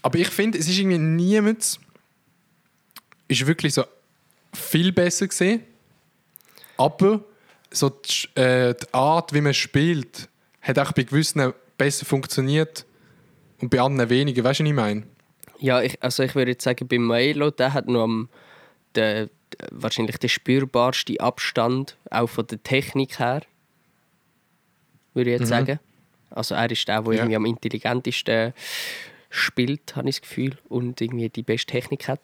Aber 0.00 0.18
ich 0.18 0.28
finde, 0.28 0.58
es 0.58 0.68
ist 0.68 0.78
irgendwie 0.78 0.98
niemand 0.98 1.78
ist 3.30 3.46
wirklich 3.46 3.74
so 3.74 3.84
viel 4.54 4.92
besser 4.92 5.26
gesehen. 5.26 5.62
Aber 6.78 7.20
so 7.70 7.90
die, 7.90 8.40
äh, 8.40 8.74
die 8.74 8.94
Art, 8.94 9.34
wie 9.34 9.40
man 9.42 9.52
spielt, 9.52 10.28
hat 10.62 10.78
auch 10.78 10.92
bei 10.92 11.02
gewissen 11.02 11.52
besser 11.76 12.06
funktioniert 12.06 12.86
und 13.60 13.68
bei 13.70 13.80
anderen 13.80 14.08
weniger. 14.08 14.42
Weißt 14.44 14.60
du, 14.60 14.64
was 14.64 14.70
ich 14.70 14.74
meine? 14.74 15.02
Ja, 15.60 15.82
ich, 15.82 16.02
also 16.02 16.22
ich 16.22 16.34
würde 16.34 16.52
jetzt 16.52 16.64
sagen, 16.64 16.86
beim 16.86 17.02
Maelo, 17.04 17.50
der 17.50 17.72
hat 17.74 17.88
noch 17.88 18.04
am, 18.04 18.28
der, 18.94 19.28
wahrscheinlich 19.70 20.18
den 20.18 20.28
spürbarsten 20.28 21.18
Abstand, 21.20 21.96
auch 22.10 22.28
von 22.28 22.46
der 22.46 22.62
Technik 22.62 23.18
her, 23.18 23.42
würde 25.14 25.32
ich 25.32 25.40
jetzt 25.40 25.48
sagen. 25.48 25.80
Also 26.30 26.54
er 26.54 26.70
ist 26.70 26.86
der, 26.86 27.02
der 27.02 27.10
Mhm. 27.10 27.12
Ja. 27.12 27.18
irgendwie 27.18 27.36
am 27.36 27.46
intelligentesten 27.46 28.52
spielt, 29.30 29.96
habe 29.96 30.08
ich 30.08 30.16
das 30.16 30.22
Gefühl, 30.22 30.56
und 30.68 31.00
irgendwie 31.00 31.28
die 31.28 31.42
beste 31.42 31.72
Technik 31.72 32.08
hat. 32.08 32.20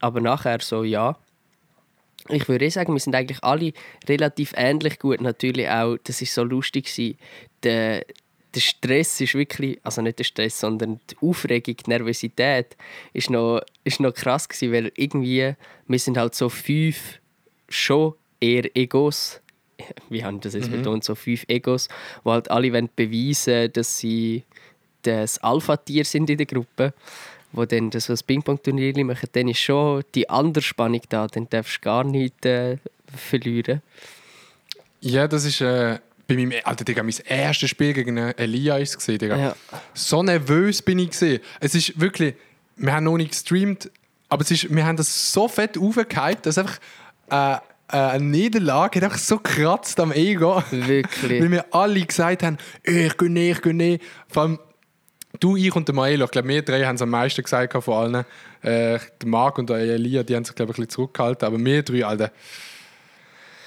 Aber 0.00 0.20
nachher 0.20 0.60
so, 0.60 0.84
ja, 0.84 1.16
ich 2.28 2.48
würde 2.48 2.66
eh 2.66 2.68
sagen, 2.68 2.92
wir 2.92 3.00
sind 3.00 3.14
eigentlich 3.14 3.42
alle 3.42 3.72
relativ 4.08 4.52
ähnlich 4.56 4.98
gut. 4.98 5.20
Natürlich 5.20 5.68
auch, 5.68 5.96
das 6.04 6.20
ist 6.20 6.34
so 6.34 6.44
lustig. 6.44 7.16
Der, 7.62 8.04
der 8.54 8.60
Stress 8.60 9.20
ist 9.20 9.34
wirklich, 9.34 9.78
also 9.82 10.00
nicht 10.02 10.18
der 10.18 10.24
Stress, 10.24 10.60
sondern 10.60 11.00
die 11.10 11.16
Aufregung, 11.20 11.76
die 11.76 11.90
Nervosität 11.90 12.76
ist 13.12 13.30
noch, 13.30 13.60
ist 13.84 14.00
noch 14.00 14.14
krass 14.14 14.48
gewesen, 14.48 14.72
weil 14.72 14.92
irgendwie, 14.96 15.54
wir 15.86 15.98
sind 15.98 16.16
halt 16.16 16.34
so 16.34 16.48
fünf 16.48 17.20
schon 17.68 18.14
eher 18.40 18.74
Egos, 18.74 19.40
wie 20.08 20.24
haben 20.24 20.40
das 20.40 20.54
jetzt 20.54 20.70
betont, 20.70 21.04
so 21.04 21.14
fünf 21.14 21.44
Egos, 21.48 21.88
die 22.24 22.30
halt 22.30 22.50
alle 22.50 22.72
wollen 22.72 22.88
beweisen 22.94 23.72
dass 23.72 23.98
sie 23.98 24.44
das 25.02 25.38
Alpha-Tier 25.38 26.04
sind 26.04 26.28
in 26.30 26.38
der 26.38 26.46
Gruppe, 26.46 26.92
wo 27.52 27.64
dann 27.64 27.90
das, 27.90 28.06
das 28.06 28.22
Ping-Pong-Turnier 28.22 29.04
machen, 29.04 29.28
dann 29.32 29.48
ist 29.48 29.60
schon 29.60 30.02
die 30.14 30.28
andere 30.28 30.62
Spannung 30.62 31.00
da, 31.08 31.26
dann 31.26 31.48
darfst 31.48 31.76
du 31.76 31.80
gar 31.80 32.04
nicht 32.04 32.44
äh, 32.44 32.78
verlieren. 33.14 33.82
Ja, 35.00 35.28
das 35.28 35.44
ist 35.44 35.60
äh, 35.60 36.00
bei 36.28 36.36
meinem, 36.36 36.52
Alter, 36.62 36.84
Digga, 36.84 37.02
mein 37.02 37.14
erstes 37.24 37.70
Spiel 37.70 37.94
gegen 37.94 38.18
Elia 38.18 38.76
ist 38.76 38.90
es 38.90 38.98
gesehen, 38.98 39.18
Digga. 39.18 39.36
Ja. 39.36 39.56
So 39.94 40.22
nervös 40.22 40.82
bin 40.82 40.98
ich 40.98 41.10
gesehen. 41.10 41.40
Es 41.58 41.74
ist 41.74 41.98
wirklich, 41.98 42.34
wir 42.76 42.92
haben 42.92 43.04
noch 43.04 43.16
nicht 43.16 43.30
gestreamt, 43.30 43.90
aber 44.28 44.42
es 44.42 44.50
ist, 44.50 44.72
wir 44.72 44.84
haben 44.84 44.96
das 44.96 45.32
so 45.32 45.48
fett 45.48 45.78
aufgehypt, 45.78 46.44
dass 46.44 46.58
einfach 46.58 46.78
äh, 47.30 47.54
äh, 47.54 47.58
eine 47.96 48.24
Niederlage 48.24 48.98
hat 48.98 49.04
einfach 49.04 49.18
so 49.18 49.38
kratzt 49.38 49.98
am 50.00 50.12
Ego. 50.12 50.62
Wirklich. 50.70 51.42
Weil 51.42 51.50
wir 51.50 51.74
alle 51.74 52.04
gesagt 52.04 52.42
haben, 52.42 52.58
ich 52.82 53.16
gehe 53.16 53.30
nicht, 53.30 53.56
ich 53.56 53.62
gehe 53.62 53.74
nicht. 53.74 54.04
Vor 54.28 54.42
allem 54.42 54.58
du, 55.40 55.56
ich 55.56 55.74
und 55.74 55.88
der 55.88 55.94
Maelo, 55.94 56.26
ich 56.26 56.30
glaube, 56.30 56.48
wir 56.48 56.60
drei 56.60 56.84
haben 56.84 56.96
es 56.96 57.02
am 57.02 57.08
meisten 57.08 57.42
gesagt 57.42 57.72
von 57.82 57.94
allen. 57.94 58.24
Äh, 58.60 58.98
der 58.98 59.28
Marc 59.28 59.56
und 59.56 59.70
der 59.70 59.78
Elia, 59.78 60.22
die 60.22 60.36
haben 60.36 60.44
sich, 60.44 60.54
glaube 60.54 60.72
ich, 60.72 60.78
ein 60.78 60.82
bisschen 60.82 60.90
zurückgehalten. 60.90 61.46
Aber 61.46 61.58
wir 61.58 61.82
drei, 61.82 62.04
Alter, 62.04 62.32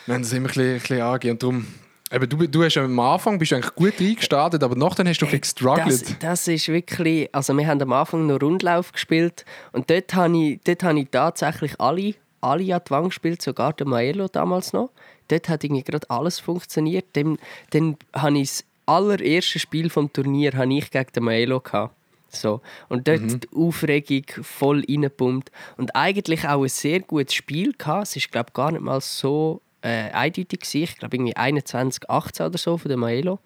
wir 0.06 0.13
haben 0.13 0.21
das 0.21 0.34
immer 0.34 0.50
ein 0.50 0.54
bisschen, 0.54 0.74
ein 0.74 0.80
bisschen 0.80 1.02
angehen. 1.02 1.32
Und 1.32 1.43
darum, 1.43 1.67
eben, 2.12 2.30
du, 2.30 2.47
du 2.47 2.63
hast 2.63 2.78
am 2.78 3.00
Anfang 3.00 3.39
bist 3.39 3.54
eigentlich 3.54 3.76
gut 3.76 4.00
reingestartet, 4.00 4.63
aber 4.63 4.76
nachher 4.76 5.06
hast 5.06 5.21
du 5.21 5.26
ein 5.26 5.41
gestruggelt. 5.41 5.88
Das, 5.88 6.19
das 6.19 6.47
ist 6.47 6.67
wirklich, 6.67 7.30
also 7.34 7.56
wir 7.58 7.67
haben 7.67 7.82
am 7.82 7.93
Anfang 7.93 8.28
noch 8.28 8.41
Rundlauf 8.41 8.91
gespielt 8.91 9.45
und 9.71 9.89
dort 9.89 10.13
habe 10.13 10.38
ich, 10.38 10.60
dort 10.63 10.84
habe 10.84 11.00
ich 11.00 11.08
tatsächlich 11.10 11.80
alle, 11.80 12.15
alle 12.41 12.76
an 12.76 12.82
die 12.86 12.91
Wand 12.91 13.10
gespielt, 13.10 13.41
sogar 13.41 13.74
der 13.74 13.88
Maelo 13.88 14.28
damals 14.28 14.74
noch. 14.74 14.89
Dort 15.28 15.47
hat 15.47 15.63
irgendwie 15.63 15.84
gerade 15.84 16.10
alles 16.10 16.39
funktioniert. 16.39 17.06
Dann, 17.13 17.38
dann 17.69 17.97
habe 18.13 18.39
ich 18.39 18.50
das 18.50 18.65
allererste 18.86 19.60
Spiel 19.60 19.89
vom 19.89 20.12
Turnier 20.12 20.54
habe 20.54 20.74
ich 20.74 20.91
gegen 20.91 21.12
den 21.15 21.24
Maelo 21.24 21.62
gehabt. 21.62 21.95
So. 22.30 22.62
Und 22.89 23.08
dort 23.08 23.43
die 23.43 23.47
Aufregung 23.56 24.24
voll 24.41 24.84
reingepumpt. 24.88 25.52
Und 25.78 25.95
eigentlich 25.95 26.47
auch 26.47 26.63
ein 26.63 26.69
sehr 26.69 27.02
gutes 27.02 27.34
Spiel 27.34 27.74
gehabt. 27.74 28.08
Es 28.08 28.15
ist, 28.15 28.32
glaube 28.32 28.47
ich, 28.50 28.54
gar 28.54 28.71
nicht 28.71 28.82
mal 28.82 29.02
so 29.02 29.62
äh, 29.82 30.12
eindeutig 30.12 30.62
gewesen. 30.62 30.84
Ich 30.84 30.98
glaube, 30.98 31.15
irgendwie 31.15 31.36
21, 31.36 32.10
18 32.10 32.46
oder 32.46 32.58
so 32.58 32.78
von 32.78 32.89
dem 32.89 33.00
Maelo. 33.00 33.39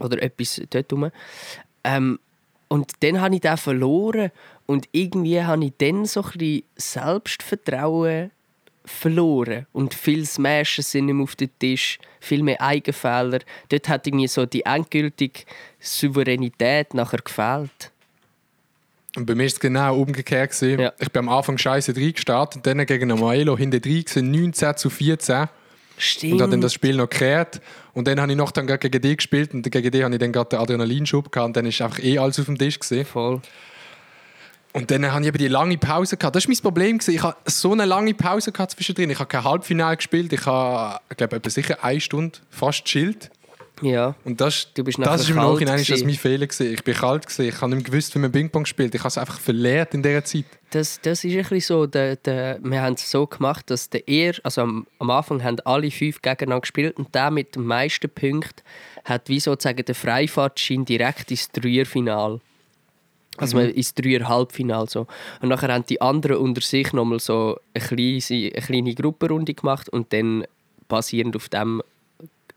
Oder 0.00 0.22
etwas 0.22 0.60
dort 0.70 0.92
rum. 0.92 1.10
Ähm, 1.84 2.18
und 2.68 2.92
dann 3.00 3.20
habe 3.20 3.34
ich 3.34 3.40
den 3.40 3.56
verloren. 3.56 4.30
Und 4.66 4.88
irgendwie 4.92 5.42
habe 5.42 5.64
ich 5.64 5.72
dann 5.78 6.04
so 6.04 6.22
ein 6.22 6.30
bisschen 6.32 6.64
Selbstvertrauen 6.76 8.30
verloren. 8.84 9.66
Und 9.72 9.94
viel 9.94 10.26
Smashes 10.26 10.90
sind 10.90 11.06
mehr 11.06 11.22
auf 11.22 11.36
den 11.36 11.50
Tisch, 11.58 11.98
viel 12.20 12.42
mehr 12.42 12.60
Eigenfehler. 12.60 13.40
Dort 13.68 13.88
hat 13.88 14.06
irgendwie 14.06 14.28
so 14.28 14.46
die 14.46 14.64
endgültige 14.64 15.40
Souveränität 15.78 16.94
nachher 16.94 17.20
gefehlt. 17.20 17.92
Und 19.16 19.26
bei 19.26 19.34
mir 19.34 19.44
war 19.44 19.46
es 19.46 19.60
genau 19.60 19.96
umgekehrt. 19.96 20.52
gewesen. 20.52 20.80
Ja. 20.80 20.92
Ich 20.98 21.10
bin 21.10 21.20
am 21.20 21.28
Anfang 21.28 21.58
scheiße 21.58 21.96
reingestartet, 21.96 22.66
dann 22.66 22.84
gegen 22.86 23.08
Maelo 23.08 23.56
hinter 23.56 23.80
drin, 23.80 24.04
gewesen, 24.04 24.30
19 24.30 24.76
zu 24.76 24.90
14. 24.90 25.48
Stimmt. 25.96 26.34
Und 26.34 26.42
habe 26.42 26.50
dann 26.52 26.60
das 26.60 26.72
Spiel 26.72 26.96
noch 26.96 27.10
gekehrt. 27.10 27.60
Und 27.92 28.06
dann 28.06 28.20
habe 28.20 28.30
ich 28.30 28.38
noch 28.38 28.52
dann 28.52 28.66
gegen 28.66 29.02
die 29.02 29.16
gespielt 29.16 29.52
und 29.52 29.68
gegen 29.68 29.90
die 29.90 30.04
habe 30.04 30.14
ich 30.14 30.20
dann 30.20 30.32
gerade 30.32 30.50
den 30.50 30.60
Adrenalinschub 30.60 31.32
gehabt 31.32 31.46
und 31.46 31.56
dann 31.56 31.66
ist 31.66 31.80
einfach 31.80 31.98
eh 31.98 32.18
alles 32.18 32.38
auf 32.38 32.46
dem 32.46 32.56
Tisch 32.56 32.78
gesehen. 32.78 33.04
Voll. 33.04 33.40
Und 34.72 34.90
dann 34.90 35.10
habe 35.10 35.22
ich 35.22 35.28
eben 35.28 35.38
die 35.38 35.48
lange 35.48 35.76
Pause 35.78 36.16
gehabt. 36.16 36.36
Das 36.36 36.46
war 36.46 36.54
mein 36.54 36.62
Problem. 36.62 36.98
gewesen. 36.98 37.14
Ich 37.14 37.22
hatte 37.22 37.50
so 37.50 37.72
eine 37.72 37.84
lange 37.84 38.14
Pause 38.14 38.52
gehabt 38.52 38.72
zwischendrin. 38.72 39.10
Ich 39.10 39.18
habe 39.18 39.28
kein 39.28 39.42
Halbfinale 39.42 39.96
gespielt. 39.96 40.32
Ich 40.32 40.46
habe, 40.46 41.00
ich 41.10 41.16
glaube, 41.16 41.36
etwa 41.36 41.50
sicher 41.50 41.82
eine 41.82 42.00
Stunde 42.00 42.38
fast 42.50 42.84
chillt. 42.84 43.30
Ja. 43.82 44.14
Und 44.24 44.40
das, 44.40 44.72
Du 44.74 44.84
bist 44.84 44.98
das 44.98 45.22
ist 45.22 45.30
im 45.30 45.36
Nachhinein 45.36 45.78
ist 45.78 45.90
das 45.90 46.02
mein 46.04 46.14
Fehler. 46.14 46.46
Gewesen. 46.46 46.72
Ich 46.72 46.82
bin 46.82 46.94
kalt. 46.94 47.26
Gewesen. 47.26 47.48
Ich 47.48 47.60
habe 47.60 47.74
nicht 47.74 47.86
gewusst, 47.86 48.14
wie 48.14 48.18
man 48.18 48.32
Ping-Pong 48.32 48.66
spielt. 48.66 48.94
Ich 48.94 49.00
habe 49.00 49.08
es 49.08 49.18
einfach 49.18 49.38
verlehrt 49.38 49.94
in 49.94 50.02
dieser 50.02 50.24
Zeit. 50.24 50.44
Das, 50.70 51.00
das 51.00 51.24
ist 51.24 51.32
ein 51.32 51.38
bisschen 51.38 51.60
so. 51.60 51.86
Der, 51.86 52.16
der, 52.16 52.58
wir 52.62 52.82
haben 52.82 52.94
es 52.94 53.10
so 53.10 53.26
gemacht, 53.26 53.70
dass 53.70 53.88
der 53.90 54.06
er, 54.06 54.34
also 54.42 54.62
am, 54.62 54.86
am 54.98 55.10
Anfang 55.10 55.42
haben 55.42 55.60
alle 55.60 55.90
fünf 55.90 56.20
gegeneinander 56.20 56.60
gespielt 56.60 56.96
und 56.98 57.14
der 57.14 57.30
mit 57.30 57.54
den 57.54 57.64
meisten 57.64 58.10
Punkten 58.10 58.62
hat 59.04 59.28
wie 59.28 59.40
sozusagen 59.40 59.84
den 59.84 59.94
Freifahrtschein 59.94 60.84
direkt 60.84 61.30
ins 61.30 61.50
Dreierfinal. 61.50 62.40
Also 63.38 63.56
man 63.56 63.70
ins 63.70 63.94
Dreier-Halbfinal 63.94 64.88
so. 64.88 65.06
Und 65.40 65.48
nachher 65.48 65.72
haben 65.72 65.86
die 65.86 66.00
anderen 66.00 66.38
unter 66.38 66.60
sich 66.60 66.92
nochmal 66.92 67.20
so 67.20 67.58
eine 67.72 67.84
kleine, 67.84 68.52
eine 68.52 68.66
kleine 68.66 68.94
Gruppenrunde 68.94 69.54
gemacht 69.54 69.88
und 69.88 70.12
dann 70.12 70.44
basierend 70.88 71.36
auf 71.36 71.48
dem 71.48 71.82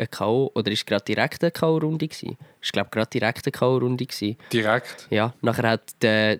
ein 0.02 0.12
K.O. 0.12 0.52
oder 0.54 0.72
ist 0.72 0.86
gerade 0.86 1.06
direkt 1.06 1.44
eine 1.44 1.52
K.O.-Runde 1.52 2.08
gewesen? 2.08 2.38
Ist 2.62 2.74
glaube 2.74 2.90
gerade 2.92 3.10
direkt 3.10 3.46
eine 3.46 3.52
K.O.-Runde 3.52 4.06
gewesen. 4.08 4.38
Direkt. 4.52 5.08
Ja, 5.10 5.34
nachher 5.42 5.70
hat 5.70 5.94
der, 6.02 6.40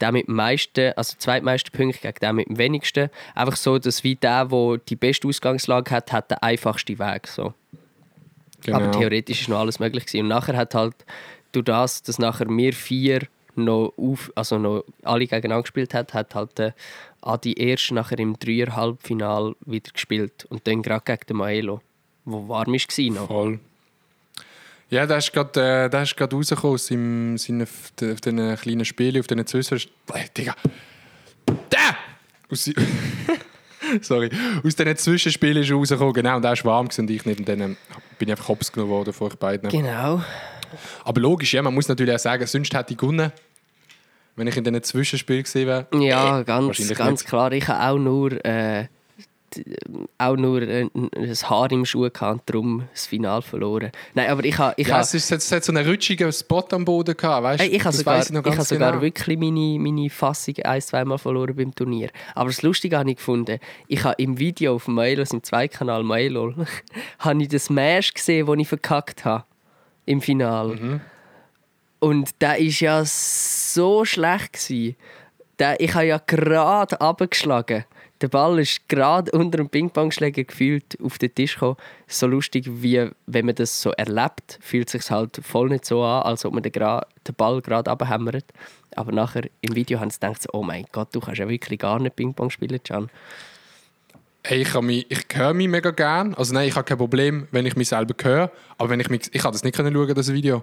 der 0.00 0.12
mit 0.12 0.26
dem 0.26 0.34
meisten, 0.34 0.92
also 0.96 1.16
zweitmeisten 1.18 1.72
Punkte 1.72 2.00
gegen 2.00 2.18
den 2.20 2.36
mit 2.36 2.48
dem 2.48 2.58
wenigsten, 2.58 3.10
einfach 3.34 3.56
so, 3.56 3.78
dass 3.78 4.04
wie 4.04 4.16
der, 4.16 4.46
der 4.46 4.78
die 4.78 4.96
beste 4.96 5.28
Ausgangslage 5.28 5.90
hat, 5.90 6.12
hat 6.12 6.30
den 6.30 6.38
einfachsten 6.38 6.98
Weg. 6.98 7.28
So. 7.28 7.54
Genau. 8.62 8.78
Aber 8.78 8.90
theoretisch 8.90 9.42
ist 9.42 9.48
noch 9.48 9.60
alles 9.60 9.78
möglich 9.78 10.06
gewesen. 10.06 10.22
Und 10.22 10.28
nachher 10.28 10.56
hat 10.56 10.74
halt 10.74 10.94
durch 11.52 11.64
das, 11.64 12.02
dass 12.02 12.18
nachher 12.18 12.48
wir 12.48 12.72
vier 12.72 13.22
noch 13.54 13.94
auf, 13.96 14.30
also 14.34 14.58
noch 14.58 14.84
alle 15.02 15.26
gegeneinander 15.26 15.62
gespielt 15.62 15.94
hat, 15.94 16.12
hat 16.12 16.34
halt 16.34 16.74
Adi 17.22 17.54
erst 17.54 17.90
nachher 17.92 18.18
im 18.18 18.38
Dreier-Halbfinal 18.38 19.54
wieder 19.64 19.90
gespielt 19.92 20.46
und 20.50 20.66
dann 20.66 20.82
gerade 20.82 21.04
gegen 21.04 21.26
den 21.28 21.36
Maelo, 21.38 21.80
wo 22.26 22.48
warm 22.48 22.72
war 22.72 23.10
noch. 23.12 23.26
Voll. 23.28 23.58
Ja, 24.90 25.06
der 25.06 25.18
ist 25.18 25.32
gerade 25.32 25.88
äh, 25.92 26.02
ist 26.02 26.20
rausgekommen 26.20 26.74
aus 26.74 26.86
seinem, 26.86 27.38
seinen, 27.38 27.62
auf 27.62 27.92
diesen 28.00 28.56
kleinen 28.56 28.84
Spielen, 28.84 29.18
auf 29.20 29.26
diesen 29.26 29.46
Zwischen... 29.46 29.80
Äh, 30.12 30.24
Digga! 30.36 30.54
Der! 31.72 31.96
Aus, 32.50 32.70
Sorry. 34.02 34.30
Aus 34.64 34.76
diesen 34.76 34.96
Zwischenspielen 34.96 35.62
ist 35.62 35.70
er 35.70 35.76
rausgekommen, 35.76 36.12
genau, 36.12 36.36
und 36.36 36.42
der 36.42 36.52
war 36.52 36.64
warm 36.64 36.88
und 36.96 37.10
ich 37.10 37.24
nicht. 37.24 37.40
Und 37.40 37.48
dann 37.48 37.58
bin 38.18 38.28
ich 38.28 38.30
einfach 38.30 38.48
hops 38.48 38.70
genommen 38.70 38.92
worden 38.92 39.12
von 39.12 39.28
euch 39.28 39.36
beiden. 39.36 39.70
Genau. 39.70 40.22
Aber 41.04 41.20
logisch, 41.20 41.52
ja, 41.54 41.62
man 41.62 41.74
muss 41.74 41.88
natürlich 41.88 42.14
auch 42.14 42.18
sagen, 42.20 42.46
sonst 42.46 42.72
hätte 42.74 42.92
ich 42.92 42.98
gewonnen, 42.98 43.32
wenn 44.36 44.46
ich 44.46 44.56
in 44.56 44.64
diesen 44.64 44.82
Zwischenspielen 44.82 45.42
gesehen 45.42 45.66
wäre. 45.66 45.86
Ja, 45.94 46.40
Äh, 46.40 46.44
ganz, 46.44 46.76
ganz 46.94 47.20
nicht. 47.22 47.28
klar. 47.28 47.50
Ich 47.52 47.66
habe 47.66 47.90
auch 47.90 47.98
nur, 47.98 48.44
äh, 48.44 48.86
auch 50.18 50.36
nur 50.36 50.62
äh, 50.62 50.88
ein 50.94 51.34
Haar 51.34 51.70
im 51.72 51.84
Schuh 51.84 52.10
gehabt 52.10 52.22
und 52.22 52.42
darum 52.46 52.88
das 52.92 53.06
Final 53.06 53.42
verloren. 53.42 53.90
Nein, 54.14 54.30
aber 54.30 54.44
ich 54.44 54.56
habe... 54.58 54.74
Ich 54.76 54.88
Ja, 54.88 54.94
habe 54.94 55.04
es, 55.04 55.14
ist, 55.14 55.30
es 55.30 55.52
hat 55.52 55.64
so 55.64 55.72
einen 55.72 55.88
rutschigen 55.88 56.32
Spot 56.32 56.64
am 56.70 56.84
Boden 56.84 57.16
gehabt, 57.16 57.42
weißt 57.42 57.62
Ey, 57.62 57.68
ich 57.68 57.80
habe 57.80 57.96
das 57.96 57.98
sogar, 57.98 58.18
ich 58.18 58.58
ich 58.58 58.64
sogar 58.64 58.92
genau. 58.92 59.02
wirklich 59.02 59.38
meine, 59.38 59.78
meine 59.78 60.10
Fassung 60.10 60.54
ein, 60.64 60.80
zweimal 60.80 61.18
verloren 61.18 61.54
beim 61.56 61.74
Turnier. 61.74 62.10
Aber 62.34 62.48
das 62.48 62.62
Lustige 62.62 62.98
habe 62.98 63.10
ich 63.10 63.16
gefunden, 63.16 63.58
ich 63.88 64.04
habe 64.04 64.14
im 64.18 64.38
Video 64.38 64.74
auf 64.74 64.88
Mailo, 64.88 65.24
im 65.30 65.42
Zweikanal 65.42 66.02
Mailo, 66.02 66.54
habe 67.18 67.42
ich 67.42 67.48
den 67.48 67.58
Smash 67.58 68.14
gesehen, 68.14 68.46
den 68.46 68.60
ich 68.60 68.68
verkackt 68.68 69.24
habe. 69.24 69.44
Im 70.04 70.20
Finale. 70.20 70.76
Mhm. 70.76 71.00
Und 71.98 72.40
der 72.40 72.50
war 72.50 72.58
ja 72.58 73.02
so 73.04 74.04
schlecht. 74.04 74.52
Gewesen. 74.52 74.96
Der, 75.58 75.80
ich 75.80 75.94
habe 75.94 76.06
ja 76.06 76.20
gerade 76.24 77.00
abgeschlagen. 77.00 77.84
Der 78.22 78.28
Ball 78.28 78.58
ist 78.58 78.88
gerade 78.88 79.30
unter 79.38 79.58
dem 79.58 79.68
Ping-Pong-Schläger 79.68 80.44
gefühlt 80.44 80.96
auf 81.02 81.18
den 81.18 81.34
Tisch 81.34 81.54
gekommen. 81.54 81.76
So 82.06 82.26
lustig, 82.26 82.64
wie 82.68 83.10
wenn 83.26 83.46
man 83.46 83.54
das 83.54 83.80
so 83.82 83.90
erlebt, 83.90 84.58
fühlt 84.62 84.88
es 84.88 84.92
sich 84.92 85.10
halt 85.10 85.38
voll 85.42 85.68
nicht 85.68 85.84
so 85.84 86.02
an, 86.02 86.22
als 86.22 86.44
ob 86.44 86.54
man 86.54 86.62
den, 86.62 86.72
gra- 86.72 87.04
den 87.26 87.34
Ball 87.34 87.60
gerade 87.60 87.90
abhämmert. 87.90 88.44
Aber 88.94 89.12
nachher 89.12 89.42
im 89.60 89.74
Video 89.76 90.00
haben 90.00 90.10
sie 90.10 90.18
gedacht, 90.18 90.46
oh 90.52 90.62
mein 90.62 90.86
Gott, 90.92 91.08
du 91.14 91.20
kannst 91.20 91.38
ja 91.40 91.48
wirklich 91.48 91.78
gar 91.78 91.98
nicht 91.98 92.16
Ping-Pong 92.16 92.48
spielen, 92.50 92.80
Can. 92.82 93.10
Hey, 94.44 94.62
ich, 94.62 94.80
mich, 94.80 95.06
ich 95.10 95.24
höre 95.34 95.54
mich 95.54 95.66
mega 95.68 95.90
gern. 95.90 96.32
Also 96.34 96.54
nein, 96.54 96.68
ich 96.68 96.76
habe 96.76 96.84
kein 96.84 96.96
Problem, 96.98 97.48
wenn 97.50 97.66
ich 97.66 97.74
mich 97.76 97.88
selber 97.88 98.14
höre. 98.22 98.50
Aber 98.78 98.88
wenn 98.90 99.00
ich 99.00 99.10
mich, 99.10 99.22
ich 99.32 99.42
habe 99.42 99.52
das 99.52 99.64
nicht 99.64 99.74
können 99.76 99.92
schauen, 99.92 100.14
das 100.14 100.32
Video, 100.32 100.62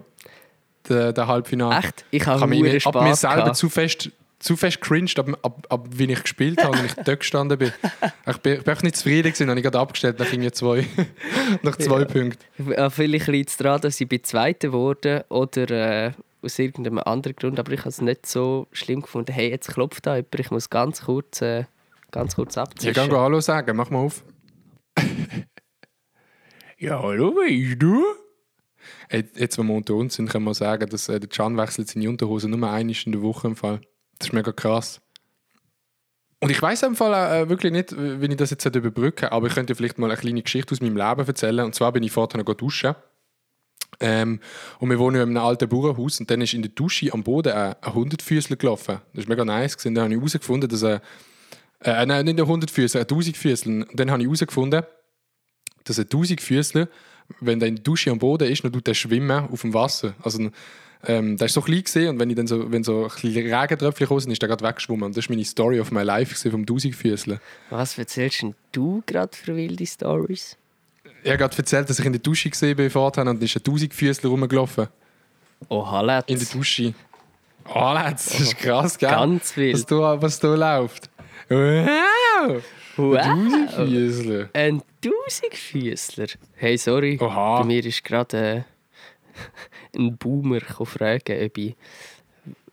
der, 0.88 1.12
der 1.12 1.28
Halbfinale. 1.28 1.78
Echt? 1.80 2.06
Ich 2.10 2.22
Ich 2.22 2.28
habe 2.28 2.48
mich 2.48 2.88
ab 2.88 2.96
mir 3.04 3.14
selber 3.16 3.36
gehabt. 3.42 3.58
zu 3.58 3.68
fest, 3.70 4.10
zu 4.44 4.58
fest 4.58 4.82
cringed, 4.82 5.18
ab, 5.18 5.30
ab, 5.42 5.66
ab 5.70 5.88
wie 5.92 6.12
ich 6.12 6.22
gespielt 6.22 6.64
habe 6.64 6.78
und 6.78 6.86
ich 6.86 6.94
dort 6.94 7.22
gestanden 7.22 7.58
bin. 7.58 7.72
Ich 8.28 8.38
bin, 8.38 8.54
ich 8.54 8.64
bin 8.64 8.74
echt 8.74 8.84
nicht 8.84 8.98
zufrieden 8.98 9.32
gewesen, 9.32 9.50
habe 9.50 9.60
ich 9.60 9.64
gerade 9.64 9.80
abgestellt 9.80 10.20
nach 10.20 10.32
irgendwie 10.32 10.52
zwei, 10.52 10.86
nach 11.64 11.78
zwei 11.78 12.00
Ja. 12.02 12.06
Punkten. 12.06 12.92
Vielleicht 12.92 13.28
liegt 13.28 13.50
es 13.50 13.58
daran, 13.58 13.82
dass 13.82 14.00
ich 14.00 14.08
bei 14.10 14.18
Zweiten 14.20 14.72
wurde 14.74 15.26
oder 15.30 15.70
äh, 15.72 16.12
aus 16.42 16.60
irgendeinem 16.60 17.00
anderen 17.00 17.36
Grund. 17.36 17.58
Aber 17.60 17.72
ich 17.72 17.80
habe 17.80 17.90
es 17.90 18.02
nicht 18.02 18.26
so 18.26 18.68
schlimm 18.72 19.02
gefunden. 19.02 19.32
Hey, 19.32 19.50
jetzt 19.50 19.70
klopft 19.70 20.06
da 20.06 20.18
jemand, 20.18 20.40
ich 20.40 20.52
muss 20.52 20.70
ganz 20.70 21.04
kurz 21.04 21.42
äh, 21.42 21.64
ganz 22.12 22.36
kurz 22.36 22.58
abzischen. 22.58 22.94
geh 22.94 23.16
Hallo 23.16 23.40
sagen, 23.40 23.76
mach 23.78 23.90
mal 23.90 24.00
auf. 24.00 24.24
ja, 26.78 27.02
hallo, 27.02 27.32
weißt 27.32 27.82
du? 27.82 28.04
Jetzt, 29.10 29.58
wenn 29.58 29.68
wir 29.68 29.76
unter 29.76 29.94
uns 29.96 30.16
sind, 30.16 30.30
können 30.30 30.46
wir 30.46 30.54
sagen, 30.54 30.90
dass 30.90 31.08
äh, 31.08 31.20
der 31.20 31.30
Can 31.30 31.56
wechselt 31.58 31.88
seine 31.88 32.10
Unterhose 32.10 32.50
nur 32.50 32.58
einmal 32.70 32.82
in 32.82 33.12
der 33.12 33.22
Woche 33.22 33.48
im 33.48 33.56
Fall. 33.56 33.80
Das 34.20 34.30
ist 34.30 34.34
mega 34.34 34.52
krass. 34.52 35.02
Und 36.40 36.50
ich 36.50 36.62
weiß 36.62 36.84
im 36.84 36.96
Fall 36.96 37.14
äh, 37.14 37.48
wirklich 37.48 37.72
nicht, 37.72 37.96
wie 37.98 38.26
ich 38.26 38.36
das 38.36 38.50
jetzt 38.50 38.66
überbrücken 38.66 39.22
soll, 39.22 39.30
aber 39.30 39.48
ich 39.48 39.54
könnte 39.54 39.76
vielleicht 39.76 39.98
mal 39.98 40.12
eine 40.12 40.20
kleine 40.20 40.42
Geschichte 40.42 40.74
aus 40.74 40.82
meinem 40.82 40.98
Leben 40.98 41.26
erzählen. 41.26 41.66
Und 41.66 41.74
zwar 41.74 41.94
bin 41.94 42.04
ich 42.04 42.12
vorher 42.12 42.38
noch 42.38 42.54
duschen. 42.54 42.96
Ähm, 44.00 44.40
und 44.80 44.90
wir 44.90 45.00
wohnen 45.00 45.16
ja 45.16 45.24
in 45.24 45.30
einem 45.30 45.46
alten 45.46 45.70
Bauernhaus 45.70 46.20
und 46.20 46.30
dann 46.30 46.42
ist 46.42 46.54
in 46.54 46.62
der 46.62 46.72
Dusche 46.72 47.14
am 47.14 47.24
Boden 47.24 47.54
ein, 47.54 47.76
ein 47.80 47.94
Hundertfüßler 47.94 48.58
gelaufen. 48.58 49.00
Das 49.14 49.26
war 49.26 49.30
mega 49.30 49.46
nice. 49.46 49.78
Gewesen. 49.78 49.96
Dann 49.96 50.04
habe 50.04 50.14
ich 50.14 50.20
herausgefunden, 50.20 50.70
dass 50.70 50.84
er 50.84 51.02
äh, 51.80 52.06
nein, 52.06 52.26
nicht 52.26 52.40
ein 52.40 52.46
100 52.46 52.72
Füßler, 52.72 53.02
ein 53.02 53.08
1000 53.08 53.38
Füßler. 53.38 53.72
Und 53.72 54.00
dann 54.00 54.12
habe 54.12 54.22
ich 54.22 54.28
herausgefunden, 54.28 54.84
dass 55.84 56.00
ein 56.00 56.06
1000 56.06 56.42
Füßler, 56.42 56.88
wenn 57.40 57.60
der 57.60 57.70
in 57.70 57.76
der 57.76 57.84
Dusche 57.84 58.12
am 58.12 58.20
Boden 58.20 58.50
ist, 58.50 58.64
dann 58.64 58.74
tut 58.74 58.88
der 58.88 58.94
schwimmen 58.94 59.48
auf 59.50 59.62
dem 59.62 59.74
Wasser. 59.74 60.14
Also, 60.24 60.50
ähm, 61.06 61.38
der 61.38 61.46
ist 61.46 61.54
so 61.54 61.62
klein 61.62 61.84
gesehen 61.84 62.10
und 62.10 62.20
wenn, 62.20 62.30
ich 62.30 62.36
dann 62.36 62.48
so, 62.48 62.72
wenn 62.72 62.84
so 62.84 63.04
ein 63.04 63.10
bisschen 63.10 63.54
Regentröpfchen 63.54 64.08
raus 64.08 64.24
sind, 64.24 64.32
ist 64.32 64.42
der 64.42 64.50
gerade 64.50 64.66
weggeschwommen. 64.66 65.04
Und 65.04 65.18
das 65.18 65.26
ist 65.26 65.30
meine 65.30 65.44
Story 65.44 65.80
of 65.80 65.92
my 65.92 66.02
life 66.02 66.50
vom 66.50 66.62
1000 66.62 66.96
Füßler. 66.96 67.40
Was 67.70 67.98
erzählst 67.98 68.42
denn 68.42 68.56
du 68.72 69.04
gerade 69.06 69.36
für 69.36 69.56
wilde 69.56 69.86
Stories? 69.86 70.58
Ich 71.24 71.30
habe 71.30 71.38
gerade 71.38 71.58
erzählt, 71.58 71.90
dass 71.90 72.00
ich 72.00 72.06
in 72.06 72.14
der 72.14 72.22
Dusche 72.22 72.50
gesehen 72.50 72.76
bin 72.76 72.90
vorher 72.90 73.18
und 73.20 73.26
dann 73.26 73.42
ist 73.42 73.56
ein 73.56 73.64
1000 73.66 73.94
Füßler 73.94 74.30
rumgelaufen. 74.30 74.88
Oh, 75.70 75.90
Hallet. 75.90 76.30
In 76.30 76.40
der 76.40 76.48
Dusche. 76.48 76.94
Oh, 77.66 77.94
das 77.94 78.40
ist 78.40 78.58
krass, 78.58 78.98
gell? 78.98 79.10
Ganz 79.10 79.56
wild. 79.56 79.76
Was 79.76 79.86
da, 79.86 80.22
was 80.22 80.40
da 80.40 80.56
läuft. 80.56 81.10
Wow! 81.50 82.64
Wow. 82.96 83.18
1000 83.18 83.72
Füßler. 83.72 84.50
Ein 84.54 84.82
Tausendfüßler. 85.02 86.28
Hey, 86.56 86.78
sorry. 86.78 87.18
Oha. 87.20 87.60
Bei 87.60 87.66
mir 87.66 87.84
ist 87.86 88.04
gerade 88.04 88.66
äh, 89.94 89.98
ein 89.98 90.18
Boomer 90.18 90.60
fragen, 90.62 91.46
ob, 91.46 91.58
ich, 91.58 91.76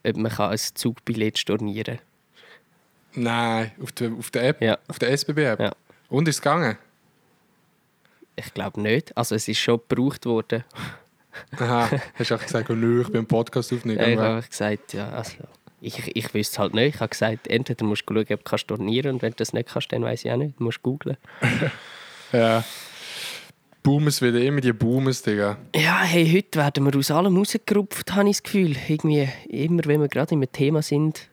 ob 0.05 0.15
man 0.17 0.31
kann 0.31 0.51
ein 0.51 0.57
Zugbillett 0.57 1.37
stornieren 1.37 1.99
Nein, 3.13 3.71
auf 3.81 3.91
der, 3.91 4.11
auf 4.13 4.31
der 4.31 4.43
App, 4.47 4.61
Ja. 4.61 4.77
auf 4.87 4.97
der 4.99 5.11
SBB-App. 5.11 5.59
Ja. 5.59 5.73
Und 6.09 6.27
ist 6.29 6.35
es 6.35 6.41
gegangen? 6.41 6.77
Ich 8.37 8.53
glaube 8.53 8.79
nicht. 8.81 9.15
Also 9.17 9.35
es 9.35 9.47
ist 9.47 9.59
schon 9.59 9.81
gebraucht 9.87 10.25
worden. 10.25 10.63
Aha, 11.59 11.89
hast 12.15 12.31
du 12.31 12.35
auch 12.35 12.41
gesagt, 12.41 12.69
oh, 12.69 12.73
nö, 12.73 13.01
ich 13.01 13.07
bin 13.07 13.19
im 13.21 13.25
Podcast 13.27 13.73
aufnehmen. 13.73 13.99
ich 13.99 14.17
Aber- 14.17 14.35
habe 14.35 14.47
gesagt, 14.47 14.93
ja, 14.93 15.09
also, 15.09 15.33
ich, 15.81 16.15
ich 16.15 16.33
wüsste 16.33 16.53
es 16.53 16.59
halt 16.59 16.73
nicht. 16.73 16.95
Ich 16.95 17.01
habe 17.01 17.09
gesagt, 17.09 17.47
entweder 17.47 17.83
musst 17.85 18.03
du 18.07 18.13
schauen, 18.13 18.21
ob 18.21 18.27
du 18.27 18.37
kannst 18.43 18.63
stornieren 18.63 19.15
und 19.15 19.21
wenn 19.21 19.31
du 19.31 19.37
das 19.37 19.51
nicht 19.53 19.69
kannst, 19.69 19.91
dann 19.91 20.03
weiß 20.03 20.23
ich 20.25 20.31
auch 20.31 20.37
nicht. 20.37 20.57
Du 20.59 20.63
musst 20.63 20.81
googlen. 20.81 21.17
Ja. 22.33 22.63
Boomers 23.83 24.21
wieder, 24.21 24.39
immer 24.39 24.61
die 24.61 24.73
Boomers, 24.73 25.21
Digga. 25.23 25.57
Ja, 25.75 26.01
hey, 26.01 26.29
heute 26.31 26.59
werden 26.59 26.85
wir 26.85 26.97
aus 26.97 27.09
allem 27.09 27.35
rausgerupft, 27.37 28.13
habe 28.13 28.29
ich 28.29 28.37
das 28.37 28.43
Gefühl. 28.43 28.75
Irgendwie, 28.87 29.27
immer 29.49 29.81
wenn 29.85 30.01
wir 30.01 30.07
gerade 30.07 30.33
im 30.35 30.51
Thema 30.51 30.81
sind. 30.81 31.27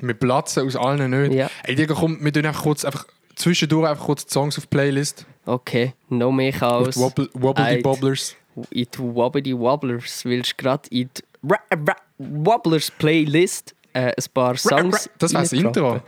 Wir 0.00 0.14
platzen 0.14 0.66
aus 0.66 0.74
allen 0.76 1.10
nicht. 1.10 1.32
Ja. 1.34 1.48
Ey, 1.62 1.76
Digga, 1.76 1.94
komm, 1.94 2.18
wir 2.24 2.32
tun 2.32 2.44
einfach 2.46 2.62
kurz, 2.62 2.84
einfach 2.84 3.06
zwischendurch 3.36 3.88
einfach 3.88 4.04
kurz 4.04 4.26
die 4.26 4.32
Songs 4.32 4.58
auf 4.58 4.64
die 4.66 4.76
Playlist. 4.76 5.26
Okay, 5.46 5.92
noch 6.08 6.32
mehr 6.32 6.52
Chaos. 6.52 6.96
Wobble, 6.96 7.28
Wobble 7.34 7.64
die 7.64 7.70
Eid. 7.70 7.82
Bobblers. 7.82 8.34
in 8.70 8.86
die 8.92 8.98
Wobbly 8.98 9.58
Wobblers. 9.58 10.24
Willst 10.24 10.52
du 10.52 10.56
gerade 10.56 10.88
in 10.90 11.10
die 11.14 11.92
Wobblers 12.18 12.90
Playlist 12.90 13.74
äh, 13.92 14.06
ein 14.16 14.24
paar 14.32 14.56
Songs 14.56 15.08
Das 15.18 15.32
war 15.34 15.42
das? 15.42 15.52
Intro. 15.52 16.00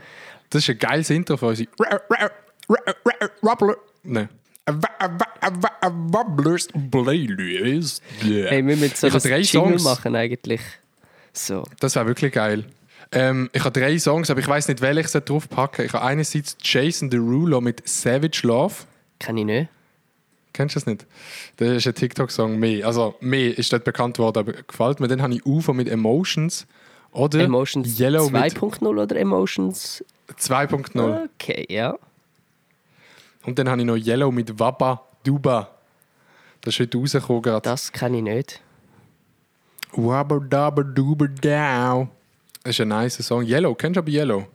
Das 0.51 0.63
ist 0.63 0.71
ein 0.71 0.79
geiles 0.79 1.11
Intro 1.11 1.37
für 1.37 1.47
unsere 1.47 1.69
Wobbler. 3.43 3.77
Nein. 4.03 4.29
Wobblers 4.67 6.69
Playlist. 6.91 8.03
Hey, 8.21 8.67
wir 8.67 8.77
müssen 8.77 8.97
so 8.97 9.07
Ich 9.09 9.23
drei 9.23 9.41
Jingle 9.41 9.79
Songs. 9.79 9.85
machen 9.85 10.17
eigentlich. 10.17 10.61
So. 11.33 11.65
Das 11.81 11.95
wäre 11.95 12.07
wirklich 12.07 12.33
geil. 12.33 12.65
Ähm, 13.13 13.51
ich 13.53 13.63
habe 13.65 13.79
drei 13.79 13.99
Songs, 13.99 14.31
aber 14.31 14.41
ich 14.41 14.49
weiß 14.49 14.69
nicht, 14.69 14.81
welche 14.81 15.19
ich 15.19 15.25
drauf 15.25 15.49
packe. 15.49 15.85
Ich 15.85 15.93
habe 15.93 16.05
einerseits 16.05 16.57
Jason 16.61 17.11
Derulo 17.11 17.61
mit 17.61 17.87
Savage 17.89 18.41
Love. 18.43 18.75
Kann 19.19 19.37
ich 19.37 19.45
nicht. 19.45 19.69
Kennst 20.53 20.75
du 20.75 20.81
das 20.81 20.87
nicht? 20.87 21.07
Das 21.59 21.69
ist 21.69 21.87
ein 21.87 21.95
TikTok-Song. 21.95 22.59
Me. 22.59 22.81
Also, 22.85 23.15
Me 23.21 23.49
ist 23.51 23.73
dort 23.73 23.85
bekannt 23.85 24.19
worden, 24.19 24.39
aber 24.39 24.53
gefällt 24.55 25.01
mir. 25.01 25.09
Dann 25.09 25.23
habe 25.23 25.35
ich 25.35 25.45
UFO 25.47 25.73
mit 25.75 25.89
Emotions. 25.89 26.67
Oder 27.13 27.41
Emotions 27.41 28.01
Yellow 28.01 28.29
mit 28.31 28.43
2.0 28.43 28.85
oder 28.87 29.17
Emotions. 29.17 30.03
2.0. 30.39 31.29
Okay, 31.35 31.67
ja. 31.69 31.97
Und 33.47 33.59
dann 33.59 33.69
habe 33.69 33.81
ich 33.81 33.87
noch 33.87 33.97
Yellow 33.97 34.31
mit 34.31 34.59
Wabba 34.59 35.03
Duba. 35.23 35.71
Das 36.61 36.75
ist 36.75 36.81
heute 36.81 36.99
rausgekommen 36.99 37.43
gerade. 37.43 37.63
Das 37.63 37.93
kann 37.93 38.13
ich 38.15 38.23
nicht. 38.23 38.61
Wabba 39.93 40.41
Dabba 40.41 40.83
Duba 40.83 41.27
Dow. 41.27 42.09
Das 42.63 42.75
ist 42.75 42.81
ein 42.81 42.89
nice 42.89 43.25
Song. 43.25 43.45
Yellow, 43.45 43.75
kennst 43.75 43.97
du 43.97 44.01
aber 44.01 44.11
Yellow? 44.11 44.49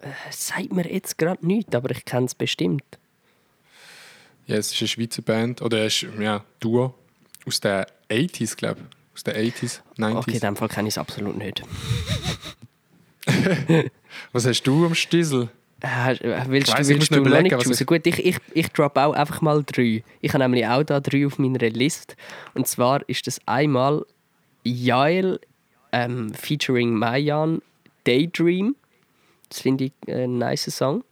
Das 0.00 0.48
sagt 0.48 0.72
mir 0.72 0.90
jetzt 0.90 1.18
gerade 1.18 1.46
nichts, 1.46 1.74
aber 1.74 1.90
ich 1.90 2.04
kenne 2.04 2.26
es 2.26 2.34
bestimmt. 2.34 2.84
Ja, 4.46 4.56
es 4.56 4.72
ist 4.72 4.80
eine 4.80 4.88
Schweizer 4.88 5.22
Band. 5.22 5.62
Oder 5.62 5.84
es 5.84 6.02
ist, 6.02 6.18
ja, 6.18 6.44
Duo. 6.60 6.94
Aus 7.46 7.60
den 7.60 7.84
80s, 8.10 8.56
glaube 8.56 8.80
ich. 8.80 9.14
Aus 9.14 9.24
den 9.24 9.34
80s, 9.34 9.80
90s. 9.98 10.16
Okay, 10.16 10.32
in 10.32 10.40
dem 10.40 10.56
Fall 10.56 10.68
kenne 10.68 10.88
ich 10.88 10.94
es 10.94 10.98
absolut 10.98 11.36
nicht. 11.36 11.62
Was 14.32 14.46
hast 14.46 14.62
du 14.62 14.86
am 14.86 14.94
Stissel? 14.94 15.48
Äh, 15.84 16.44
willst 16.48 16.68
Ich 16.68 16.74
weiss, 16.78 16.88
du, 16.88 16.94
willst 16.94 17.10
du 17.14 17.20
noch 17.20 17.42
nicht 17.42 17.80
ich- 17.80 17.86
Gut, 17.86 18.06
ich, 18.06 18.24
ich, 18.24 18.36
ich 18.54 18.68
drop 18.68 18.96
auch 18.96 19.12
einfach 19.12 19.42
mal 19.42 19.62
drei. 19.64 20.02
Ich 20.22 20.32
habe 20.32 20.42
nämlich 20.44 20.66
auch 20.66 20.82
da 20.82 21.00
drei 21.00 21.26
auf 21.26 21.38
meiner 21.38 21.58
Liste. 21.58 22.14
Und 22.54 22.66
zwar 22.66 23.06
ist 23.08 23.26
das 23.26 23.38
einmal 23.46 24.04
Jael 24.62 25.38
ähm, 25.92 26.32
featuring 26.32 26.94
Mayan 26.94 27.60
Daydream. 28.04 28.76
Das 29.50 29.60
finde 29.60 29.84
ich 29.84 29.92
ein 30.08 30.38
nice 30.38 30.74
Song. 30.74 31.04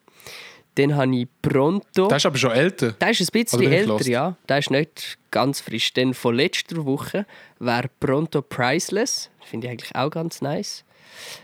Dann 0.76 0.96
habe 0.96 1.14
ich 1.14 1.28
Pronto. 1.42 2.08
Das 2.08 2.22
ist 2.22 2.26
aber 2.26 2.38
schon 2.38 2.52
älter. 2.52 2.92
Der 2.92 3.10
ist 3.10 3.20
ein 3.20 3.26
bisschen 3.30 3.70
älter, 3.70 3.88
lost? 3.88 4.06
ja. 4.06 4.36
Der 4.48 4.58
ist 4.58 4.70
nicht 4.70 5.18
ganz 5.30 5.60
frisch. 5.60 5.92
Dann 5.92 6.14
von 6.14 6.34
letzter 6.34 6.84
Woche 6.86 7.26
wäre 7.58 7.90
Pronto 8.00 8.40
Priceless. 8.40 9.28
Finde 9.44 9.66
ich 9.66 9.70
eigentlich 9.72 9.94
auch 9.94 10.08
ganz 10.08 10.40
nice. 10.40 10.82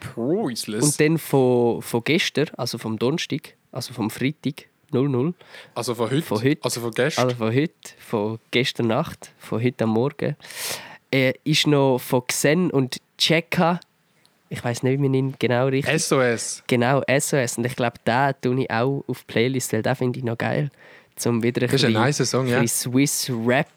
Priceless. 0.00 0.84
Und 0.84 1.00
dann 1.00 1.18
von, 1.18 1.82
von 1.82 2.04
gestern, 2.04 2.48
also 2.56 2.78
vom 2.78 2.98
Donnerstag, 2.98 3.54
also 3.72 3.92
vom 3.92 4.10
Freitag 4.10 4.66
00, 4.90 5.34
also 5.74 5.94
von 5.94 6.10
heute? 6.10 6.22
Von 6.22 6.42
heute. 6.42 6.64
Also 6.64 6.80
von 6.80 6.90
gestern? 6.92 7.24
also 7.24 7.36
von 7.36 7.54
heute, 7.54 7.72
von 7.98 8.38
gestern 8.50 8.86
Nacht, 8.86 9.32
von 9.38 9.62
heute 9.62 9.84
am 9.84 9.90
Morgen, 9.90 10.36
äh, 11.10 11.34
ist 11.44 11.66
noch 11.66 11.98
von 11.98 12.26
Xen 12.26 12.70
und 12.70 12.98
Cheka, 13.18 13.80
ich 14.50 14.64
weiß 14.64 14.82
nicht, 14.82 14.94
wie 14.94 15.02
man 15.02 15.14
ihn 15.14 15.34
genau 15.38 15.66
richtig. 15.66 16.02
SOS. 16.02 16.62
genau, 16.66 17.02
SOS. 17.06 17.58
Und 17.58 17.66
ich 17.66 17.76
glaube, 17.76 17.98
den 18.06 18.34
tue 18.40 18.62
ich 18.62 18.70
auch 18.70 19.04
auf 19.06 19.18
die 19.20 19.32
Playlist, 19.32 19.72
weil 19.72 19.82
den 19.82 19.94
finde 19.94 20.18
ich 20.18 20.24
noch 20.24 20.38
geil. 20.38 20.70
Zum 21.16 21.42
wieder 21.42 21.62
ein 21.62 21.68
Das 21.68 21.82
ist 21.82 21.84
ein 21.84 21.92
nice 21.92 22.30
Song, 22.30 22.46
ja. 22.46 22.66
Swiss 22.66 23.30
Rap 23.44 23.68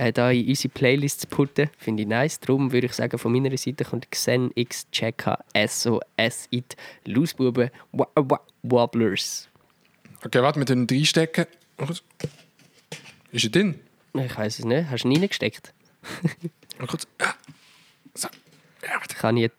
äh, 0.00 0.12
da 0.12 0.30
in 0.30 0.48
unsere 0.48 0.68
Playlist 0.72 1.20
zu 1.22 1.26
putten. 1.26 1.68
Finde 1.78 2.02
ich 2.02 2.08
nice. 2.08 2.40
Darum 2.40 2.72
würde 2.72 2.86
ich 2.86 2.92
sagen, 2.94 3.18
von 3.18 3.32
meiner 3.32 3.56
Seite 3.56 3.84
kommt 3.84 4.10
Xen 4.10 4.50
X 4.54 4.86
Cheka 4.90 5.38
SOS 5.54 6.48
Wa- 7.92 8.08
Wa- 8.14 8.40
Wobblers. 8.62 9.48
Okay, 10.24 10.42
warte, 10.42 10.58
wir 10.58 10.66
tun 10.66 10.86
ihn 10.88 10.96
reinstecken. 10.98 11.46
Ist 13.32 13.44
er 13.44 13.50
drin? 13.50 13.78
Ich 14.14 14.36
weiß 14.36 14.58
es 14.58 14.64
nicht. 14.64 14.90
Hast 14.90 15.04
du 15.04 15.08
ihn 15.08 15.16
reingesteckt? 15.18 15.72
Mal 16.78 16.86
kurz. 16.86 17.06
Ah. 17.18 17.34
So. 18.14 18.28
Ja, 18.82 18.94
warte. 18.98 19.14
Kann 19.14 19.36
ich 19.36 19.42
jetzt, 19.42 19.56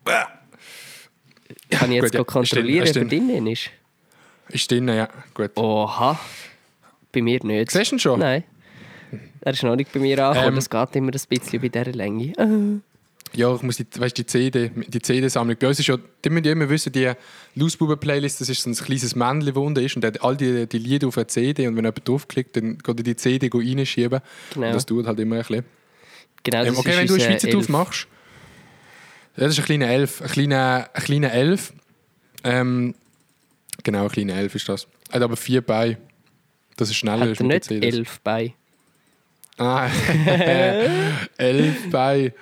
kann 1.69 1.91
ich 1.91 1.95
jetzt 2.01 2.05
gut, 2.11 2.13
ja. 2.13 2.23
kontrollieren, 2.23 2.83
Ist 2.85 2.97
ob 2.97 3.03
er 3.03 3.09
drin, 3.09 3.27
drin 3.29 3.47
ist? 3.47 3.69
Ist 4.49 4.69
drin, 4.71 4.87
ja. 4.87 5.07
Gut. 5.33 5.55
Oha. 5.57 6.19
Bei 7.11 7.21
mir 7.21 7.39
nicht. 7.43 7.71
Siehst 7.71 7.91
du 7.91 7.95
ihn 7.95 7.99
schon? 7.99 8.19
Nein. 8.19 8.43
Er 9.41 9.53
ist 9.53 9.63
noch 9.63 9.75
nicht 9.75 9.91
bei 9.91 9.99
mir 9.99 10.23
angekommen. 10.23 10.49
Ähm. 10.49 10.55
das 10.55 10.69
geht 10.69 10.95
immer 10.95 11.11
ein 11.11 11.21
bisschen 11.29 11.61
bei 11.61 11.69
dieser 11.69 11.91
Länge. 11.91 12.81
Ja, 13.33 13.55
ich 13.55 13.61
muss 13.61 13.77
die, 13.77 13.85
weißt, 13.97 14.17
die 14.17 14.25
CD, 14.25 14.71
die 14.75 15.01
CD-Sammlung. 15.01 15.55
Bei 15.57 15.67
uns 15.69 15.79
ist 15.79 15.87
ja, 15.87 15.97
die 16.23 16.29
müssen 16.29 16.43
ja 16.43 16.51
immer 16.51 16.69
wissen, 16.69 16.91
die 16.91 17.09
Lausbuben-Playlist, 17.55 18.41
das 18.41 18.49
ist 18.49 18.63
so 18.63 18.69
ein 18.69 18.75
kleines 18.75 19.15
Männchen, 19.15 19.53
das 19.53 19.55
unten 19.55 19.85
ist 19.85 19.95
und 19.95 20.01
der 20.01 20.09
hat 20.09 20.21
all 20.21 20.35
die, 20.35 20.67
die 20.67 20.77
Lieder 20.77 21.07
auf 21.07 21.17
einer 21.17 21.29
CD 21.29 21.65
und 21.67 21.77
wenn 21.77 21.85
jemand 21.85 22.07
draufklickt, 22.07 22.57
dann 22.57 22.77
geht 22.77 22.97
er 22.99 23.03
die 23.03 23.15
CD 23.15 23.49
reinschieben. 23.53 24.19
Genau. 24.53 24.67
Und 24.67 24.73
das 24.73 24.85
dauert 24.85 25.07
halt 25.07 25.19
immer 25.19 25.37
ein 25.37 25.41
bisschen. 25.43 25.63
Genau, 26.43 26.57
das 26.57 26.67
Ähm, 26.67 26.77
okay, 26.77 26.89
ist 26.89 26.97
wenn 26.97 27.07
du 27.07 27.13
eine 27.13 27.23
unser 27.23 27.25
Schweizer 27.25 27.47
drauf 27.49 27.69
machst. 27.69 28.07
Ja, 29.37 29.43
das 29.45 29.53
ist 29.53 29.59
ein 29.59 29.65
kleiner 29.65 29.87
Elf. 29.87 30.21
Ein 30.21 30.27
kleiner, 30.27 30.89
ein 30.93 31.03
kleiner 31.03 31.31
Elf. 31.31 31.73
Ähm, 32.43 32.95
genau, 33.83 34.03
ein 34.03 34.09
kleiner 34.09 34.35
Elf 34.35 34.55
ist 34.55 34.67
das. 34.67 34.87
Er 35.09 35.15
hat 35.15 35.23
aber 35.23 35.37
vier 35.37 35.61
Beine. 35.61 35.97
Das 36.75 36.89
ist 36.89 36.95
schneller 36.95 37.21
Hat 37.21 37.29
als 37.29 37.39
er 37.39 37.45
nicht 37.45 37.71
elf 37.71 38.19
bei? 38.21 38.55
Ah, 39.61 39.87
elf 41.37 41.89
Beine. 41.91 42.33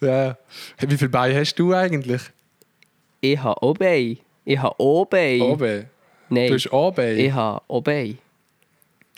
Ja. 0.00 0.36
Wie 0.78 0.96
viele 0.96 1.08
Beine 1.08 1.40
hast 1.40 1.56
du 1.56 1.74
eigentlich? 1.74 2.22
Ich 3.20 3.38
habe 3.42 3.60
auch 3.60 3.74
bei. 3.74 4.18
Ich 4.44 4.58
habe 4.58 4.78
auch 4.78 5.04
bei. 5.06 5.40
Oben. 5.40 5.86
Nein. 6.28 6.46
Du 6.48 6.54
hast 6.54 6.72
A-Bay. 6.72 7.26
Ich 7.26 7.32
habe 7.32 7.60
Obey. 7.66 8.16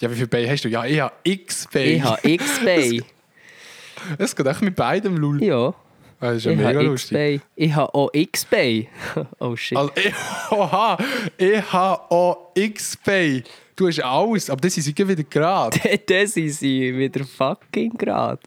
Ja, 0.00 0.10
wie 0.10 0.14
viele 0.14 0.28
Bay 0.28 0.48
hast 0.48 0.64
du? 0.64 0.68
Ja, 0.70 0.86
ich 0.86 0.98
habe 0.98 1.12
X-Bay. 1.24 1.96
Ich 1.96 2.02
habe 2.02 2.28
X-Bay. 2.28 3.02
Es 4.18 4.34
geht 4.34 4.46
echt 4.46 4.62
mit 4.62 4.74
beidem, 4.74 5.16
Lul. 5.16 5.44
ja. 5.44 5.74
Das 6.22 6.36
ist 6.36 6.44
ja 6.44 6.52
Ich 6.52 6.56
mega 6.56 6.68
habe 6.68 6.82
lustig. 6.82 7.40
Ich 7.56 7.74
habe 7.74 7.92
auch 7.94 8.08
X-Bay. 8.12 8.88
Oh 9.40 9.56
shit. 9.56 9.76
Also, 9.76 9.92
oha, 10.52 10.96
ich 11.36 11.72
habe 11.72 12.00
auch 12.12 12.52
X-Bay. 12.54 13.42
Du 13.74 13.88
hast 13.88 13.98
alles, 14.04 14.48
aber 14.48 14.60
das 14.60 14.78
ist 14.78 14.86
wieder 14.86 15.24
gerade. 15.24 15.80
das 16.06 16.36
ist 16.36 16.60
sie 16.60 16.96
wieder 16.96 17.24
fucking 17.24 17.94
gerade. 17.98 18.40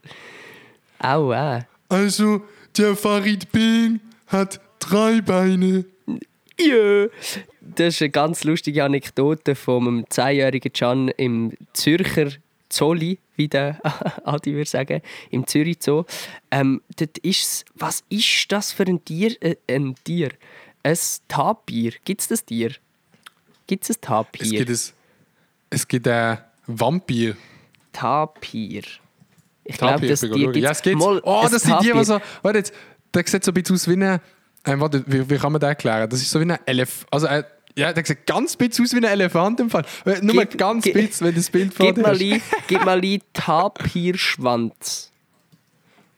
Au, 1.00 1.32
äh. 1.32 1.64
Also, 1.90 2.40
der 2.78 2.96
Farid 2.96 3.52
Bing 3.52 4.00
hat 4.28 4.58
drei 4.78 5.20
Beine. 5.20 5.84
Ja. 6.58 7.06
Das 7.60 7.96
ist 7.96 8.00
eine 8.00 8.10
ganz 8.10 8.44
lustige 8.44 8.84
Anekdote 8.84 9.54
von 9.54 9.86
einem 9.86 10.04
10-jährigen 10.04 10.72
Can 10.72 11.08
im 11.08 11.52
Zürcher 11.74 12.28
Zolli, 12.70 13.18
wie 13.36 13.48
der 13.48 13.78
Adi 14.24 14.54
würde 14.54 14.68
sagen, 14.68 15.02
im 15.30 15.46
Zürich 15.46 15.78
Zoo. 15.80 16.04
Ähm, 16.50 16.82
dort 16.96 17.18
ist's, 17.18 17.64
was 17.74 18.02
ist 18.08 18.50
das 18.50 18.72
für 18.72 18.84
ein 18.84 19.04
Tier? 19.04 19.36
Äh, 19.42 19.56
ein 19.68 19.94
Tier? 20.04 20.30
Ein 20.82 20.96
Tapir. 21.28 21.92
Gibt 22.04 22.20
es 22.22 22.28
das 22.28 22.44
Tier? 22.44 22.72
Gibt 23.66 23.84
es 23.84 23.96
ein 23.96 24.00
Tapir? 24.00 24.42
Es 24.42 24.50
gibt, 24.50 24.70
ein, 24.70 24.78
es 25.70 25.88
gibt 25.88 26.08
ein 26.08 26.38
Vampir. 26.66 27.36
Tapir. 27.92 28.82
Ich 29.64 29.78
glaube, 29.78 30.06
das 30.06 30.20
Tier 30.20 30.28
schauen. 30.28 30.52
gibt 30.52 30.56
Ja, 30.56 30.70
es 30.70 30.82
gibt 30.82 30.98
Mal 30.98 31.20
Oh, 31.24 31.40
ein 31.40 31.50
das 31.50 31.62
sind 31.62 31.82
die, 31.82 31.92
die 31.92 32.04
so. 32.04 32.20
Warte 32.42 32.58
jetzt, 32.58 32.72
der 33.12 33.24
sieht 33.26 33.44
so 33.44 33.50
ein 33.50 33.54
bisschen 33.54 33.74
aus 33.74 33.88
wie 33.88 33.94
ein. 33.94 34.20
Ähm, 34.64 34.80
warte, 34.80 35.04
wie, 35.06 35.28
wie 35.28 35.36
kann 35.38 35.52
man 35.52 35.60
das 35.60 35.68
erklären? 35.68 36.08
Das 36.08 36.20
ist 36.20 36.30
so 36.30 36.40
wie 36.40 36.44
ein 36.44 36.58
Elefant. 36.66 37.06
Also, 37.12 37.26
äh, 37.26 37.44
ja, 37.76 37.92
der 37.92 38.04
sieht 38.04 38.26
ganz 38.26 38.56
bisschen 38.56 38.84
aus 38.84 38.92
wie 38.92 38.98
ein 38.98 39.04
Elefant 39.04 39.60
im 39.60 39.70
Fall. 39.70 39.84
Äh, 40.04 40.20
Nur 40.22 40.34
Gib- 40.44 40.58
ganz 40.58 40.84
gib- 40.84 40.94
bisschen, 40.94 41.26
wenn 41.26 41.34
du 41.34 41.40
das 41.40 41.50
Bild 41.50 41.74
vor 41.74 41.86
Gib 41.86 41.96
dir 41.96 42.02
mal, 42.02 42.16
ein, 42.20 42.42
gib 42.66 42.84
mal 42.84 43.00
ein 43.00 43.20
Tapirschwanz. 43.32 45.12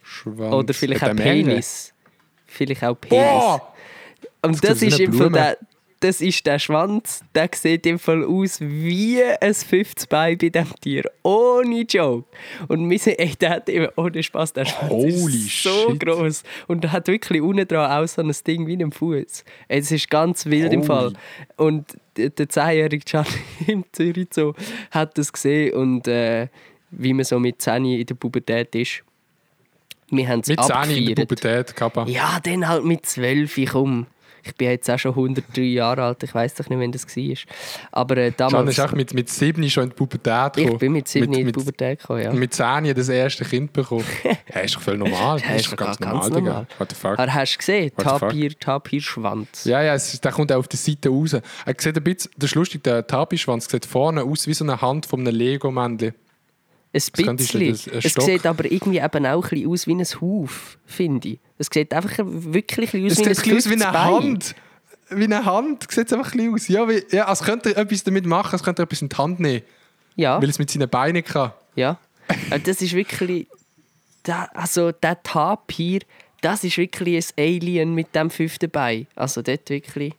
Schwanz. 0.03 0.53
Oder 0.53 0.73
vielleicht 0.75 1.03
auch? 1.05 1.15
Penis. 1.17 1.93
Vielleicht 2.47 2.83
auch 2.85 2.95
Penis. 2.95 3.19
Boah! 3.19 3.75
Und 4.43 4.65
das 4.65 4.81
wie 4.81 4.87
ist 4.87 5.01
im 5.01 5.13
Fall 5.13 5.31
der, 5.31 5.59
das 6.01 6.21
ist 6.21 6.47
der 6.47 6.59
Schwanz, 6.59 7.25
der 7.35 7.51
sieht 7.55 7.85
im 7.87 7.99
Fall 7.99 8.25
aus 8.25 8.61
wie 8.61 9.23
ein 9.23 9.55
fünftes 9.55 10.07
Bein 10.07 10.39
bei 10.39 10.49
diesem 10.49 10.75
Tier. 10.81 11.05
Ohne 11.23 11.83
Joke. 11.83 12.29
Und 12.69 12.89
wir 12.89 12.99
sind, 12.99 13.19
ey, 13.19 13.35
der 13.41 13.51
hat 13.51 13.69
eben 13.69 13.89
ohne 13.97 14.23
Spaß, 14.23 14.53
der 14.53 14.65
Schwanz 14.65 14.91
Holy 14.91 15.47
ist 15.47 15.63
so 15.63 15.91
shit. 15.91 16.01
groß 16.01 16.45
Und 16.69 16.85
der 16.85 16.93
hat 16.93 17.09
wirklich 17.09 17.43
unten 17.43 17.67
dran 17.67 17.91
auch 17.91 18.07
so 18.07 18.23
ein 18.23 18.33
Ding 18.47 18.67
wie 18.67 18.77
ein 18.77 18.93
Fuß. 18.93 19.45
Es 19.67 19.91
ist 19.91 20.09
ganz 20.09 20.47
wild 20.47 20.73
im 20.73 20.81
Holy. 20.81 20.87
Fall. 20.87 21.13
Und 21.57 21.97
der 22.17 22.31
10-jährige 22.31 23.05
Can 23.05 23.27
im 23.67 23.85
Zürich 23.93 24.29
so 24.33 24.55
hat 24.91 25.19
das 25.19 25.33
gesehen 25.33 25.75
und 25.75 26.07
äh, 26.07 26.49
wie 26.91 27.13
man 27.13 27.25
so 27.25 27.39
mit 27.39 27.61
10 27.61 27.85
in 27.85 28.07
der 28.07 28.15
Pubertät 28.15 28.75
ist. 28.75 29.03
Wir 30.11 30.27
haben 30.29 30.41
es 30.41 30.49
Mit 30.49 30.61
10 30.63 30.67
in 30.67 30.69
der 30.69 30.79
abgefeiert. 30.79 31.17
Pubertät, 31.17 31.77
Kappa. 31.77 32.07
Ja, 32.07 32.39
dann 32.43 32.67
halt 32.67 32.85
mit 32.85 33.05
12, 33.05 33.61
komm. 33.71 34.07
Ich 34.43 34.55
bin 34.55 34.69
jetzt 34.69 34.91
auch 34.91 34.99
schon 34.99 35.13
103 35.13 35.63
Jahre 35.63 36.05
alt, 36.05 36.23
ich 36.23 36.35
weiß 36.35 36.55
doch 36.55 36.69
nicht, 36.69 36.79
wann 36.79 36.93
das 36.93 37.07
war. 37.07 37.37
Aber 37.93 38.17
äh, 38.17 38.33
damals... 38.37 38.71
ist 38.71 38.81
auch 38.81 38.93
mit, 38.93 39.15
mit 39.15 39.29
7 39.29 39.69
schon 39.71 39.85
in 39.85 39.89
die 39.91 39.95
Pubertät 39.95 40.57
ich 40.57 40.65
gekommen. 40.65 40.79
bin 40.79 40.93
mit 40.93 41.09
7 41.09 41.25
in 41.25 41.33
die 41.33 41.45
mit, 41.45 41.55
Pubertät 41.55 42.01
gekommen, 42.01 42.23
ja. 42.23 42.33
Mit 42.33 42.55
10 42.55 42.95
das 42.95 43.09
erste 43.09 43.45
Kind 43.45 43.73
bekommen. 43.73 44.05
ja, 44.55 44.61
ist 44.61 44.77
doch 44.77 44.81
voll 44.81 44.99
normal. 44.99 45.41
Das 45.41 45.63
ist 45.63 45.73
doch 45.73 45.77
ganz, 45.77 46.01
normal, 46.01 46.31
Digga. 46.31 46.67
What 46.79 46.91
the 46.91 46.97
fuck? 46.97 47.19
Aber 47.19 47.35
hast 47.35 47.55
du 47.55 47.59
gesehen? 47.59 47.93
Tapir, 47.97 48.59
Tapirschwanz. 48.59 49.65
Ja, 49.65 49.83
ja, 49.83 49.95
es, 49.95 50.21
der 50.21 50.33
kommt 50.33 50.53
auch 50.53 50.59
auf 50.59 50.69
der 50.69 50.79
Seite 50.79 51.09
raus. 51.09 51.33
Er 51.33 51.43
sieht 51.77 51.97
ein 51.97 52.03
bisschen, 52.03 52.31
das 52.37 52.51
ist 52.51 52.55
lustig, 52.55 52.83
der 52.85 53.07
Tapischwanz 53.07 53.69
sieht 53.69 53.87
vorne 53.87 54.23
aus 54.23 54.47
wie 54.47 54.55
so 54.55 54.65
eine 54.65 54.81
Hand 54.81 55.07
von 55.07 55.21
einem 55.21 55.35
Lego-Männchen. 55.35 56.15
Ein 56.93 57.37
bisschen. 57.37 57.61
ein 57.61 58.01
Es 58.03 58.15
sieht 58.15 58.47
aber 58.47 58.65
irgendwie 58.71 58.99
eben 58.99 59.27
auch 59.27 59.45
ein 59.45 59.51
bisschen 59.51 59.69
aus 59.71 59.87
wie 59.87 59.95
ein 59.95 60.05
Huf, 60.21 60.79
finde 60.87 61.29
ich. 61.29 61.39
Es 61.59 61.69
sieht 61.73 61.93
einfach 61.93 62.13
wirklich 62.25 62.95
ein 62.95 63.07
Es 63.07 63.17
sieht 63.17 63.29
aus 63.29 63.39
ein 63.39 63.45
wie 63.47 63.55
bisschen 63.55 63.83
ein 63.83 63.89
aus 63.89 63.95
wie 63.95 63.99
eine. 63.99 64.05
Hand. 64.05 64.55
Wie 65.11 65.25
eine 65.25 65.45
Hand 65.45 65.91
sieht 65.91 66.07
es 66.07 66.13
einfach 66.13 66.33
ein 66.35 66.53
bisschen 66.53 66.55
aus. 66.55 66.69
Ja, 66.69 66.89
wie, 66.89 67.03
ja, 67.15 67.27
als 67.27 67.43
könnte 67.43 67.75
er 67.75 67.83
etwas 67.83 68.05
damit 68.05 68.27
machen, 68.27 68.53
als 68.53 68.63
könnte 68.63 68.83
er 68.83 68.85
etwas 68.85 69.03
in 69.03 69.09
die 69.09 69.17
Hand 69.17 69.41
nehmen, 69.41 69.63
Ja, 70.17 70.41
weil 70.41 70.49
es 70.49 70.59
mit 70.59 70.71
seinen 70.71 70.89
Beinen 70.89 71.25
kann. 71.25 71.53
ja. 71.77 71.99
Äh, 72.51 72.61
Das 72.61 72.81
ist 72.83 72.93
wirklich... 72.95 73.47
Da, 74.23 74.45
also 74.53 74.93
der 74.93 75.23
Tapir, 75.23 76.01
das 76.43 76.65
ist 76.65 76.77
wirklich 76.77 77.25
ein 77.39 77.43
Alien 77.43 77.95
mit 77.95 78.15
dem 78.15 78.29
fünften 78.31 78.71
Bein. 78.71 79.07
Also 79.15 79.41
dort 79.43 79.71
wirklich... 79.71 80.13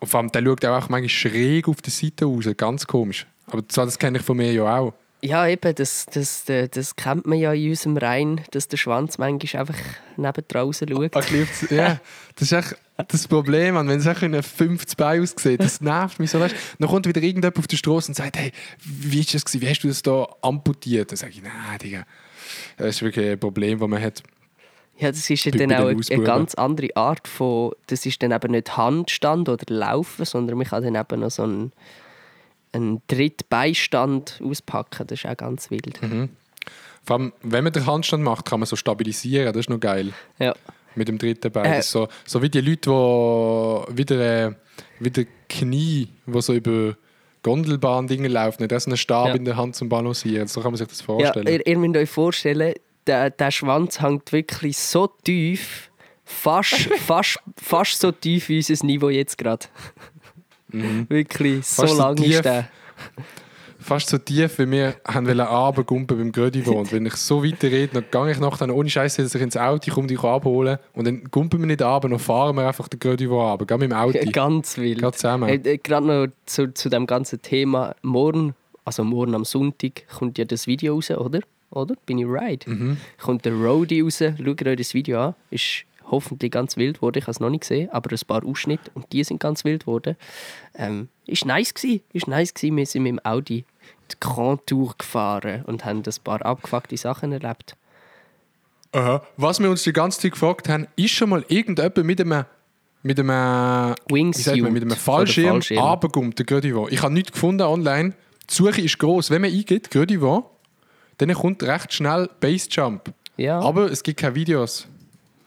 Und 0.00 0.08
vor 0.08 0.20
allem, 0.20 0.30
der 0.32 0.42
schaut 0.44 0.64
auch 0.64 0.88
manchmal 0.88 1.08
schräg 1.08 1.68
auf 1.68 1.82
der 1.82 1.92
Seite 1.92 2.24
raus, 2.24 2.48
ganz 2.56 2.86
komisch. 2.86 3.26
Aber 3.48 3.62
das 3.62 3.98
kenne 3.98 4.18
ich 4.18 4.24
von 4.24 4.36
mir 4.36 4.52
ja 4.52 4.78
auch. 4.78 4.94
Ja, 5.20 5.48
eben, 5.48 5.74
das, 5.74 6.06
das, 6.06 6.48
äh, 6.48 6.68
das 6.68 6.94
kennt 6.94 7.26
man 7.26 7.38
ja 7.38 7.52
in 7.52 7.70
unserem 7.70 7.96
Rhein, 7.96 8.40
dass 8.52 8.68
der 8.68 8.76
Schwanz 8.76 9.18
manchmal 9.18 9.60
einfach 9.60 9.78
neben 10.16 10.44
draußen 10.46 10.88
schaut. 10.88 11.12
Ja, 11.70 12.00
das 12.36 12.52
ist 12.52 12.52
echt 12.52 12.76
das 13.08 13.28
Problem, 13.28 13.74
wenn 13.76 13.88
es 13.90 14.06
echt 14.06 14.22
in 14.22 14.34
einem 14.34 14.42
50 14.42 14.96
Bein 14.96 15.22
aussieht. 15.22 15.60
Das 15.60 15.80
nervt 15.80 16.18
mich 16.18 16.30
so. 16.30 16.40
Weißt? 16.40 16.54
Dann 16.78 16.88
kommt 16.88 17.06
wieder 17.06 17.22
irgendjemand 17.22 17.58
auf 17.58 17.66
die 17.66 17.76
Straße 17.76 18.10
und 18.10 18.14
sagt, 18.14 18.36
hey, 18.36 18.52
wie 18.84 19.20
ist 19.20 19.34
das 19.34 19.44
gewesen? 19.44 19.60
Wie 19.60 19.68
hast 19.68 19.80
du 19.80 19.88
das 19.88 20.02
da 20.02 20.26
amputiert? 20.42 21.10
Dann 21.10 21.16
sage 21.16 21.32
ich, 21.32 21.42
nein, 21.42 21.78
Digga. 21.82 22.04
Das 22.76 22.88
ist 22.88 23.02
wirklich 23.02 23.30
ein 23.30 23.38
Problem, 23.38 23.78
das 23.78 23.88
man 23.88 24.02
hat. 24.02 24.22
Ja, 24.98 25.12
das 25.12 25.30
ist 25.30 25.44
ja 25.44 25.52
dann 25.52 25.72
auch 25.72 25.86
eine, 25.86 26.00
eine 26.10 26.24
ganz 26.24 26.54
andere 26.54 26.88
Art 26.96 27.28
von. 27.28 27.72
Das 27.86 28.04
ist 28.04 28.20
dann 28.22 28.32
eben 28.32 28.50
nicht 28.50 28.76
Handstand 28.76 29.48
oder 29.48 29.64
Laufen, 29.68 30.24
sondern 30.24 30.58
man 30.58 30.66
kann 30.66 30.82
dann 30.82 30.96
eben 30.96 31.20
noch 31.20 31.30
so 31.30 31.44
einen, 31.44 31.72
einen 32.78 33.02
Drittbeistand 33.08 34.40
auspacken. 34.44 35.06
Das 35.06 35.18
ist 35.22 35.26
auch 35.30 35.36
ganz 35.36 35.70
wild. 35.70 36.00
Mhm. 36.02 36.30
Vor 37.04 37.16
allem, 37.18 37.32
wenn 37.42 37.64
man 37.64 37.72
den 37.72 37.86
Handstand 37.86 38.22
macht, 38.22 38.44
kann 38.46 38.60
man 38.60 38.66
so 38.66 38.76
stabilisieren. 38.76 39.46
Das 39.52 39.60
ist 39.60 39.70
noch 39.70 39.80
geil. 39.80 40.12
Ja. 40.38 40.54
Mit 40.94 41.08
dem 41.08 41.18
dritten 41.18 41.50
Bein. 41.52 41.64
Äh. 41.64 41.78
Ist 41.80 41.90
so, 41.90 42.08
so 42.26 42.42
wie 42.42 42.48
die 42.50 42.60
Leute, 42.60 42.90
die 43.92 43.98
wieder, 43.98 44.46
äh, 44.48 44.52
wieder 44.98 45.24
Knie, 45.48 46.08
die 46.26 46.40
so 46.42 46.52
über 46.54 46.96
Gondelbahn 47.42 48.06
Dinge 48.08 48.28
laufen, 48.28 48.62
nicht 48.62 48.80
so 48.80 48.90
einen 48.90 48.96
Stab 48.96 49.28
Ja. 49.28 49.34
in 49.34 49.44
der 49.44 49.56
Hand 49.56 49.76
zum 49.76 49.88
Balancieren. 49.88 50.48
So 50.48 50.60
kann 50.60 50.72
man 50.72 50.76
sich 50.78 50.88
das 50.88 51.00
Ja, 51.00 51.06
vorstellen. 51.06 51.46
ihr, 51.46 51.66
ihr 51.66 51.78
müsst 51.78 51.96
euch 51.96 52.10
vorstellen, 52.10 52.74
der, 53.06 53.30
der 53.30 53.50
Schwanz 53.50 54.00
hängt 54.02 54.32
wirklich 54.32 54.76
so 54.76 55.06
tief, 55.06 55.90
fast, 56.24 56.74
fast, 57.06 57.38
fast 57.56 58.00
so 58.00 58.12
tief 58.12 58.48
wie 58.48 58.56
unser 58.58 58.84
Niveau 58.84 59.08
jetzt 59.08 59.38
gerade. 59.38 59.66
Wirklich, 60.72 61.66
so 61.66 61.82
Mhm. 61.82 61.86
Fast 61.86 61.96
so 61.96 62.02
lang 62.02 62.16
tief. 62.16 62.30
ist 62.36 62.44
der. 62.44 62.68
Fast 63.80 64.08
so 64.10 64.18
tief, 64.18 64.58
wie 64.58 64.70
wir 64.70 64.96
haben 65.06 65.28
runtergumpen 65.40 66.18
beim 66.18 66.32
Grödivo. 66.32 66.72
Und 66.72 66.92
wenn 66.92 67.06
ich 67.06 67.14
so 67.14 67.44
weiter 67.44 67.68
rede, 67.68 68.02
dann 68.02 68.04
gehe 68.10 68.32
ich 68.32 68.40
nachher 68.40 68.74
ohne 68.74 68.90
Scheiße, 68.90 69.22
dass 69.22 69.34
ich 69.34 69.40
ins 69.40 69.56
Auto 69.56 69.92
komme, 69.92 70.08
dich 70.08 70.22
abholen. 70.22 70.78
Und 70.94 71.06
dann 71.06 71.24
gumpen 71.30 71.60
wir 71.60 71.66
nicht 71.66 71.80
runter, 71.80 72.08
dann 72.08 72.18
fahren 72.18 72.56
wir 72.56 72.66
einfach 72.66 72.88
den 72.88 72.98
Grödivo 72.98 73.40
runter. 73.50 73.64
Gehen 73.66 73.78
mit 73.78 73.90
dem 73.92 73.96
Auto. 73.96 74.18
Ganz 74.32 74.76
wild. 74.78 74.98
Gerade 74.98 75.16
zusammen. 75.16 75.48
Äh, 75.48 75.54
äh, 75.74 75.78
Gerade 75.78 76.06
noch 76.06 76.26
zu, 76.44 76.74
zu 76.74 76.88
dem 76.88 77.06
ganzen 77.06 77.40
Thema. 77.40 77.94
Morgen, 78.02 78.54
also 78.84 79.04
morgen 79.04 79.34
am 79.34 79.44
Sonntag, 79.44 80.06
kommt 80.08 80.38
ja 80.38 80.44
das 80.44 80.66
Video 80.66 80.94
raus, 80.94 81.10
oder? 81.12 81.40
Oder? 81.70 81.94
Bin 82.04 82.18
ich 82.18 82.26
right? 82.26 82.66
Mhm. 82.66 82.96
Kommt 83.20 83.44
der 83.44 83.52
Roadie 83.52 84.00
raus. 84.00 84.18
Schaut 84.18 84.66
euch 84.66 84.76
das 84.76 84.92
Video 84.94 85.20
an. 85.20 85.34
Ist 85.50 85.84
hoffentlich 86.10 86.50
ganz 86.50 86.76
wild 86.76 86.96
geworden. 86.96 87.18
Ich 87.18 87.24
habe 87.24 87.32
es 87.32 87.40
noch 87.40 87.50
nicht 87.50 87.62
gesehen, 87.62 87.90
aber 87.90 88.10
ein 88.10 88.26
paar 88.26 88.44
Ausschnitte 88.44 88.90
und 88.94 89.12
die 89.12 89.24
sind 89.24 89.40
ganz 89.40 89.64
wild 89.64 89.82
geworden. 89.82 90.16
Ähm, 90.74 91.08
ist 91.26 91.44
nice 91.44 91.74
gewesen. 91.74 92.00
Ist 92.12 92.28
nice 92.28 92.54
gewesen. 92.54 92.76
Wir 92.76 92.86
sind 92.86 93.02
mit 93.02 93.12
dem 93.12 93.20
Audi 93.24 93.64
die 94.10 94.16
Grand 94.20 94.66
Tour 94.66 94.94
gefahren 94.96 95.64
und 95.66 95.84
haben 95.84 96.02
ein 96.04 96.14
paar 96.24 96.44
abgefuckte 96.44 96.96
Sachen 96.96 97.32
erlebt. 97.32 97.76
Aha. 98.92 99.22
Was 99.36 99.60
wir 99.60 99.70
uns 99.70 99.82
die 99.82 99.92
ganze 99.92 100.20
Zeit 100.20 100.32
gefragt 100.32 100.68
haben, 100.68 100.86
ist 100.96 101.10
schon 101.10 101.28
mal 101.28 101.44
irgendjemand 101.48 101.96
mit 102.04 102.20
einem 102.20 102.44
mit 103.02 103.18
einem, 103.18 103.28
man, 103.28 103.90
mit 104.10 104.18
einem 104.28 104.34
Wingsuit 104.34 104.98
Fallschirm, 104.98 105.48
Fallschirm. 105.48 105.78
runtergumpt, 105.78 106.38
der 106.40 106.46
Grödivo. 106.46 106.88
Ich 106.90 107.00
habe 107.02 107.14
nichts 107.14 107.32
gefunden 107.32 107.62
online. 107.62 108.14
Die 108.50 108.54
Suche 108.54 108.80
ist 108.80 108.98
groß. 108.98 109.30
Wenn 109.30 109.42
man 109.42 109.52
eingeht, 109.52 109.90
Grödivo, 109.90 110.50
dann 111.18 111.32
kommt 111.32 111.62
recht 111.62 111.92
schnell 111.92 112.28
Basejump. 112.40 113.12
Ja. 113.36 113.60
Aber 113.60 113.90
es 113.90 114.02
gibt 114.02 114.18
keine 114.20 114.34
Videos. 114.34 114.88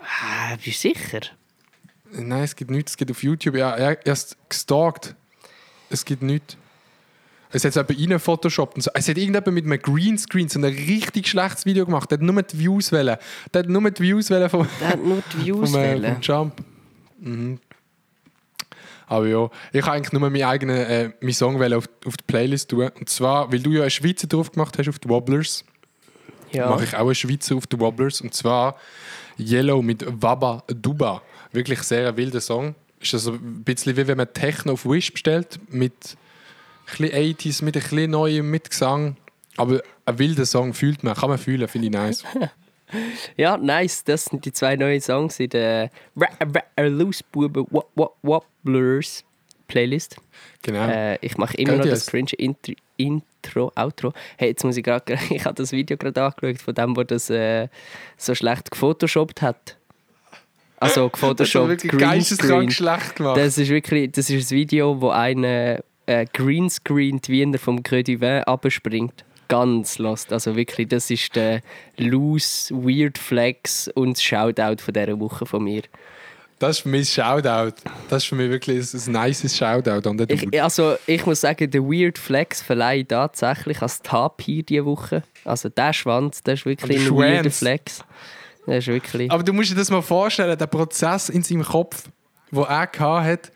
Ah, 0.02 0.56
bist 0.64 0.84
du 0.84 0.90
sicher? 0.90 1.22
Nein, 2.12 2.44
es 2.44 2.56
gibt 2.56 2.72
nichts. 2.72 2.92
Es 2.94 2.98
gibt 2.98 3.12
auf 3.12 3.24
YouTube. 3.24 3.56
Ja, 3.56 3.72
er 3.72 4.06
er 4.06 4.14
ist 4.14 4.38
gestalkt. 4.50 5.16
Es 5.90 6.04
gibt 6.06 6.22
nichts. 6.22 6.58
Es 7.54 7.66
hat 7.66 7.76
jemand 7.76 8.12
rein 8.12 8.20
Photoshop 8.20 8.76
und 8.76 8.82
so. 8.82 8.92
Es 8.94 9.10
hat 9.10 9.18
irgendjemand 9.18 9.54
mit 9.54 9.66
einem 9.66 9.80
Greenscreen 9.82 10.48
so 10.48 10.60
ein 10.60 10.64
richtig 10.66 11.28
schlechtes 11.28 11.66
Video 11.66 11.86
gemacht. 11.86 12.10
Der 12.10 12.18
hat 12.18 12.24
nur 12.24 12.42
die 12.42 12.58
Views 12.60 12.92
wählen. 12.92 13.18
Der 13.54 13.60
hat 13.64 13.70
nur 13.70 13.92
die 13.92 14.02
Views 14.04 14.30
wählen 14.30 14.50
vom, 14.50 14.68
Der 14.80 14.88
hat 14.90 15.04
nur 15.04 15.22
die 15.34 15.46
Views 15.46 15.72
vom, 15.72 15.80
äh, 15.82 16.14
vom 16.14 16.22
Jump. 16.22 16.64
Mhm. 17.20 17.60
Aber 19.08 19.28
ja, 19.28 19.50
ich 19.74 19.82
habe 19.82 19.98
eigentlich 19.98 20.14
nur 20.14 20.22
meinen 20.30 20.44
eigenen 20.44 20.78
äh, 20.78 21.12
meinen 21.20 21.34
Song 21.34 21.62
auf, 21.62 21.90
auf 22.06 22.16
die 22.18 22.24
Playlist 22.26 22.70
tun. 22.70 22.90
Und 22.98 23.10
zwar, 23.10 23.52
weil 23.52 23.60
du 23.60 23.72
ja 23.72 23.82
einen 23.82 23.90
Schweizer 23.92 24.28
drauf 24.28 24.54
gemacht 24.54 24.78
hast 24.78 24.88
auf 24.88 25.00
die 25.00 25.10
Wobblers, 25.10 25.66
Ja. 26.54 26.70
mache 26.70 26.86
ich 26.86 26.96
auch 26.96 27.02
einen 27.08 27.16
Schweizer 27.16 27.56
auf 27.56 27.68
die 27.68 27.78
Wobblers. 27.78 28.22
Und 28.22 28.34
zwar 28.34 28.78
Yellow 29.42 29.82
mit 29.82 30.06
Waba 30.22 30.64
Duba. 30.68 31.22
Wirklich 31.52 31.82
sehr 31.84 32.10
ein 32.10 32.18
wilder 32.18 32.42
Song. 32.42 32.76
ist 33.00 33.14
das 33.14 33.28
ein 33.28 33.64
bisschen 33.64 33.98
wie 33.98 34.08
wenn 34.08 34.18
man 34.18 34.32
Techno 34.34 34.74
auf 34.74 34.86
Wish 34.86 35.12
bestellt, 35.12 35.60
mit 35.70 35.94
ein 36.86 36.98
bisschen 36.98 37.36
80s, 37.36 37.64
mit 37.64 37.76
ein 37.76 37.84
bisschen 37.84 38.12
neuem, 38.12 38.50
mit 38.50 38.70
Gesang. 38.70 39.18
Aber 39.58 39.82
ein 40.06 40.20
wilder 40.20 40.46
Song 40.46 40.74
fühlt 40.74 41.04
man, 41.04 41.16
kann 41.16 41.30
man 41.30 41.38
fühlen, 41.38 41.68
finde 41.68 41.88
ich 41.88 41.94
nice. 41.94 42.24
Ja, 43.38 43.58
nice. 43.58 44.04
Das 44.04 44.26
sind 44.26 44.44
die 44.44 44.52
zwei 44.52 44.76
neuen 44.76 45.00
Songs 45.00 45.40
in 45.40 45.50
der 45.50 45.90
Ra 46.16 46.28
Loose 46.84 47.24
Wop 47.34 48.18
Wobblers 48.22 49.24
Playlist. 49.68 50.18
Genau. 50.62 50.88
Äh, 50.88 51.18
ich 51.22 51.38
mache 51.38 51.56
immer 51.58 51.74
Kennt 51.74 51.86
noch 51.86 51.92
das 51.92 52.08
cringe 52.08 52.34
Intro, 52.38 52.74
Intro, 53.44 53.72
Outro. 53.76 54.14
Hey, 54.38 54.50
jetzt 54.50 54.64
muss 54.64 54.78
ich 54.78 54.84
gerade, 54.84 55.18
ich 55.30 55.46
habe 55.46 55.56
das 55.56 55.72
Video 55.72 55.98
gerade 55.98 56.24
angeschaut 56.24 56.62
von 56.62 56.76
dem, 56.76 56.94
der 56.94 57.06
das 57.06 57.30
äh, 57.30 57.68
so 58.18 58.36
schlecht 58.36 58.72
gefotoshoppt 58.72 59.42
hat. 59.42 59.78
Also 60.78 61.04
das 61.10 61.12
gefotoshoppt, 61.14 61.70
wirklich 61.70 62.02
geisteskrank 62.02 62.72
schlecht 62.72 63.16
gemacht. 63.16 63.38
Das 63.38 63.58
ist 63.58 63.70
wirklich, 63.70 64.12
das 64.12 64.30
ist 64.30 64.52
ein 64.52 64.56
Video, 64.56 65.02
wo 65.02 65.10
einer 65.10 65.80
äh, 66.06 66.26
Greenscreen 66.34 67.22
die 67.22 67.32
Wiener 67.32 67.58
vom 67.58 67.84
Creux 67.84 68.04
du 68.04 68.20
Vin 68.22 68.44
abspringt. 68.44 69.26
Ganz 69.48 69.98
lost. 69.98 70.32
Also 70.32 70.56
wirklich, 70.56 70.88
das 70.88 71.10
ist 71.10 71.36
der 71.36 71.62
loose, 71.98 72.74
weird 72.74 73.18
Flex 73.18 73.90
und 73.90 74.16
das 74.16 74.24
Shoutout 74.24 74.82
von 74.82 74.94
dieser 74.94 75.20
Woche 75.20 75.46
von 75.46 75.64
mir. 75.64 75.82
Das 76.62 76.78
ist 76.78 76.84
für 76.84 76.90
mich 76.90 77.18
ein 77.18 77.42
Shoutout. 77.42 77.74
Das 78.08 78.22
ist 78.22 78.30
für 78.30 78.36
mich 78.36 78.52
wirklich 78.52 78.94
ein, 78.94 79.16
ein 79.16 79.26
nices 79.26 79.58
Shoutout 79.58 80.08
an 80.08 80.16
den 80.16 80.28
Dude. 80.28 80.34
Ich, 80.36 80.62
also, 80.62 80.96
ich 81.08 81.26
muss 81.26 81.42
sagen, 81.42 81.72
der 81.72 81.82
Weird 81.82 82.20
Flex 82.20 82.62
verleihe 82.62 83.02
ich 83.02 83.08
tatsächlich 83.08 83.82
als 83.82 84.00
Tapir 84.04 84.62
diese 84.62 84.86
Woche. 84.86 85.24
Also 85.44 85.70
der 85.70 85.92
Schwanz, 85.92 86.44
der 86.44 86.54
ist 86.54 86.68
wirklich 86.68 87.00
ein 87.00 87.08
Schwanz. 87.08 87.58
Flex. 87.58 88.04
Der 88.68 88.78
ist 88.78 88.86
wirklich... 88.86 89.32
Aber 89.32 89.42
du 89.42 89.54
musst 89.54 89.72
dir 89.72 89.76
das 89.76 89.90
mal 89.90 90.04
vorstellen, 90.04 90.56
der 90.56 90.68
Prozess 90.68 91.30
in 91.30 91.42
seinem 91.42 91.64
Kopf, 91.64 92.04
wo 92.52 92.62
er 92.62 92.86
gehabt 92.86 93.26
hat. 93.26 93.52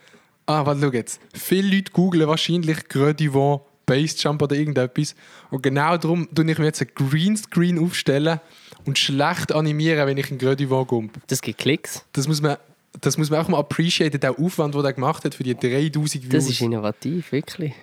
Ah, 0.48 0.66
warte, 0.66 0.82
schau 0.82 0.92
jetzt. 0.92 1.22
Viele 1.36 1.76
Leute 1.76 1.92
googlen 1.92 2.28
wahrscheinlich 2.28 2.88
Grödivon, 2.90 3.60
Bassjump 3.86 4.42
oder 4.42 4.56
irgendetwas. 4.56 5.14
Und 5.52 5.62
genau 5.62 5.96
darum 5.98 6.28
tue 6.34 6.50
ich 6.50 6.58
mir 6.58 6.66
jetzt 6.66 6.82
einen 6.82 6.90
Greenscreen 6.96 7.78
aufstellen 7.78 8.40
und 8.88 8.98
schlecht 8.98 9.52
animieren, 9.52 10.08
wenn 10.08 10.18
ich 10.18 10.32
einen 10.32 10.40
Grödivon 10.40 10.88
komme. 10.88 11.10
Das 11.28 11.42
gibt 11.42 11.60
Klicks. 11.60 12.04
Das 12.12 12.28
muss 12.28 12.42
man, 12.42 12.58
das 13.02 13.18
muss 13.18 13.30
man 13.30 13.40
auch 13.42 13.48
mal 13.48 13.60
appreciaten, 13.60 14.20
der 14.20 14.38
Aufwand, 14.40 14.74
den 14.76 14.84
er 14.86 14.94
gemacht 14.94 15.24
hat 15.26 15.36
für 15.36 15.44
die 15.44 15.56
3000 15.56 16.24
Views. 16.24 16.32
Das 16.32 16.50
ist 16.50 16.62
innovativ, 16.62 17.32
wirklich. 17.32 17.74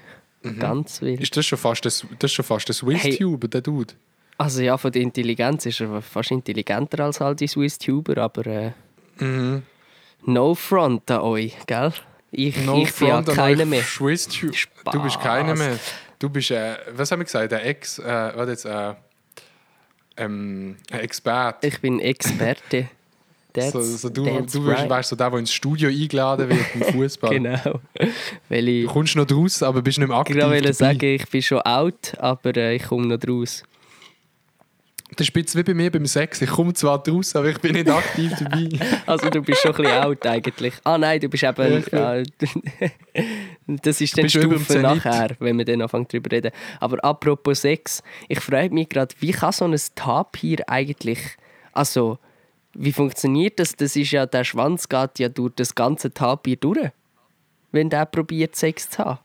Mhm. 0.42 0.58
Ganz 0.58 1.00
wild. 1.02 1.20
Ist 1.20 1.36
das 1.36 1.46
schon 1.46 1.58
fast 1.58 1.84
das, 1.84 2.04
das 2.18 2.32
schon 2.32 2.44
fast 2.44 2.68
ein 2.68 2.72
Swiss-Tuber, 2.72 3.48
der 3.48 3.60
Dude? 3.60 3.94
Also 4.38 4.62
ja, 4.62 4.76
von 4.76 4.90
der 4.90 5.02
Intelligenz 5.02 5.66
ist 5.66 5.80
er 5.80 6.02
fast 6.02 6.30
intelligenter 6.30 7.04
als 7.04 7.20
all 7.20 7.36
die 7.36 7.46
Swiss-Tuber, 7.46 8.18
aber 8.18 8.46
äh, 8.46 8.70
Mhm. 9.18 9.62
no 10.26 10.54
front 10.54 11.10
an 11.10 11.20
euch, 11.20 11.54
gell? 11.66 11.92
Ich, 12.34 12.56
No 12.64 12.82
ich 12.82 12.92
bin 12.94 13.08
ja 13.08 13.22
keiner 13.22 13.66
mehr. 13.66 13.82
Spaß. 13.82 14.28
Du 14.90 15.02
bist 15.02 15.20
keiner 15.20 15.54
mehr. 15.54 15.78
Du 16.18 16.30
bist, 16.30 16.50
äh, 16.50 16.76
was 16.94 17.12
haben 17.12 17.20
wir 17.20 17.24
gesagt, 17.26 17.52
der 17.52 17.64
Ex, 17.66 17.98
äh, 17.98 18.04
warte 18.04 18.50
jetzt, 18.52 18.64
äh, 18.64 18.94
ähm, 20.16 20.76
ein 20.90 21.00
Experte. 21.00 21.66
Ich 21.66 21.80
bin 21.80 22.00
Experte. 22.00 22.88
That's, 23.52 23.72
So, 23.72 23.82
so 23.82 24.08
du 24.08 24.24
that's 24.24 24.52
du 24.52 24.66
right. 24.66 24.88
wärst 24.88 25.10
so 25.10 25.16
der, 25.16 25.30
der 25.30 25.38
ins 25.40 25.52
Studio 25.52 25.88
eingeladen 25.88 26.48
wird 26.48 26.60
im 26.74 26.82
Fußball. 26.94 27.30
Genau. 27.30 27.80
Weil 28.48 28.68
ich 28.68 28.86
Du 28.86 28.92
kommst 28.92 29.16
noch 29.16 29.26
draus, 29.26 29.62
aber 29.62 29.82
bist 29.82 29.98
nicht 29.98 30.08
mehr 30.08 30.16
aktiv 30.16 30.36
gerade 30.36 30.52
wollte 30.52 30.72
sagen, 30.72 31.04
ich 31.04 31.28
bin 31.28 31.42
schon 31.42 31.60
out, 31.60 32.14
aber 32.18 32.56
äh, 32.56 32.76
ich 32.76 32.84
komme 32.84 33.06
noch 33.06 33.18
draus. 33.18 33.62
Das 35.16 35.28
ist 35.28 35.36
ein 35.36 35.42
bisschen 35.42 35.60
wie 35.60 35.64
bei 35.64 35.74
mir 35.74 35.90
beim 35.90 36.06
Sex. 36.06 36.40
Ich 36.40 36.48
komme 36.48 36.72
zwar 36.72 37.02
draus, 37.02 37.36
aber 37.36 37.50
ich 37.50 37.58
bin 37.58 37.72
nicht 37.72 37.90
aktiv 37.90 38.32
dabei. 38.38 38.68
Also 39.06 39.28
du 39.28 39.42
bist 39.42 39.60
schon 39.60 39.74
ein 39.74 39.82
bisschen 39.82 40.02
out 40.04 40.26
eigentlich. 40.26 40.74
Ah 40.84 40.96
nein, 40.96 41.20
du 41.20 41.28
bist 41.28 41.42
eben... 41.44 41.84
Ja, 41.92 42.18
ich 42.18 42.26
Ja, 42.40 42.90
das 43.82 44.00
ist 44.00 44.16
dann 44.16 44.30
Stufe 44.30 44.78
nachher, 44.78 45.36
wenn 45.38 45.58
wir 45.58 45.66
dann 45.66 45.82
anfangen 45.82 46.08
drüber 46.08 46.30
reden. 46.30 46.50
Aber 46.80 47.04
apropos 47.04 47.60
Sex, 47.60 48.02
ich 48.28 48.40
frage 48.40 48.72
mich 48.72 48.88
gerade, 48.88 49.14
wie 49.18 49.32
kann 49.32 49.52
so 49.52 49.66
ein 49.66 49.76
Tapir 49.94 50.66
eigentlich... 50.66 51.18
Also, 51.74 52.18
wie 52.74 52.92
funktioniert 52.92 53.58
das? 53.58 53.74
Das 53.76 53.96
ist 53.96 54.10
ja, 54.10 54.26
der 54.26 54.44
Schwanz 54.44 54.88
geht 54.88 55.18
ja 55.18 55.28
durch 55.28 55.52
das 55.56 55.74
ganze 55.74 56.12
Tapir 56.12 56.56
durch, 56.56 56.90
wenn 57.70 57.90
der 57.90 58.06
probiert 58.06 58.56
Sex 58.56 58.88
zu 58.90 58.98
haben. 59.04 59.18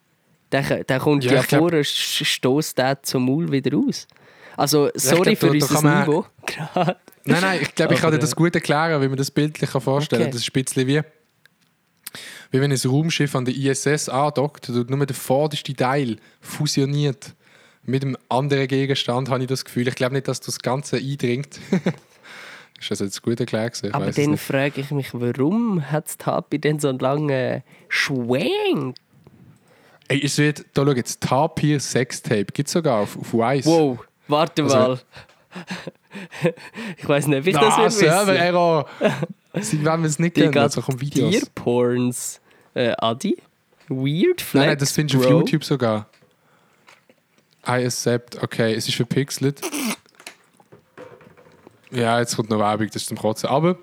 Der, 0.51 0.83
der 0.83 0.99
kommt 0.99 1.23
Ja, 1.25 1.33
ja, 1.33 1.41
vor 1.43 1.73
und 1.73 1.85
stößt 1.85 2.77
den 2.77 2.95
zum 3.03 3.25
Maul 3.25 3.51
wieder 3.51 3.75
raus. 3.75 4.07
Also, 4.55 4.89
sorry 4.95 5.35
glaub, 5.35 5.37
für 5.37 5.51
unser 5.51 5.81
man- 5.81 6.01
Niveau. 6.07 6.25
Nein, 7.29 7.41
nein, 7.41 7.59
ich 7.61 7.75
glaube, 7.75 7.93
ich 7.93 7.99
kann 7.99 8.13
dir 8.13 8.19
das 8.19 8.33
gut 8.33 8.55
erklären, 8.55 9.01
wie 9.01 9.07
man 9.09 9.17
das 9.17 9.29
bildlich 9.31 9.69
kann 9.69 9.81
vorstellen 9.81 10.21
kann. 10.21 10.27
Okay. 10.29 10.37
Das 10.37 10.41
ist 10.43 10.55
ein 10.55 10.63
bisschen 10.63 10.87
wie, 10.87 11.01
wie 12.51 12.61
wenn 12.61 12.71
ein 12.71 12.79
Raumschiff 12.85 13.35
an 13.35 13.43
der 13.43 13.53
ISS 13.53 14.07
andockt 14.07 14.69
und 14.69 14.89
nur 14.89 15.05
der 15.05 15.13
vorderste 15.13 15.73
Teil 15.73 16.15
fusioniert 16.39 17.33
mit 17.83 18.03
einem 18.03 18.15
anderen 18.29 18.69
Gegenstand, 18.69 19.29
habe 19.29 19.43
ich 19.43 19.49
das 19.49 19.65
Gefühl. 19.65 19.89
Ich 19.89 19.95
glaube 19.95 20.15
nicht, 20.15 20.29
dass 20.29 20.39
das 20.39 20.59
Ganze 20.59 20.95
eindringt. 20.95 21.59
ist 22.79 22.91
das 22.91 22.99
jetzt 22.99 23.21
gut 23.23 23.39
erklärt? 23.39 23.73
gewesen? 23.73 23.87
Ich 23.87 23.95
Aber 23.95 24.07
weiss 24.07 24.15
dann 24.15 24.37
frage 24.37 24.81
ich 24.81 24.91
mich, 24.91 25.13
warum 25.13 25.89
hat 25.91 26.17
Tapi 26.17 26.59
denn 26.59 26.79
so 26.79 26.89
einen 26.89 26.99
langen 26.99 27.63
Schwenk? 27.89 28.95
Ey, 30.09 30.23
es 30.23 30.37
wird, 30.37 30.65
da 30.73 30.85
schau 30.85 30.91
jetzt, 30.93 31.21
Tapir 31.21 31.79
Sextape, 31.79 32.45
gibt 32.45 32.67
es 32.67 32.73
sogar 32.73 33.01
auf, 33.01 33.17
auf 33.17 33.33
Wise. 33.33 33.69
Wow, 33.69 33.99
warte 34.27 34.63
Also- 34.63 34.77
mal. 34.77 34.99
ich 36.97 37.07
weiß 37.07 37.27
nicht, 37.27 37.45
wie 37.45 37.49
ich 37.49 37.57
das 37.57 37.77
will 37.77 37.89
Server. 37.91 38.35
Error! 38.35 38.85
Sie 39.59 39.83
werden 39.85 40.05
es 40.05 40.19
nicht 40.19 40.35
kennen, 40.35 40.57
also 40.57 40.81
kommen 40.81 41.01
Videos. 41.01 41.31
Tierporns. 41.31 42.41
Äh, 42.73 42.93
Adi? 42.97 43.37
Weird 43.89 44.41
Flex, 44.41 44.53
Nein, 44.53 44.67
nein, 44.67 44.77
das 44.77 44.91
findest 44.91 45.15
du 45.15 45.25
auf. 45.25 45.31
YouTube 45.31 45.63
sogar. 45.63 46.07
I 47.65 47.83
accept. 47.85 48.41
Okay, 48.41 48.73
es 48.73 48.87
ist 48.87 48.95
verpixelt. 48.95 49.61
Ja, 51.91 52.19
jetzt 52.19 52.35
kommt 52.35 52.49
noch 52.49 52.59
Werbung, 52.59 52.87
das 52.87 53.03
ist 53.03 53.07
zum 53.07 53.17
Kotzen. 53.17 53.49
Aber 53.49 53.77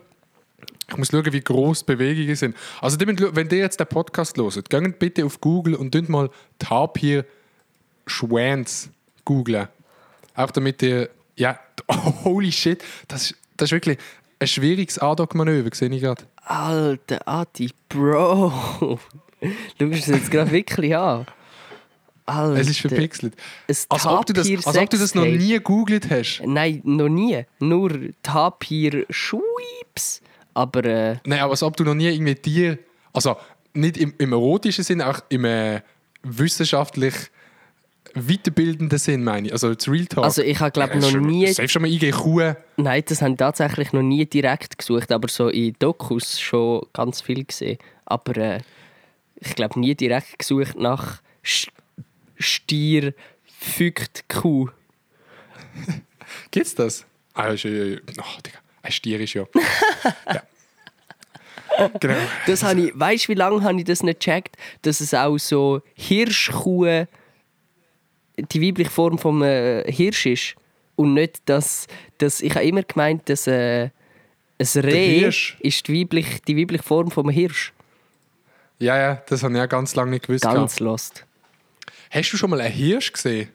ich 0.89 0.97
muss 0.97 1.09
schauen, 1.09 1.33
wie 1.33 1.41
groß 1.41 1.81
die 1.81 1.95
Bewegungen 1.95 2.37
sind. 2.37 2.57
Also, 2.81 2.99
wenn 3.01 3.49
ihr 3.51 3.59
jetzt 3.59 3.81
den 3.81 3.87
Podcast 3.87 4.37
hört, 4.37 4.71
geht 4.71 4.99
bitte 4.99 5.25
auf 5.25 5.41
Google 5.41 5.75
und 5.75 5.95
dünnt 5.95 6.09
mal 6.09 6.31
Tapir 6.59 7.25
Schwanz 8.07 8.91
googlen. 9.25 9.69
Auch 10.35 10.51
damit 10.51 10.83
ihr. 10.83 11.11
Ja, 11.37 11.59
holy 12.25 12.53
shit, 12.53 12.83
das 13.09 13.31
ist, 13.31 13.35
das 13.57 13.69
ist 13.69 13.73
wirklich 13.73 13.99
ein 14.39 14.47
schwieriges 14.47 14.99
Ad-Hoc-Manöver, 14.99 15.71
sehe 15.75 15.89
ich 15.89 16.01
gerade. 16.01 16.23
Alter 16.37 17.27
Adi, 17.27 17.71
Bro. 17.89 18.99
Du 19.77 19.91
bist 19.91 20.09
jetzt 20.09 20.31
gerade 20.31 20.51
wirklich 20.53 20.97
an. 20.97 21.27
Alter. 22.27 22.61
Es 22.61 22.68
ist 22.68 22.81
verpixelt. 22.81 23.35
Als 23.68 24.07
ob, 24.07 24.25
du 24.27 24.33
das, 24.33 24.49
als 24.66 24.77
ob 24.79 24.91
du 24.91 24.97
das 24.97 25.14
noch 25.14 25.25
nie 25.27 25.53
gegoogelt 25.53 26.09
hast. 26.11 26.43
Nein, 26.45 26.81
noch 26.85 27.09
nie. 27.09 27.45
Nur 27.59 27.91
Tapir 28.22 29.05
Schweeps. 29.11 30.22
Aber 30.55 30.85
äh, 30.85 31.16
Nein, 31.27 31.41
aber 31.41 31.51
als 31.51 31.62
ob 31.62 31.77
du 31.77 31.85
noch 31.85 31.95
nie 31.95 32.09
irgendwie 32.09 32.35
Tier, 32.37 32.79
also 33.12 33.37
nicht 33.75 33.97
im, 33.99 34.14
im 34.18 34.33
erotischen 34.33 34.85
Sinn, 34.85 35.03
auch 35.03 35.20
im 35.29 35.45
äh, 35.45 35.81
wissenschaftlich 36.22 37.14
weiterbildenden 38.14 38.99
Sinn, 38.99 39.25
meine 39.25 39.49
ich. 39.49 39.53
Also 39.53 39.75
das 39.75 39.89
Real 39.89 40.07
Talk. 40.07 40.25
also 40.25 40.43
ich 40.43 40.61
habe 40.61 40.70
glaube 40.70 40.93
Äh, 40.95 40.99
noch 41.01 41.12
nie 41.12 41.47
Safe 41.49 41.68
schon 41.68 41.83
mal 41.83 41.91
eingehen, 41.91 42.12
Kuh. 42.12 42.55
Nein, 42.77 43.03
das 43.07 43.20
habe 43.22 43.33
ich 43.33 43.39
tatsächlich 43.39 43.93
noch 43.93 44.03
nie 44.03 44.25
direkt 44.25 44.79
gesucht, 44.79 45.11
aber 45.11 45.29
so 45.29 45.49
in 45.49 45.75
Dokus 45.79 46.41
schon 46.41 46.87
ganz 46.93 47.20
viel 47.20 47.45
gesehen. 47.45 47.79
Aber 48.07 48.37
äh, 48.37 48.61
ich 49.37 49.55
glaube 49.57 49.81
nie 49.81 49.95
direkt 49.95 50.39
gesucht 50.39 50.79
nach 50.79 51.20
Stier 52.39 53.14
fügt 53.45 54.28
Kuh. 54.28 54.68
Gibt's 56.51 56.74
das? 56.74 57.05
Ah, 57.35 57.49
ist, 57.49 57.64
äh, 57.64 58.01
oh, 58.18 58.41
Digga, 58.45 58.59
ein 58.82 58.93
Stier 58.93 59.20
ist 59.20 59.35
ja. 59.35 59.45
ja. 60.32 60.43
Genau. 62.01 62.14
Das 62.47 62.62
habe 62.62 62.80
ich, 62.82 62.93
weißt 62.95 63.24
du, 63.24 63.28
wie 63.30 63.35
lange 63.35 63.62
habe 63.62 63.78
ich 63.78 63.85
das 63.85 64.03
nicht 64.03 64.20
gecheckt, 64.20 64.57
dass 64.82 65.01
es 65.01 65.12
auch 65.12 65.39
so 65.39 65.82
Hirschkuh 65.95 67.07
die 68.37 68.62
weibliche 68.62 68.91
Form 68.91 69.18
vom 69.18 69.43
äh, 69.43 69.91
Hirsch 69.91 70.26
ist 70.26 70.55
und 70.97 71.14
nicht 71.14 71.41
dass, 71.47 71.87
dass 72.18 72.41
ich 72.41 72.55
habe 72.55 72.64
immer 72.64 72.82
gemeint, 72.82 73.28
dass 73.28 73.47
äh, 73.47 73.91
ein 74.59 74.80
Reh 74.80 75.26
ist 75.26 75.89
die 75.89 76.01
weibliche, 76.01 76.41
die 76.47 76.57
weibliche 76.57 76.82
Form 76.82 77.11
vom 77.11 77.28
Hirsch. 77.28 77.72
Ja, 78.78 78.97
ja, 78.99 79.22
das 79.28 79.43
habe 79.43 79.55
ich 79.55 79.61
auch 79.61 79.68
ganz 79.68 79.95
lange 79.95 80.12
nicht 80.12 80.26
gewusst. 80.26 80.45
Ganz 80.45 80.76
gehabt. 80.76 80.80
lost. 80.80 81.26
Hast 82.15 82.33
du 82.33 82.37
schon 82.37 82.51
mal 82.51 82.61
einen 82.61 82.73
Hirsch 82.73 83.12
gesehen? 83.12 83.49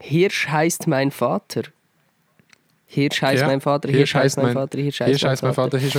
Hirsch 0.00 0.48
heißt 0.48 0.86
mein 0.88 1.10
Vater. 1.10 1.62
Hirsch 2.86 3.22
heißt 3.22 3.42
Ja. 3.42 3.46
mein 3.48 3.60
Vater, 3.60 3.90
Hirsch, 3.90 4.14
heißt 4.14 4.36
mein 4.38 4.52
Vater, 4.54 4.78
Hirsch 4.78 5.00
heißt 5.00 5.08
Hirsch 5.22 5.42
mein 5.42 5.54
Vater. 5.54 5.78
Hirsch 5.78 5.94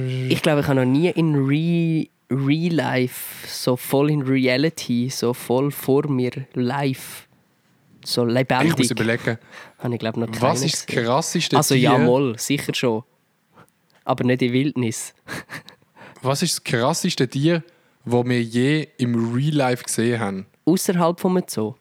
mein. 0.00 0.30
Ich 0.30 0.42
glaube, 0.42 0.60
ich 0.60 0.66
habe 0.66 0.80
noch 0.80 0.84
nie 0.84 1.08
in 1.10 1.34
Re 1.36 2.06
Real 2.30 2.72
Life, 2.74 3.46
so 3.46 3.76
voll 3.76 4.10
in 4.10 4.22
Reality, 4.22 5.10
so 5.10 5.34
voll 5.34 5.70
vor 5.70 6.08
mir, 6.08 6.30
live, 6.54 7.28
so 8.04 8.22
Ich 8.22 8.26
muss 8.28 8.34
lebendig, 8.34 8.90
überlegen, 8.90 9.38
habe 9.78 9.94
ich 9.94 10.00
glaube 10.00 10.20
noch 10.20 10.28
was 10.40 10.62
ist 10.62 10.74
das 10.74 10.86
krasseste 10.86 11.56
Also 11.56 11.74
Tier? 11.74 11.82
ja, 11.82 11.98
moll, 11.98 12.38
sicher 12.38 12.74
schon. 12.74 13.02
Aber 14.04 14.24
nicht 14.24 14.42
in 14.42 14.52
Wildnis. 14.52 15.14
Was 16.22 16.42
ist 16.42 16.54
das 16.56 16.64
krasseste 16.64 17.28
Tier, 17.28 17.62
das 18.04 18.24
wir 18.26 18.42
je 18.42 18.88
im 18.98 19.34
Real 19.34 19.54
Life 19.54 19.84
gesehen 19.84 20.20
haben? 20.20 20.46
Außerhalb 20.64 21.18
vom 21.20 21.40
Zoo. 21.46 21.74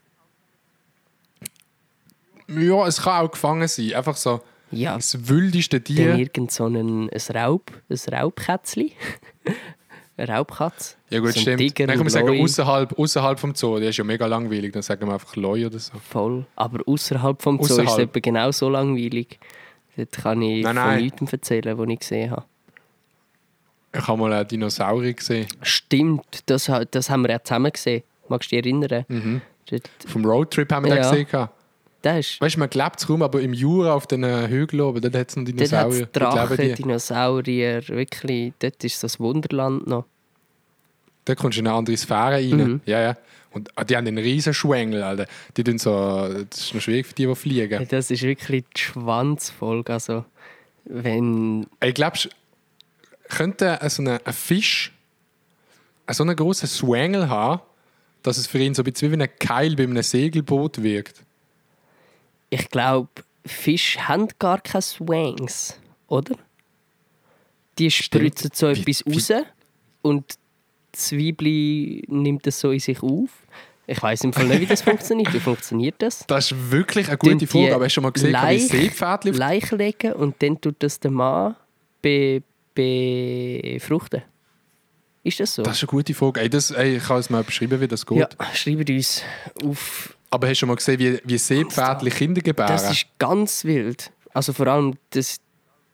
Ja, 2.47 2.87
es 2.87 3.01
kann 3.01 3.25
auch 3.25 3.31
gefangen 3.31 3.67
sein. 3.67 3.93
Einfach 3.93 4.15
so 4.17 4.41
Ja, 4.71 4.95
das 4.95 5.27
wildeste 5.29 5.79
dann 5.79 5.95
Tier. 5.95 6.15
irgend 6.15 6.51
so 6.51 6.65
ein, 6.67 7.09
ein 7.09 7.35
Raub, 7.35 7.71
ein 7.89 8.13
Raubkätzli. 8.13 8.93
eine 10.17 10.31
Raubkatz. 10.31 10.97
Ja 11.09 11.19
gut, 11.19 11.33
so 11.33 11.39
stimmt. 11.39 11.59
Tiger, 11.59 11.87
Dann 11.87 11.95
kann 11.95 12.05
man 12.05 12.09
sagen, 12.09 12.41
außerhalb, 12.41 12.97
außerhalb 12.99 13.39
vom 13.39 13.55
Zoo. 13.55 13.79
Der 13.79 13.89
ist 13.89 13.97
ja 13.97 14.03
mega 14.03 14.25
langweilig. 14.27 14.73
Dann 14.73 14.81
sagen 14.83 15.07
wir 15.07 15.13
einfach 15.13 15.35
Leu 15.35 15.65
oder 15.65 15.79
so. 15.79 15.93
Voll. 16.09 16.45
Aber 16.55 16.81
außerhalb 16.85 17.41
vom 17.41 17.61
Zoo 17.63 17.81
ist 17.81 17.91
es 17.91 17.97
etwa 17.97 18.19
genau 18.19 18.51
so 18.51 18.69
langweilig. 18.69 19.39
Dort 19.95 20.11
kann 20.11 20.41
ich 20.41 20.63
Nein, 20.63 20.75
von 20.75 20.85
nein. 20.85 21.03
nichts 21.03 21.31
erzählen, 21.33 21.77
was 21.77 21.87
ich 21.87 21.99
gesehen 21.99 22.31
habe. 22.31 22.45
Ich 23.95 24.07
habe 24.07 24.17
mal 24.19 24.33
einen 24.33 24.47
Dinosaurier 24.47 25.13
gesehen. 25.13 25.47
Stimmt, 25.61 26.43
das, 26.47 26.71
das 26.91 27.09
haben 27.09 27.21
wir 27.23 27.29
ja 27.31 27.43
zusammen 27.43 27.71
gesehen. 27.71 28.03
Magst 28.27 28.51
du 28.51 28.55
dich 28.55 28.65
erinnern? 28.65 29.05
Mhm. 29.07 29.41
Dort, 29.69 29.89
Vom 30.07 30.25
Roadtrip 30.25 30.71
haben 30.71 30.85
wir 30.85 30.95
Ja. 30.95 31.11
den 31.11 31.25
gesehen. 31.25 31.49
das 32.01 32.17
ist, 32.19 32.41
Weißt 32.41 32.55
du, 32.55 32.59
man 32.59 32.69
lebt 32.71 32.99
es 32.99 33.07
rum, 33.09 33.21
aber 33.21 33.39
im 33.41 33.53
Jura 33.53 33.93
auf 33.93 34.07
den 34.07 34.23
Hügeln 34.49 34.81
oben, 34.81 35.01
dort 35.01 35.15
hat 35.15 35.29
es 35.29 35.35
noch 35.35 35.45
dort 35.45 35.53
hat 35.55 35.71
Dinosaurier. 35.71 36.07
Dort 36.11 36.15
Drachen, 36.15 36.57
leben 36.57 36.75
die. 36.75 36.81
Dinosaurier, 36.83 37.87
wirklich, 37.89 38.53
dort 38.59 38.83
ist 38.83 39.03
das 39.03 39.19
Wunderland 39.19 39.87
noch. 39.87 40.05
Da 41.25 41.35
kommst 41.35 41.57
du 41.57 41.61
in 41.61 41.67
eine 41.67 41.77
andere 41.77 41.95
Sphäre 41.95 42.33
rein. 42.33 42.49
Mhm. 42.49 42.81
Ja, 42.85 42.99
ja. 43.01 43.17
Und 43.51 43.69
ah, 43.75 43.83
die 43.83 43.95
haben 43.95 44.07
einen 44.07 44.17
riesen 44.17 44.53
Schwengel, 44.53 45.03
Alter. 45.03 45.27
Die 45.55 45.63
tun 45.63 45.77
so, 45.77 46.27
das 46.49 46.59
ist 46.59 46.73
noch 46.73 46.81
schwierig 46.81 47.05
für 47.05 47.13
die, 47.13 47.27
die 47.27 47.35
fliegen. 47.35 47.87
Das 47.89 48.09
ist 48.09 48.23
wirklich 48.23 48.63
die 48.75 48.81
Schwanzfolge. 48.81 49.93
Also, 49.93 50.25
wenn. 50.85 51.67
Ich 51.81 51.93
glaube, 51.93 52.17
könnte 53.35 53.79
so 53.89 54.01
ein, 54.03 54.07
ein 54.23 54.33
Fisch 54.33 54.91
so 56.11 56.23
einen 56.23 56.35
großen 56.35 56.67
Swangel 56.67 57.29
haben, 57.29 57.61
dass 58.23 58.37
es 58.37 58.47
für 58.47 58.59
ihn 58.59 58.73
so 58.73 58.81
ein 58.83 58.91
bisschen 58.91 59.11
wie 59.11 59.21
ein 59.21 59.29
Keil 59.39 59.75
bei 59.75 59.83
einem 59.83 60.01
Segelboot 60.01 60.81
wirkt. 60.83 61.23
Ich 62.49 62.69
glaube, 62.69 63.09
Fische 63.45 64.07
haben 64.07 64.27
gar 64.39 64.59
keine 64.61 64.81
Swangs, 64.81 65.79
oder? 66.07 66.35
Die 67.79 67.89
spritzen 67.89 68.51
so 68.53 68.67
Wie- 68.67 68.79
etwas 68.81 69.03
wie- 69.05 69.13
raus 69.13 69.31
und 70.01 70.35
Weibli 71.11 72.03
nimmt 72.07 72.45
das 72.45 72.59
so 72.59 72.71
in 72.71 72.79
sich 72.79 73.01
auf. 73.01 73.29
Ich 73.87 74.01
weiß 74.01 74.23
im 74.25 74.31
Fall 74.33 74.45
nicht, 74.45 74.61
wie 74.61 74.65
das 74.67 74.81
funktioniert. 74.83 75.33
Wie 75.33 75.39
funktioniert 75.39 75.95
das? 75.97 76.25
Das 76.27 76.51
ist 76.51 76.71
wirklich 76.71 77.07
eine 77.07 77.17
gute 77.17 77.47
Frage. 77.47 77.73
Aber 77.75 77.85
hast 77.85 77.91
du 77.91 77.95
schon 77.95 78.03
mal 78.03 78.11
gesehen, 78.11 78.31
Leich- 78.31 78.67
Seepferdchen 78.67 79.31
auf 79.31 79.37
Leich 79.37 79.71
legen 79.71 80.13
und 80.13 80.41
dann 80.41 80.61
tut 80.61 80.75
das 80.79 80.99
der 80.99 81.11
Mann 81.11 81.55
be 82.01 82.43
befruchten. 82.73 84.23
Ist 85.23 85.39
das 85.39 85.55
so? 85.55 85.63
Das 85.63 85.77
ist 85.77 85.83
eine 85.83 85.87
gute 85.87 86.13
Frage. 86.13 86.41
Ey, 86.41 86.49
das, 86.49 86.71
ey, 86.71 86.97
ich 86.97 87.03
kann 87.03 87.19
es 87.19 87.29
mal 87.29 87.43
beschreiben, 87.43 87.79
wie 87.79 87.87
das 87.87 88.05
geht. 88.05 88.17
ja, 88.17 88.27
schreibt 88.53 88.89
uns 88.89 89.21
auf. 89.63 90.15
Aber 90.29 90.47
hast 90.47 90.53
du 90.53 90.59
schon 90.59 90.69
mal 90.69 90.75
gesehen, 90.75 90.99
wie, 90.99 91.19
wie 91.23 91.37
Seepferdchen 91.37 92.11
Kinder 92.11 92.41
gebären? 92.41 92.71
Das 92.71 92.91
ist 92.91 93.05
ganz 93.19 93.63
wild. 93.63 94.11
Also 94.33 94.51
vor 94.51 94.67
allem, 94.67 94.95
das, 95.11 95.37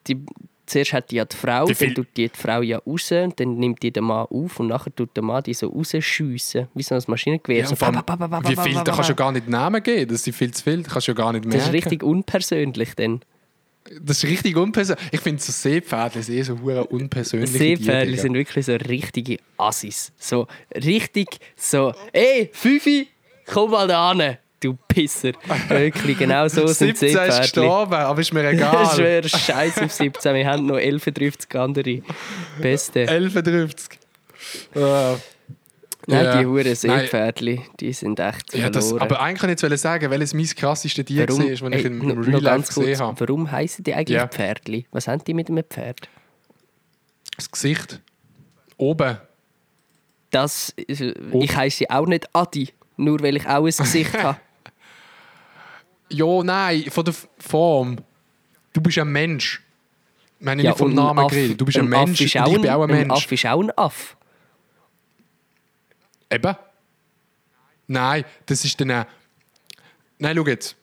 die, 0.08 0.18
zuerst 0.66 0.94
hat 0.94 1.12
die 1.12 1.18
ja 1.18 1.26
die 1.26 1.36
Frau, 1.36 1.66
dann 1.66 1.94
tut 1.94 2.08
die, 2.16 2.30
die 2.30 2.38
Frau 2.38 2.62
ja 2.62 2.80
raus, 2.80 3.12
und 3.12 3.40
dann 3.40 3.56
nimmt 3.58 3.84
die 3.84 3.92
den 3.92 4.06
Mann 4.06 4.28
auf 4.30 4.60
und 4.60 4.68
nachher 4.68 4.96
tut 4.96 5.16
der 5.16 5.24
Mann 5.24 5.44
die 5.44 5.54
so 5.54 5.68
rausschiessen, 5.68 6.70
wie 6.74 6.84
so 6.84 6.96
ein 6.96 7.04
Maschinengewehr. 7.06 7.60
ja, 7.60 7.68
so 7.68 7.86
allem, 7.86 8.02
ba, 8.06 8.16
ba, 8.16 8.28
ba, 8.28 8.42
wie 8.48 8.56
viel, 8.56 8.74
da 8.76 8.84
kannst 8.84 9.10
du 9.10 9.12
ja 9.12 9.14
gar 9.14 9.32
nicht 9.32 9.50
Namen 9.50 9.84
geben. 9.84 10.12
Das 10.12 10.24
sind 10.24 10.36
viel 10.36 10.52
zu 10.52 10.64
viel. 10.64 10.84
Das 10.84 10.94
kannst 10.94 11.08
du 11.08 11.12
ja 11.12 11.16
gar 11.18 11.34
nicht 11.34 11.44
merken. 11.44 11.60
Das 11.60 11.68
ist 11.68 11.74
richtig 11.74 12.02
unpersönlich 12.02 12.96
dann. 12.96 13.22
Das 14.02 14.18
ist 14.24 14.30
richtig 14.30 14.56
unpersönlich. 14.56 15.04
Ich 15.12 15.20
finde, 15.22 15.42
so 15.42 15.52
Seepferdchen 15.52 16.22
sind 16.22 16.36
eh 16.36 16.44
so 16.44 16.60
hure 16.60 16.86
unpersönliche 16.88 17.58
Seepferdchen 17.58 18.18
sind 18.18 18.34
wirklich 18.36 18.66
so 18.66 18.76
richtige 18.76 19.38
Assis. 19.58 20.12
So 20.18 20.48
richtig 20.76 21.40
so, 21.56 21.94
ey, 22.12 22.50
Fifi, 22.54 23.08
komm 23.46 23.72
mal 23.72 23.88
da 23.88 24.14
hin, 24.14 24.38
du 24.60 24.78
Pisser. 24.88 25.32
Wirklich, 25.70 26.18
genau 26.18 26.48
so 26.48 26.68
sind 26.68 26.98
17 26.98 27.18
ist 27.30 27.42
gestorben, 27.42 27.94
aber 27.94 28.22
ist 28.22 28.34
mir 28.34 28.44
Das 28.52 28.54
egal. 28.54 28.98
wäre 28.98 29.30
scheiß 29.30 29.80
auf 29.80 29.92
17. 29.92 30.36
Wir 30.36 30.48
haben 30.48 30.66
noch 30.68 30.78
11, 30.78 31.06
30 31.06 31.56
andere. 31.56 32.02
Beste. 32.62 33.06
11,50. 33.06 33.94
Äh, 34.76 35.18
Nein, 36.10 36.26
ja. 36.26 36.40
die 36.40 36.46
Huren. 36.46 36.76
Seepferdli, 36.76 37.62
die 37.80 37.94
sind 37.94 38.20
echt 38.20 38.54
Ja, 38.56 38.70
das, 38.70 38.94
aber 38.94 39.22
eigentlich 39.22 39.40
kann 39.42 39.50
ich 39.52 39.62
jetzt 39.62 39.82
sagen, 39.82 40.10
welches 40.10 40.34
mein 40.34 40.46
krassestes 40.48 41.06
Tier 41.06 41.28
war, 41.28 41.38
warum, 41.38 41.50
das 41.50 41.62
ich 41.62 41.86
ey, 41.86 41.92
im, 41.92 42.02
Real 42.22 42.42
Life 42.42 42.68
gesehen 42.68 42.84
kurz, 42.86 43.00
habe. 43.00 43.20
warum 43.20 43.52
heißen 43.52 43.84
die 43.84 43.94
eigentlich 43.94 44.18
Ja. 44.18 44.28
Pferdli? 44.28 44.86
Was 44.92 45.08
haben 45.08 45.24
die 45.24 45.34
mit 45.34 45.50
einem 45.50 45.64
Pferd? 45.64 46.10
Das 47.36 47.50
Gesicht. 47.52 48.02
Oben. 48.78 49.18
Das, 50.32 50.74
äh, 50.78 51.14
Oh. 51.32 51.42
ich 51.42 51.56
heiße 51.56 51.86
auch 51.90 52.06
nicht 52.06 52.28
Adi, 52.34 52.70
nur 52.98 53.20
weil 53.22 53.38
ich 53.38 53.46
auch 53.48 53.66
ein 53.66 53.66
Gesicht 53.66 54.18
habe. 54.24 54.38
Ja, 56.12 56.44
nein, 56.44 56.86
von 56.90 57.06
der 57.06 57.14
Form. 57.38 57.98
Du 58.74 58.82
bist 58.82 58.98
ein 58.98 59.12
Mensch. 59.12 59.62
Ich 60.40 60.46
meine 60.46 60.64
Ja, 60.64 60.70
nicht 60.72 60.78
vom 60.80 60.94
Namen 60.94 61.28
geredet. 61.28 61.60
Du 61.60 61.66
bist 61.66 61.78
ein, 61.78 61.92
Aff 61.94 62.06
Mensch 62.06 62.22
ist 62.22 62.38
auch 62.38 62.48
ich 62.48 62.62
bin 62.62 62.70
auch 62.70 62.84
ein 62.84 62.90
Ein 62.92 63.08
Mensch. 63.08 63.24
Aff 63.26 63.32
ist 63.32 63.46
auch 63.46 63.62
ein 63.62 63.72
Aff. 63.78 64.16
Eben. 66.32 66.56
Nein, 67.88 68.24
das 68.46 68.64
ist 68.66 68.80
dann. 68.80 69.06
Nein, 70.20 70.36
schau 70.38 70.46
jetzt. 70.48 70.76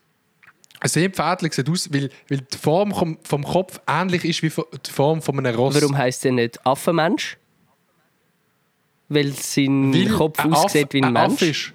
Ein 0.80 0.88
Seepferdchen 0.88 1.50
sieht 1.50 1.70
aus, 1.70 1.92
weil, 1.92 2.10
weil 2.28 2.38
die 2.40 2.58
Form 2.58 3.16
vom, 3.22 3.44
Kopf 3.44 3.80
ähnlich 3.86 4.24
ist 4.24 4.42
wie 4.42 4.50
die 4.50 4.90
Form 4.90 5.22
von 5.22 5.38
einem 5.38 5.54
Ross. 5.56 5.74
Warum 5.80 5.96
heisst 5.96 6.24
der 6.24 6.32
nicht 6.32 6.64
Affenmensch? 6.66 7.38
Weil 9.08 9.32
sein 9.32 9.92
Weil 9.94 10.08
Kopf 10.10 10.38
ein 10.40 10.52
Aff- 10.52 10.64
aussieht 10.64 10.92
wie 10.92 11.02
ein, 11.02 11.16
Aff 11.16 11.40
Mensch. 11.40 11.42
ist. 11.42 11.72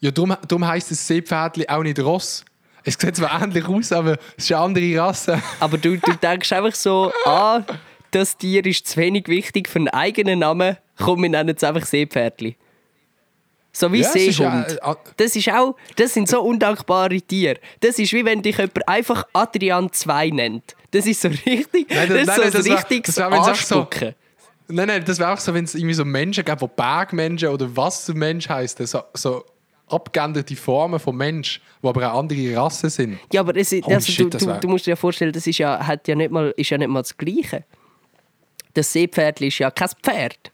Ja, 0.00 0.10
darum, 0.10 0.36
darum 0.48 0.66
heisst 0.66 0.90
das 0.90 1.06
Seepferdchen 1.06 1.68
auch 1.68 1.82
nicht 1.82 1.98
Ross. 2.00 2.44
Es 2.84 2.94
sieht 2.98 3.16
zwar 3.16 3.42
ähnlich 3.42 3.66
aus, 3.66 3.92
aber 3.92 4.16
es 4.36 4.44
ist 4.44 4.52
eine 4.52 4.62
andere 4.62 5.00
Rasse. 5.00 5.42
Aber 5.60 5.76
du, 5.76 5.96
du 5.96 6.12
denkst 6.14 6.52
einfach 6.52 6.74
so, 6.74 7.12
ah, 7.24 7.60
das 8.12 8.36
Tier 8.36 8.64
ist 8.64 8.86
zu 8.86 8.96
wenig 8.98 9.26
wichtig 9.26 9.68
für 9.68 9.80
einen 9.80 9.88
eigenen 9.88 10.38
Namen, 10.38 10.76
komm, 10.98 11.22
wir 11.22 11.28
nennen 11.30 11.54
es 11.56 11.62
einfach 11.64 11.86
Seepferdli. 11.86 12.56
So 13.72 13.92
wie 13.92 14.00
Ja, 14.00 14.08
es 14.08 14.14
ist 14.16 14.36
Seehund. 14.38 14.78
ja, 14.82 14.92
äh, 14.92 14.96
das 15.18 15.36
ist 15.36 15.50
auch, 15.50 15.76
das 15.96 16.14
sind 16.14 16.28
so 16.28 16.40
undankbare 16.42 17.20
Tiere. 17.20 17.58
Das 17.80 17.98
ist 17.98 18.12
wie 18.14 18.24
wenn 18.24 18.40
dich 18.40 18.56
jemand 18.56 18.88
einfach 18.88 19.24
Adrian 19.34 19.92
2 19.92 20.30
nennt. 20.30 20.74
Das 20.92 21.04
ist 21.06 21.20
so 21.20 21.28
richtig, 21.28 21.86
Nein, 21.90 22.08
das- 22.08 22.26
das 22.26 22.38
ist 22.38 22.54
nein, 22.54 22.62
so 22.62 22.70
ein 22.70 22.76
richtiges 22.78 23.14
so-. 23.14 23.86
Nein, 24.68 24.88
nein, 24.88 25.04
das 25.04 25.18
wäre 25.18 25.32
auch 25.32 25.38
so, 25.38 25.52
wenn 25.52 25.64
es 25.64 25.74
irgendwie 25.74 25.94
so 25.94 26.04
Menschen 26.04 26.44
gäbe, 26.44 26.58
die 26.58 26.70
Bergmenschen 26.74 27.50
oder 27.50 27.76
Wassermensch 27.76 28.48
heißen, 28.48 28.86
so, 28.86 29.02
so 29.12 29.44
abgeänderte 29.88 30.56
Formen 30.56 30.98
von 30.98 31.14
Mensch, 31.16 31.60
die 31.82 31.86
aber 31.86 32.00
eine 32.02 32.12
andere 32.12 32.56
Rasse 32.56 32.90
sind. 32.90 33.18
Ja, 33.32 33.42
aber 33.42 33.54
es 33.56 33.72
also, 33.72 34.10
shit, 34.10 34.32
du, 34.34 34.38
du, 34.38 34.58
du 34.60 34.68
musst 34.68 34.86
dir 34.86 34.90
ja 34.92 34.96
vorstellen, 34.96 35.32
das 35.32 35.46
ist 35.46 35.58
ja, 35.58 35.86
hat 35.86 36.08
ja 36.08 36.14
nicht 36.16 36.30
mal, 36.32 36.52
ist 36.56 36.70
ja 36.70 36.78
nicht 36.78 36.88
mal 36.88 37.02
das 37.02 37.16
Gleiche. 37.16 37.64
Das 38.74 38.92
Seepferdli 38.92 39.48
ist 39.48 39.58
ja 39.58 39.70
kein 39.70 39.88
Pferd. 40.02 40.50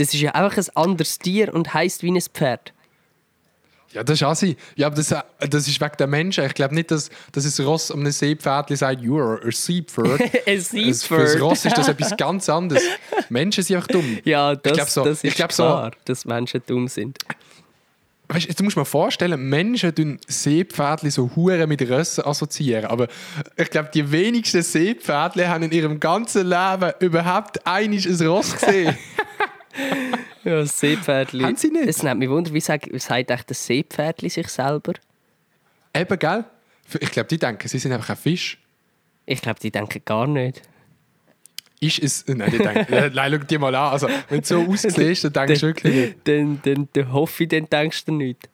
Das 0.00 0.14
ist 0.14 0.20
ja 0.20 0.30
einfach 0.32 0.56
ein 0.56 0.66
anderes 0.76 1.18
Tier 1.18 1.52
und 1.54 1.74
heißt 1.74 2.02
wie 2.02 2.10
ein 2.10 2.18
Pferd. 2.20 2.72
Ja, 3.92 4.04
das 4.04 4.14
ist 4.20 4.22
Assi. 4.22 4.56
Ja, 4.76 4.86
aber 4.86 4.96
das, 4.96 5.08
das 5.50 5.66
ist 5.68 5.80
wegen 5.80 5.96
der 5.98 6.06
Menschen. 6.06 6.44
Ich 6.46 6.54
glaube 6.54 6.74
nicht, 6.76 6.90
dass, 6.92 7.10
dass 7.32 7.58
ein 7.58 7.64
Ross 7.66 7.90
um 7.90 8.04
ein 8.06 8.12
Seepferdchen 8.12 8.76
sagt, 8.76 9.00
you 9.02 9.18
are 9.20 9.40
a 9.44 9.50
Seepferd. 9.50 10.20
Ein 10.46 10.58
Es- 10.58 10.68
Für 10.70 10.76
Seepferd. 11.16 11.22
das 11.34 11.40
Ross 11.40 11.64
ist 11.64 11.76
das 11.76 11.88
etwas 11.88 12.16
ganz 12.16 12.48
anderes. 12.48 12.82
Menschen 13.30 13.64
sind 13.64 13.76
einfach 13.76 13.88
dumm. 13.88 14.18
Ja, 14.24 14.54
das, 14.54 14.72
glaub 14.74 14.88
so- 14.88 15.04
das 15.04 15.18
ist 15.18 15.24
ich 15.24 15.34
glaub 15.34 15.52
so- 15.52 15.64
klar, 15.64 15.90
dass 16.04 16.24
Menschen 16.24 16.62
dumm 16.66 16.86
sind. 16.88 17.18
Weißt, 18.28 18.46
jetzt 18.46 18.62
musst 18.62 18.76
du 18.76 18.80
mal 18.80 18.84
vorstellen, 18.84 19.48
Menschen 19.48 19.92
tun 19.92 20.20
Seepferdchen 20.28 21.10
so 21.10 21.28
Huren 21.34 21.68
mit 21.68 21.82
Rössen 21.82 22.24
assoziieren. 22.24 22.84
Aber 22.84 23.08
ich 23.56 23.70
glaube, 23.70 23.90
die 23.92 24.08
wenigsten 24.12 24.62
Seepferdchen 24.62 25.48
haben 25.48 25.64
in 25.64 25.72
ihrem 25.72 25.98
ganzen 25.98 26.46
Leben 26.46 26.92
überhaupt 27.00 27.66
einiges 27.66 28.20
ein 28.20 28.26
Ross 28.28 28.52
gesehen. 28.56 28.96
Ja, 30.44 30.60
das 30.60 30.80
Seepferdli. 30.80 31.44
Haben 31.44 31.56
sie 31.56 31.68
nicht? 31.68 31.86
Es 31.86 32.02
nimmt 32.02 32.18
mich 32.18 32.30
wunder, 32.30 32.52
wie 32.54 32.60
sagt, 32.60 32.88
sagt 32.98 33.30
echt 33.30 33.50
das 33.50 33.66
Seepferdli 33.66 34.30
sich 34.30 34.48
selber? 34.48 34.94
Eben, 35.94 36.18
gell? 36.18 36.44
Ich 36.98 37.10
glaube, 37.10 37.28
die 37.28 37.38
denken, 37.38 37.68
sie 37.68 37.78
sind 37.78 37.92
einfach 37.92 38.08
ein 38.08 38.16
Fisch. 38.16 38.58
Ich 39.26 39.42
glaube, 39.42 39.60
die 39.60 39.70
denken 39.70 40.00
gar 40.04 40.26
nicht. 40.26 40.62
Ist 41.80 41.98
es. 41.98 42.24
Nein, 42.26 42.50
die 42.50 42.58
denken. 42.58 42.86
nein, 43.14 43.32
schau 43.32 43.38
dir 43.38 43.58
mal 43.58 43.74
an. 43.74 43.92
Also, 43.92 44.08
wenn 44.28 44.40
du 44.40 44.46
so 44.46 44.62
aussiehst, 44.68 45.24
dann 45.24 45.32
denkst 45.32 45.60
du 45.60 45.66
wirklich 45.66 45.94
nicht. 45.94 46.16
Dann, 46.24 46.60
dann, 46.62 46.88
dann 46.92 47.12
hoffe 47.12 47.42
ich, 47.42 47.48
dann 47.48 47.68
denkst 47.68 48.06
du 48.06 48.12
nicht. 48.12 48.48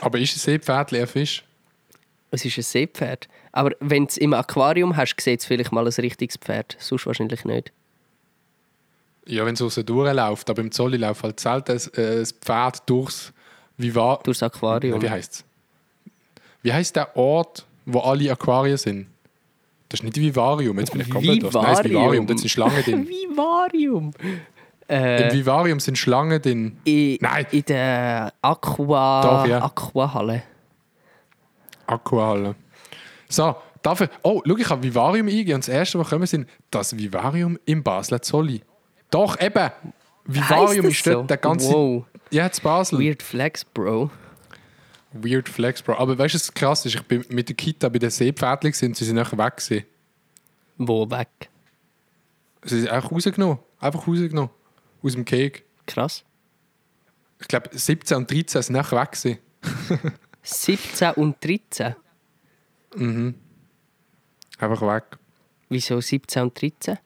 Aber 0.00 0.18
ist 0.18 0.36
ein 0.36 0.38
Seepferdchen 0.38 1.00
ein 1.00 1.06
Fisch? 1.06 1.44
Es 2.30 2.44
ist 2.44 2.56
ein 2.56 2.62
Seepferd. 2.62 3.28
Aber 3.52 3.72
wenn 3.80 4.04
du 4.04 4.08
es 4.08 4.16
im 4.16 4.34
Aquarium 4.34 4.96
hast, 4.96 5.20
sieht 5.20 5.40
es 5.40 5.46
vielleicht 5.46 5.72
mal 5.72 5.84
ein 5.84 5.92
richtiges 5.92 6.36
Pferd. 6.36 6.76
Sonst 6.78 7.06
wahrscheinlich 7.06 7.44
nicht. 7.44 7.72
Ja, 9.26 9.44
wenn 9.46 9.54
es 9.54 9.62
raus 9.62 9.74
durchläuft. 9.84 10.50
Aber 10.50 10.60
im 10.60 10.70
Zolli 10.72 10.96
läuft 10.96 11.22
halt 11.22 11.38
selten 11.40 11.78
äh, 11.96 12.20
ein 12.20 12.26
Pferd 12.40 12.88
durchs. 12.88 13.32
War. 13.78 14.20
Durchs 14.22 14.42
Aquarium. 14.42 15.00
Wie 15.00 15.08
heißt 15.08 15.32
es? 15.32 15.44
Wie 16.62 16.72
heißt 16.72 16.94
der 16.96 17.16
Ort, 17.16 17.64
wo 17.86 18.00
alle 18.00 18.30
Aquarien 18.30 18.76
sind? 18.76 19.06
Das 19.88 20.00
ist 20.00 20.04
nicht 20.04 20.16
Vivarium, 20.16 20.78
jetzt 20.78 20.92
bin 20.92 21.00
ich 21.00 21.10
komplett 21.10 21.42
los. 21.42 21.54
Nein, 21.54 21.64
das 21.64 21.78
Vivarium. 21.84 22.02
Vivarium, 22.02 22.26
dort 22.26 22.38
sind 22.40 22.48
Schlangen 22.50 22.82
drin. 22.84 23.08
Vivarium. 23.30 24.12
Im 24.86 24.96
Äh, 24.96 25.32
Vivarium 25.32 25.80
sind 25.80 25.96
Schlangen 25.96 26.40
drin. 26.42 26.76
in, 26.84 27.16
Nein. 27.20 27.46
in 27.50 27.62
der 27.64 28.32
Aqua, 28.42 29.22
Doch, 29.22 29.46
ja. 29.48 29.64
Aquahalle. 29.64 30.42
Aquahalle. 31.86 32.54
So, 33.28 33.56
dafür. 33.82 34.10
Oh, 34.22 34.42
schau, 34.46 34.56
ich 34.56 34.68
habe 34.68 34.82
Vivarium 34.82 35.26
eingegeben 35.26 35.54
und 35.56 35.64
das 35.66 35.74
erste, 35.74 35.98
was 35.98 36.08
kommen, 36.10 36.26
sind 36.26 36.48
das 36.70 36.96
Vivarium 36.96 37.58
im 37.64 37.82
Basler 37.82 38.20
Zolli. 38.22 38.60
Doch, 39.10 39.40
eben. 39.40 39.70
Vivarium 40.24 40.86
ist 40.86 41.06
das 41.06 41.12
dort 41.12 41.24
so? 41.24 41.26
der 41.26 41.36
ganze. 41.36 41.72
Wow. 41.72 42.04
Ja, 42.30 42.46
in 42.46 42.52
Basel. 42.62 42.98
Weird, 42.98 43.06
Weird 43.06 43.22
Flex, 43.22 43.64
Bro. 43.64 44.10
Flex, 45.44 45.82
Bro. 45.82 45.94
Aber 45.94 46.16
weißt 46.16 46.34
du, 46.34 46.38
was 46.38 46.54
krass 46.54 46.86
ist? 46.86 46.94
Ich 46.94 47.02
bin 47.02 47.24
mit 47.30 47.48
der 47.48 47.56
Kita 47.56 47.88
bei 47.88 47.98
den 47.98 48.10
Seepferdchen 48.10 48.88
und 48.88 48.96
sie 48.96 49.04
sind 49.04 49.16
nachher 49.16 49.38
weg. 49.38 49.56
Gewesen. 49.56 49.84
Wo 50.78 51.10
weg? 51.10 51.50
Sie 52.64 52.80
sind 52.80 52.90
einfach 52.90 53.10
rausgenommen. 53.10 53.58
Einfach 53.80 54.06
rausgenommen. 54.06 54.50
Aus 55.02 55.12
dem 55.12 55.24
Cake. 55.24 55.62
Krass. 55.86 56.24
Ich 57.40 57.48
glaube, 57.48 57.70
17 57.72 58.16
und 58.18 58.30
13 58.30 58.62
sind 58.62 58.76
nachher 58.76 59.00
weg. 59.00 59.12
Gewesen. 59.12 59.38
17 60.42 61.12
und 61.12 61.44
13. 61.44 61.94
Einfach 64.58 64.82
weg. 64.82 65.04
Wieso 65.68 66.00
17 66.00 66.42
und 66.42 66.60
13? 66.60 66.98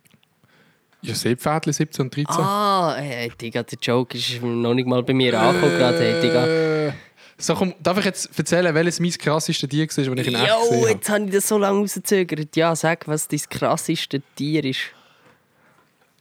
Ja, 1.05 1.15
Seepferdchen 1.15 1.73
17 1.73 2.07
und 2.07 2.17
13. 2.17 2.27
Ah, 2.43 2.97
äh, 2.99 3.29
Digga, 3.29 3.63
der 3.63 3.79
Joke 3.81 4.17
ist 4.17 4.43
noch 4.43 4.73
nicht 4.73 4.87
mal 4.89 5.03
bei 5.03 5.13
mir 5.13 5.39
angekommen 5.39 5.77
gerade, 5.77 5.99
hey, 5.99 6.21
Digga. 6.21 6.47
Äh, 6.47 6.93
so, 7.37 7.55
komm, 7.55 7.75
darf 7.83 7.99
ich 7.99 8.05
jetzt 8.07 8.39
erzählen, 8.39 8.75
welches 8.75 9.01
mein 9.01 9.11
krasseste 9.11 9.69
Tier 9.69 9.83
war, 9.83 9.87
das 9.87 9.99
ich 9.99 10.07
in 10.07 10.17
echt 10.17 10.31
gesehen 10.31 10.47
Jo, 10.47 10.77
habe? 10.81 10.91
jetzt 10.91 11.11
habe 11.11 11.25
ich 11.25 11.31
das 11.33 11.49
so 11.49 11.59
lange 11.59 11.81
rausgezögert. 11.81 12.57
Ja, 12.57 12.75
sag, 12.75 13.07
was 13.07 13.29
dein 13.29 13.41
krasseste 13.51 14.23
Tier 14.35 14.65
ist. 14.65 14.81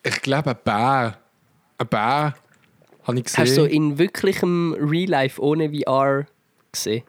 Ich 0.04 0.22
glaube, 0.22 0.50
ein 0.52 0.58
Bär. 0.66 1.18
Ein 1.78 1.88
Bär 1.88 2.36
habe 3.04 3.18
ich 3.18 3.24
gesehen. 3.24 3.42
Hast 3.42 3.52
du 3.58 3.62
so 3.62 3.66
in 3.66 3.98
wirklichem 3.98 4.74
Real 4.78 5.10
Life 5.10 5.42
ohne 5.42 5.72
VR 5.72 6.26
gesehen? 6.72 7.04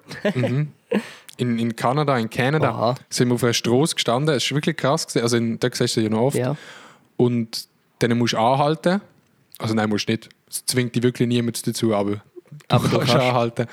in, 1.39 1.59
in 1.59 1.75
Kanada, 1.75 2.17
in 2.19 2.31
Kanada, 2.31 2.69
Aha. 2.71 2.95
sind 3.09 3.29
wir 3.29 3.35
auf 3.35 3.43
einer 3.43 3.53
Straße 3.53 3.97
gestanden. 3.97 4.35
Es 4.37 4.45
ist 4.45 4.55
wirklich 4.55 4.77
krass. 4.77 5.07
Gewesen. 5.09 5.23
Also, 5.23 5.37
in, 5.39 5.59
da 5.59 5.69
siehst 5.73 5.97
du 5.97 6.03
ja 6.03 6.09
noch 6.09 6.21
oft. 6.21 6.37
Ja. 6.37 6.57
Und 7.17 7.69
dann 7.99 8.17
musst 8.19 8.33
du 8.35 8.39
anhalten. 8.39 9.01
Also, 9.59 9.75
nein, 9.75 9.89
musst 9.89 10.09
du 10.09 10.13
nicht. 10.13 10.29
Es 10.49 10.65
zwingt 10.67 10.95
dich 10.95 11.03
wirklich 11.03 11.29
niemand 11.29 11.67
dazu, 11.67 11.95
aber 11.95 12.13
du 12.13 12.21
Aber 12.69 12.89
kannst 12.89 13.13
kannst. 13.13 13.15
anhalten. 13.17 13.67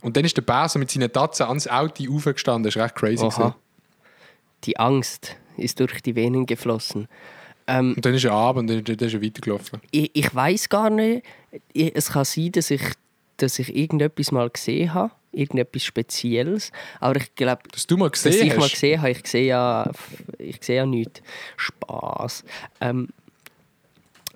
Und 0.00 0.16
dann 0.16 0.24
ist 0.24 0.36
der 0.36 0.68
so 0.68 0.78
mit 0.78 0.90
seinen 0.90 1.12
Tatzen 1.12 1.46
ans 1.46 1.66
Auto 1.66 2.04
aufgestanden. 2.14 2.64
Das 2.64 2.76
ist 2.76 2.82
recht 2.82 2.94
crazy. 2.94 3.24
gewesen. 3.24 3.54
Die 4.64 4.76
Angst 4.78 5.36
ist 5.56 5.80
durch 5.80 6.00
die 6.02 6.14
Venen 6.14 6.46
geflossen. 6.46 7.08
Ähm, 7.66 7.94
Und 7.96 8.04
dann 8.04 8.14
ist 8.14 8.24
er 8.24 8.32
ab 8.32 8.56
und 8.56 8.68
dann, 8.68 8.84
dann 8.84 8.96
ist 8.96 9.14
er 9.14 9.22
weitergelaufen. 9.22 9.80
ich 9.90 10.10
ich 10.14 10.32
weiß 10.34 10.68
gar 10.68 10.90
nicht. 10.90 11.24
Ich, 11.72 11.94
es 11.96 12.10
kann 12.10 12.24
sein, 12.24 12.52
dass 12.52 12.70
ich, 12.70 12.82
dass 13.38 13.58
ich 13.58 13.74
irgendetwas 13.74 14.30
mal 14.30 14.48
gesehen 14.50 14.94
habe. 14.94 15.12
Irgendetwas 15.36 15.84
Spezielles. 15.84 16.72
Aber 17.00 17.16
ich 17.16 17.34
glaube, 17.34 17.62
Dass 17.70 17.86
du 17.86 17.96
mal 17.96 18.10
dass 18.10 18.22
gesehen 18.22 18.46
ich 18.46 18.56
mal 18.56 18.68
gesehen 18.68 19.00
habe, 19.00 19.10
ich 19.10 19.26
sehe 19.26 19.46
ja, 19.46 19.90
ich 20.38 20.58
sehe 20.62 20.76
ja 20.76 20.86
nichts. 20.86 21.20
Spaß. 21.56 22.44
Ähm, 22.80 23.08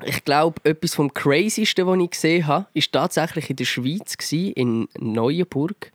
ich 0.04 0.24
glaube, 0.24 0.60
etwas 0.64 0.94
vom 0.94 1.12
Crazysten, 1.12 1.86
was 1.86 1.98
ich 1.98 2.10
gesehen 2.10 2.46
habe, 2.46 2.66
ist 2.72 2.92
tatsächlich 2.92 3.50
in 3.50 3.56
der 3.56 3.64
Schweiz, 3.64 4.16
gewesen, 4.16 4.52
in 4.52 4.88
Neuenburg. 4.98 5.92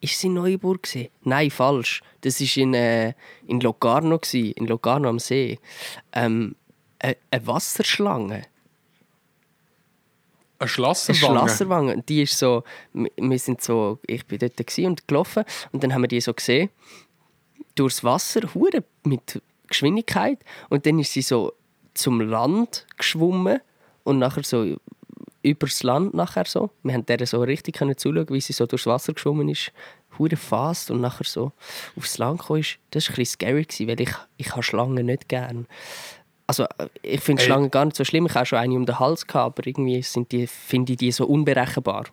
Ist 0.00 0.14
es 0.14 0.24
in 0.24 0.34
Neuenburg? 0.34 0.82
Gewesen? 0.82 1.08
Nein, 1.22 1.50
falsch. 1.50 2.02
Das 2.22 2.40
war 2.40 2.62
in, 2.62 2.74
äh, 2.74 3.14
in 3.46 3.60
Locarno, 3.60 4.18
gewesen, 4.18 4.52
in 4.52 4.66
Locarno 4.66 5.08
am 5.08 5.18
See. 5.18 5.58
Ähm, 6.12 6.56
eine, 6.98 7.16
eine 7.30 7.46
Wasserschlange. 7.46 8.42
Eine 10.64 10.70
Eine 10.70 10.70
Schlassenwange. 10.70 11.38
Schlasserwange. 11.38 12.02
Die 12.08 12.22
ist 12.22 12.38
so, 12.38 12.64
wir 12.92 13.38
sind 13.38 13.62
so, 13.62 13.98
ich 14.06 14.26
bin 14.26 14.38
dort 14.38 14.78
und 14.78 15.08
gelaufen 15.08 15.44
und 15.72 15.82
dann 15.82 15.92
haben 15.92 16.02
wir 16.02 16.08
die 16.08 16.20
so 16.20 16.32
gesehen, 16.32 16.70
durchs 17.74 18.02
Wasser, 18.02 18.42
hure 18.54 18.84
mit 19.04 19.42
Geschwindigkeit 19.68 20.38
und 20.68 20.86
dann 20.86 20.98
ist 20.98 21.12
sie 21.12 21.22
so 21.22 21.52
zum 21.94 22.20
Land 22.20 22.86
geschwommen 22.96 23.60
und 24.04 24.18
nachher 24.18 24.42
so 24.42 24.76
übers 25.42 25.82
Land 25.82 26.14
nachher 26.14 26.46
so. 26.46 26.70
Wir 26.82 26.94
haben 26.94 27.06
der 27.06 27.26
so 27.26 27.42
richtig 27.42 27.76
zuschauen, 27.76 28.28
wie 28.30 28.40
sie 28.40 28.52
so 28.52 28.66
durchs 28.66 28.86
Wasser 28.86 29.12
geschwommen 29.12 29.48
ist, 29.48 29.72
hure 30.18 30.36
fast 30.36 30.90
und 30.90 31.00
nachher 31.00 31.24
so 31.24 31.52
aufs 31.96 32.18
Land 32.18 32.40
gekommen 32.40 32.60
ist. 32.60 32.78
Das 32.90 33.08
war 33.08 33.14
ein 33.14 33.16
bisschen 33.16 33.66
scary, 33.66 33.66
weil 33.86 34.00
ich, 34.00 34.10
ich 34.38 34.50
habe 34.52 34.62
Schlangen 34.62 35.06
nicht 35.06 35.28
gern. 35.28 35.66
Also 36.46 36.64
äh, 36.78 36.88
ich 37.02 37.20
finde. 37.20 37.42
Schlangen 37.42 37.70
gar 37.70 37.84
nicht 37.84 37.96
so 37.96 38.04
schlimm. 38.04 38.26
Ich 38.26 38.34
habe 38.34 38.46
schon 38.46 38.58
eine 38.58 38.74
um 38.74 38.86
den 38.86 38.98
Hals 38.98 39.26
gehabt, 39.26 39.58
aber 39.58 39.66
irgendwie 39.66 40.02
sind 40.02 40.32
die, 40.32 40.46
finde 40.46 40.92
ich 40.92 40.98
die 40.98 41.12
so 41.12 41.26
unberechenbar. 41.26 42.04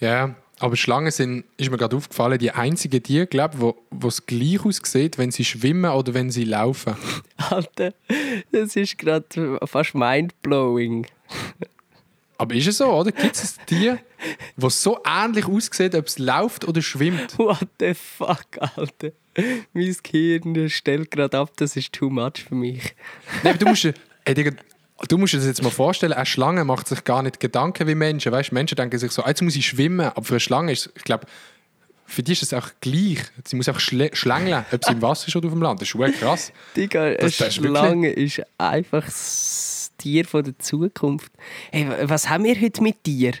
Ja, 0.00 0.34
aber 0.58 0.76
Schlangen 0.76 1.10
sind, 1.10 1.44
ist 1.56 1.70
mir 1.70 1.78
gerade 1.78 1.96
aufgefallen, 1.96 2.38
die 2.38 2.50
einzigen 2.50 3.02
Tiere, 3.02 3.26
glaube 3.26 3.54
ich, 3.54 3.60
wo, 3.60 3.76
wo 3.90 4.08
es 4.08 4.26
gleich 4.26 4.64
aussieht, 4.64 5.16
wenn 5.16 5.30
sie 5.30 5.44
schwimmen 5.44 5.90
oder 5.90 6.12
wenn 6.12 6.30
sie 6.30 6.44
laufen. 6.44 6.96
Alter, 7.36 7.94
das 8.52 8.76
ist 8.76 8.98
gerade 8.98 9.58
fast 9.64 9.94
mindblowing. 9.94 11.06
Aber 12.36 12.54
ist 12.54 12.68
es 12.68 12.76
so, 12.76 12.92
oder? 12.92 13.10
Gibt 13.10 13.36
es 13.36 13.58
ein 13.58 13.66
Tier, 13.66 13.98
das 14.56 14.82
so 14.82 14.98
ähnlich 15.06 15.46
aussieht, 15.46 15.94
ob 15.94 16.06
es 16.06 16.18
läuft 16.18 16.66
oder 16.66 16.82
schwimmt? 16.82 17.38
What 17.38 17.66
the 17.78 17.94
fuck, 17.94 18.46
Alter? 18.58 19.12
Mein 19.72 19.96
Gehirn 20.02 20.68
stellt 20.70 21.10
gerade 21.10 21.38
ab, 21.38 21.52
das 21.56 21.76
ist 21.76 21.92
too 21.92 22.10
much 22.10 22.44
für 22.48 22.54
mich. 22.54 22.94
Nein, 23.42 23.58
du 23.58 23.66
musst, 23.66 23.84
dir- 23.84 23.94
ey, 24.24 24.34
Digga, 24.34 24.50
du 25.08 25.18
musst 25.18 25.32
dir 25.32 25.38
das 25.38 25.46
jetzt 25.46 25.62
mal 25.62 25.70
vorstellen, 25.70 26.12
eine 26.12 26.26
Schlange 26.26 26.64
macht 26.64 26.88
sich 26.88 27.04
gar 27.04 27.22
nicht 27.22 27.40
Gedanken 27.40 27.86
wie 27.86 27.94
Menschen. 27.94 28.32
Weißt? 28.32 28.52
Menschen 28.52 28.74
denken 28.76 28.98
sich 28.98 29.12
so, 29.12 29.22
jetzt 29.24 29.40
muss 29.42 29.56
ich 29.56 29.66
schwimmen. 29.66 30.00
Aber 30.06 30.22
für 30.24 30.34
eine 30.34 30.40
Schlange 30.40 30.72
ist 30.72 30.90
ich 30.96 31.04
glaube, 31.04 31.26
für 32.06 32.24
die 32.24 32.32
ist 32.32 32.42
es 32.42 32.52
auch 32.52 32.68
gleich. 32.80 33.20
Sie 33.46 33.54
muss 33.54 33.68
auch 33.68 33.78
schlä- 33.78 34.12
schlängeln, 34.16 34.64
ob 34.72 34.84
sie 34.84 34.90
im 34.92 35.00
Wasser 35.00 35.28
ist 35.28 35.36
oder 35.36 35.46
auf 35.46 35.52
dem 35.54 35.62
Land. 35.62 35.80
Das 35.80 35.86
ist 35.86 35.90
schon 35.92 36.12
krass. 36.12 36.52
Digga, 36.76 37.04
eine 37.04 37.16
Das- 37.18 37.36
das 37.36 37.48
ist 37.48 37.54
Schlange 37.64 38.10
ist 38.10 38.42
einfach 38.58 39.04
das 39.04 39.92
Tier 39.96 40.24
von 40.24 40.42
der 40.42 40.58
Zukunft. 40.58 41.30
Hey, 41.70 41.88
wa- 41.88 41.96
was 42.10 42.28
haben 42.28 42.42
wir 42.42 42.60
heute 42.60 42.82
mit 42.82 43.06
dir? 43.06 43.32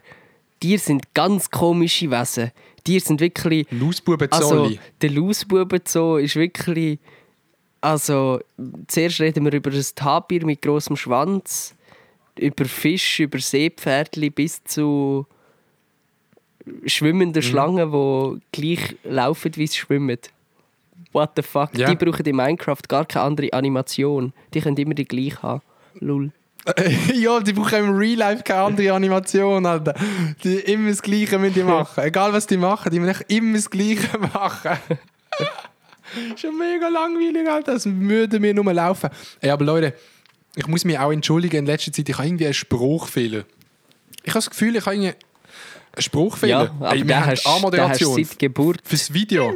Tiere 0.60 0.78
sind 0.78 1.14
ganz 1.14 1.50
komische 1.50 2.10
Wesen. 2.10 2.52
Tiere 2.84 3.00
sind 3.04 3.20
wirklich... 3.20 3.66
Lausbuben 3.70 4.30
Also, 4.30 4.70
der 5.00 5.10
Lausbubenzoo 5.10 6.18
ist 6.18 6.36
wirklich... 6.36 6.98
Also, 7.80 8.40
zuerst 8.88 9.20
reden 9.20 9.44
wir 9.44 9.52
über 9.54 9.70
ein 9.70 9.84
Tapir 9.94 10.44
mit 10.44 10.60
großem 10.60 10.96
Schwanz, 10.96 11.74
über 12.38 12.66
Fisch, 12.66 13.20
über 13.20 13.38
Seepferdli 13.38 14.28
bis 14.28 14.62
zu 14.64 15.26
Mhm. 16.64 16.88
schwimmenden 16.88 17.42
Schlangen, 17.42 17.90
die 17.92 18.40
gleich 18.52 18.96
laufen, 19.04 19.52
wie 19.56 19.66
sie 19.66 19.78
schwimmen. 19.78 20.18
What 21.12 21.30
the 21.36 21.42
fuck? 21.42 21.76
Ja. 21.76 21.88
Die 21.92 21.96
brauchen 21.96 22.24
in 22.26 22.36
Minecraft 22.36 22.82
gar 22.88 23.04
keine 23.04 23.24
andere 23.24 23.52
Animation. 23.52 24.32
Die 24.54 24.60
können 24.60 24.76
immer 24.76 24.94
die 24.94 25.04
gleiche 25.04 25.42
haben. 25.42 25.62
Lul. 25.94 26.30
ja, 27.14 27.40
die 27.40 27.52
brauchen 27.52 27.78
im 27.78 27.96
Real 27.96 28.18
Life 28.18 28.42
keine 28.42 28.62
andere 28.62 28.92
Animation, 28.92 29.64
Alter. 29.64 29.94
Die 30.44 30.56
immer 30.56 30.90
das 30.90 31.02
Gleiche 31.02 31.38
müssen 31.38 31.54
die 31.54 31.62
machen. 31.62 32.04
Egal 32.04 32.32
was 32.32 32.46
die 32.46 32.56
machen, 32.56 32.90
die 32.90 33.00
müssen 33.00 33.24
immer 33.28 33.54
das 33.54 33.70
Gleiche 33.70 34.18
machen. 34.34 34.78
Schon 36.36 36.58
mega 36.58 36.88
langweilig, 36.88 37.48
Alter. 37.48 37.74
Das 37.74 37.86
würde 37.86 38.40
mir 38.40 38.52
nur 38.52 38.72
laufen. 38.72 39.10
Ey, 39.40 39.50
aber 39.50 39.64
Leute, 39.64 39.94
ich 40.56 40.66
muss 40.66 40.84
mich 40.84 40.98
auch 40.98 41.12
entschuldigen 41.12 41.58
in 41.58 41.66
letzter 41.66 41.92
Zeit. 41.92 42.08
Ich 42.08 42.18
habe 42.18 42.26
irgendwie 42.26 42.46
einen 42.46 42.54
Spruchfehler. 42.54 43.44
Ich 44.22 44.30
habe 44.30 44.38
das 44.38 44.50
Gefühl, 44.50 44.76
ich 44.76 44.84
habe 44.84 44.96
irgendwie 44.96 45.14
einen 45.92 46.02
Spruchfehler. 46.02 46.64
Ja, 46.64 46.74
aber 46.80 46.92
Ey, 46.94 47.06
wir 47.08 47.26
hast, 47.26 47.44
der 47.44 47.52
hast 47.52 47.56
A-Moderation 47.56 48.24
seit 48.24 48.38
Geburt. 48.38 48.80
fürs 48.84 49.12
Video. 49.12 49.54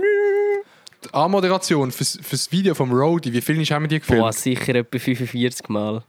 Die 1.04 1.12
A-Moderation 1.12 1.90
fürs, 1.90 2.18
fürs 2.22 2.50
Video 2.50 2.74
vom 2.74 2.92
Roadie. 2.92 3.32
Wie 3.32 3.40
viel 3.40 3.62
haben 3.66 3.82
wir 3.82 3.88
die 3.88 3.98
gefilmt? 3.98 4.22
Boah, 4.22 4.32
sicher 4.32 4.74
etwa 4.76 4.98
45 4.98 5.68
Mal. 5.68 6.02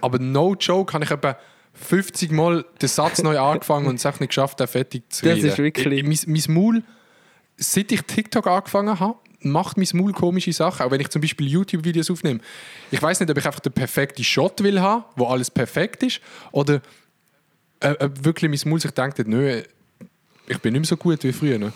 Aber 0.00 0.18
no 0.18 0.54
joke, 0.54 0.92
habe 0.94 1.04
ich 1.04 1.10
etwa 1.10 1.36
50 1.74 2.30
Mal 2.32 2.64
den 2.80 2.88
Satz 2.88 3.22
neu 3.22 3.38
angefangen 3.38 3.86
und 3.86 3.94
es 3.96 4.06
einfach 4.06 4.20
nicht 4.20 4.30
geschafft, 4.30 4.60
den 4.60 4.66
fertig 4.66 5.04
zu 5.12 5.24
Das 5.24 5.36
reden. 5.36 5.46
ist 5.48 5.58
wirklich- 5.58 6.04
Ich- 6.04 6.26
Mein, 6.26 6.34
mein 6.46 6.54
Maul, 6.54 6.82
seit 7.56 7.90
ich 7.92 8.02
TikTok 8.02 8.46
angefangen 8.46 8.98
habe, 9.00 9.16
macht 9.40 9.76
mein 9.76 9.88
Maul 9.94 10.12
komische 10.12 10.52
Sachen. 10.52 10.84
Auch 10.86 10.90
wenn 10.90 11.00
ich 11.00 11.08
zum 11.08 11.20
Beispiel 11.22 11.48
YouTube-Videos 11.48 12.10
aufnehme. 12.10 12.40
Ich 12.90 13.00
weiß 13.02 13.20
nicht, 13.20 13.30
ob 13.30 13.36
ich 13.38 13.46
einfach 13.46 13.60
den 13.60 13.72
perfekten 13.72 14.22
Shot 14.22 14.62
will 14.62 14.80
haben, 14.80 15.04
wo 15.16 15.26
alles 15.26 15.50
perfekt 15.50 16.02
ist, 16.02 16.20
oder 16.52 16.80
äh, 17.80 17.94
ob 17.98 18.24
wirklich 18.24 18.50
mein 18.50 18.70
Maul 18.70 18.80
sich 18.80 18.90
denkt, 18.92 19.18
nö, 19.26 19.62
ich 20.46 20.58
bin 20.58 20.72
nicht 20.72 20.80
mehr 20.82 20.86
so 20.86 20.96
gut 20.96 21.22
wie 21.24 21.32
früher. 21.32 21.72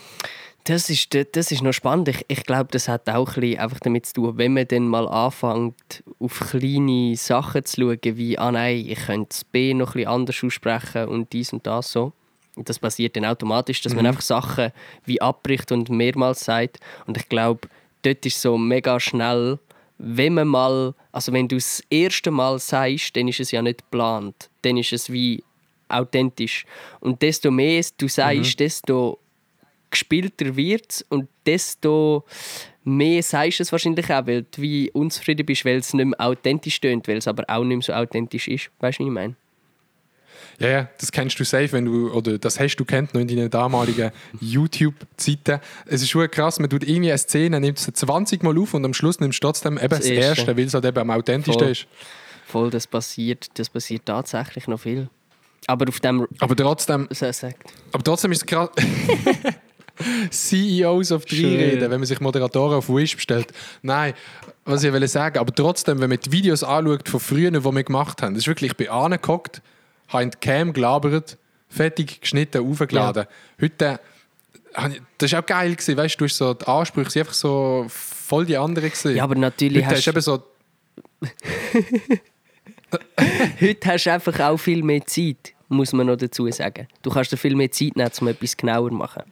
Das 0.66 0.90
ist, 0.90 1.16
das 1.32 1.52
ist 1.52 1.62
noch 1.62 1.72
spannend. 1.72 2.08
Ich, 2.08 2.24
ich 2.26 2.42
glaube, 2.42 2.66
das 2.72 2.88
hat 2.88 3.08
auch 3.08 3.36
ein 3.36 3.40
bisschen 3.40 3.60
einfach 3.60 3.78
damit 3.78 4.06
zu 4.06 4.14
tun, 4.14 4.36
wenn 4.36 4.52
man 4.52 4.66
dann 4.66 4.88
mal 4.88 5.06
anfängt, 5.06 6.02
auf 6.18 6.40
kleine 6.40 7.14
Sachen 7.14 7.64
zu 7.64 7.82
schauen, 7.82 8.16
wie, 8.16 8.36
ah 8.36 8.50
nein, 8.50 8.84
ich 8.84 8.98
könnte 9.06 9.28
das 9.28 9.44
B 9.44 9.74
noch 9.74 9.90
ein 9.90 9.92
bisschen 9.92 10.08
anders 10.08 10.42
aussprechen 10.42 11.06
und 11.06 11.32
dies 11.32 11.52
und 11.52 11.64
das 11.68 11.92
so. 11.92 12.12
Und 12.56 12.68
das 12.68 12.80
passiert 12.80 13.14
dann 13.14 13.24
automatisch, 13.24 13.80
dass 13.82 13.94
man 13.94 14.06
einfach 14.06 14.22
Sachen 14.22 14.72
wie 15.04 15.22
abbricht 15.22 15.70
und 15.70 15.88
mehrmals 15.88 16.40
sagt. 16.40 16.80
Und 17.06 17.16
ich 17.16 17.28
glaube, 17.28 17.68
dort 18.02 18.26
ist 18.26 18.42
so 18.42 18.58
mega 18.58 18.98
schnell, 18.98 19.60
wenn 19.98 20.34
man 20.34 20.48
mal, 20.48 20.94
also 21.12 21.32
wenn 21.32 21.46
du 21.46 21.56
das 21.56 21.80
erste 21.90 22.32
Mal 22.32 22.58
sagst, 22.58 23.14
dann 23.14 23.28
ist 23.28 23.38
es 23.38 23.52
ja 23.52 23.62
nicht 23.62 23.82
geplant. 23.82 24.50
Dann 24.62 24.78
ist 24.78 24.92
es 24.92 25.12
wie 25.12 25.44
authentisch. 25.88 26.66
Und 26.98 27.22
desto 27.22 27.52
mehr 27.52 27.84
du 27.98 28.08
sagst, 28.08 28.58
desto 28.58 29.20
gespielter 29.90 30.56
wird 30.56 31.04
und 31.08 31.28
desto 31.44 32.24
mehr 32.84 33.22
sagst 33.22 33.58
du 33.58 33.62
es 33.64 33.72
wahrscheinlich 33.72 34.12
auch, 34.12 34.26
weil 34.26 34.42
du 34.42 34.62
wie 34.62 34.90
unzufrieden 34.92 35.44
bist, 35.44 35.64
weil 35.64 35.76
es 35.78 35.92
nicht 35.94 36.06
mehr 36.06 36.20
authentisch 36.20 36.80
tönt, 36.80 37.08
weil 37.08 37.16
es 37.16 37.28
aber 37.28 37.44
auch 37.48 37.64
nicht 37.64 37.76
mehr 37.76 37.82
so 37.82 37.92
authentisch 37.92 38.48
ist. 38.48 38.70
Weißt 38.80 38.98
du, 38.98 39.04
wie 39.04 39.08
ich 39.08 39.12
meine? 39.14 39.34
Ja, 40.58 40.68
ja, 40.68 40.88
das 40.98 41.12
kennst 41.12 41.38
du 41.38 41.44
safe, 41.44 41.70
wenn 41.72 41.84
du, 41.84 42.10
oder 42.12 42.38
das 42.38 42.58
hast 42.58 42.76
du 42.76 42.84
kennt 42.84 43.12
noch 43.12 43.20
in 43.20 43.28
deinen 43.28 43.50
damaligen 43.50 44.10
YouTube-Zeiten. 44.40 45.60
Es 45.84 46.00
ist 46.02 46.08
schon 46.10 46.30
krass, 46.30 46.58
man 46.58 46.70
tut 46.70 46.82
irgendwie 46.82 47.10
eine 47.10 47.18
Szene, 47.18 47.60
nimmt 47.60 47.78
sie 47.78 47.92
20 47.92 48.42
Mal 48.42 48.56
auf 48.58 48.72
und 48.72 48.84
am 48.84 48.94
Schluss 48.94 49.20
nimmst 49.20 49.42
du 49.42 49.46
trotzdem 49.48 49.76
eben 49.76 49.88
das, 49.88 49.98
Das 50.00 50.08
Erste, 50.08 50.40
Erste. 50.40 50.56
weil 50.56 50.64
es 50.64 50.74
halt 50.74 50.84
eben 50.86 50.98
am 50.98 51.10
authentischsten 51.10 51.62
Voll. 51.62 51.72
ist. 51.72 51.86
Voll, 52.46 52.70
das 52.70 52.86
passiert, 52.86 53.48
das 53.58 53.68
passiert 53.68 54.06
tatsächlich 54.06 54.66
noch 54.66 54.80
viel. 54.80 55.08
Aber 55.66 55.88
auf 55.88 56.00
dem... 56.00 56.26
Aber 56.38 56.56
trotzdem, 56.56 57.08
So 57.10 57.30
sagt. 57.32 57.74
aber 57.92 58.04
trotzdem 58.04 58.32
ist 58.32 58.38
es 58.42 58.46
krass. 58.46 58.70
CEOs 60.30 61.12
auf 61.12 61.24
drei 61.24 61.36
Schön. 61.36 61.56
reden, 61.56 61.90
wenn 61.90 62.00
man 62.00 62.06
sich 62.06 62.20
Moderatoren 62.20 62.78
auf 62.78 62.88
Wish 62.88 63.16
bestellt. 63.16 63.48
Nein, 63.82 64.14
was 64.64 64.84
ich 64.84 64.92
will 64.92 65.06
sagen, 65.08 65.38
aber 65.38 65.54
trotzdem, 65.54 66.00
wenn 66.00 66.10
man 66.10 66.18
die 66.20 66.32
Videos 66.32 66.62
anschaut 66.62 67.08
von 67.08 67.20
früher, 67.20 67.50
die 67.50 67.64
wir 67.64 67.84
gemacht 67.84 68.22
haben, 68.22 68.34
das 68.34 68.44
ist 68.44 68.48
wirklich, 68.48 68.72
ich 68.72 68.76
bin 68.76 68.88
angehockt, 68.88 69.62
habe 70.08 70.22
in 70.24 70.30
die 70.30 70.38
Cam 70.38 70.72
gelabert, 70.72 71.38
fertig 71.68 72.20
geschnitten, 72.20 72.68
aufgeladen. 72.70 73.26
Heute, 73.60 74.00
habe 74.74 74.94
ich- 74.94 75.02
das 75.18 75.32
war 75.32 75.40
auch 75.40 75.46
geil, 75.46 75.72
gewesen, 75.74 75.96
weißt 75.96 76.20
du, 76.20 76.24
hast 76.24 76.36
so 76.36 76.54
die 76.54 76.66
Ansprüche, 76.66 77.10
sind 77.10 77.20
einfach 77.22 77.34
so 77.34 77.86
voll 77.88 78.46
die 78.46 78.56
anderen. 78.56 78.90
Ja, 79.14 79.24
aber 79.24 79.34
natürlich 79.34 79.84
Heute 79.86 79.96
hast 79.96 79.98
hast 79.98 80.06
du 80.06 80.10
eben 80.10 80.20
so, 80.20 80.42
Heute 83.60 83.88
hast 83.88 84.06
du 84.06 84.12
einfach 84.12 84.38
auch 84.40 84.56
viel 84.58 84.82
mehr 84.82 85.04
Zeit, 85.06 85.52
muss 85.68 85.92
man 85.92 86.06
noch 86.06 86.16
dazu 86.16 86.50
sagen. 86.50 86.86
Du 87.02 87.10
kannst 87.10 87.32
dir 87.32 87.36
viel 87.36 87.54
mehr 87.56 87.70
Zeit 87.70 87.96
nehmen, 87.96 88.10
um 88.20 88.28
etwas 88.28 88.56
genauer 88.56 88.90
zu 88.90 88.94
machen. 88.96 89.22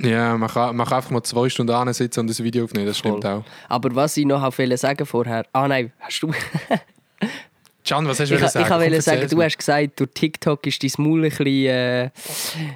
Ja, 0.00 0.36
man 0.36 0.48
kann, 0.48 0.76
man 0.76 0.86
kann 0.86 0.96
einfach 0.98 1.10
mal 1.10 1.22
zwei 1.22 1.48
Stunden 1.48 1.72
ansitzen 1.72 2.20
und 2.20 2.30
das 2.30 2.42
Video 2.42 2.64
aufnehmen, 2.64 2.86
das 2.86 2.98
stimmt 2.98 3.22
Voll. 3.22 3.32
auch. 3.32 3.44
Aber 3.68 3.94
was 3.94 4.16
ich 4.16 4.24
noch 4.26 4.42
wollte 4.42 4.76
sagen 4.76 5.06
vorher... 5.06 5.44
Ah 5.52 5.68
nein, 5.68 5.92
hast 6.00 6.22
du... 6.22 6.30
Can, 7.84 8.06
was 8.06 8.20
hast 8.20 8.30
du 8.30 8.36
ich 8.36 8.40
wollen 8.40 8.62
ich 8.64 8.70
wollte 8.70 9.02
sagen, 9.02 9.28
du 9.28 9.42
hast 9.42 9.58
gesagt, 9.58 9.98
durch 10.00 10.10
TikTok 10.14 10.66
ist 10.66 10.82
dein 10.82 10.92
Maul 10.98 11.24
ein 11.24 11.30
bisschen... 11.30 11.46
Äh, 11.46 12.10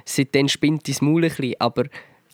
seitdem 0.05 0.47
spinnt 0.49 0.87
dein 0.87 0.95
Maul 1.01 1.23
ein 1.23 1.29
bisschen, 1.29 1.55
aber... 1.59 1.85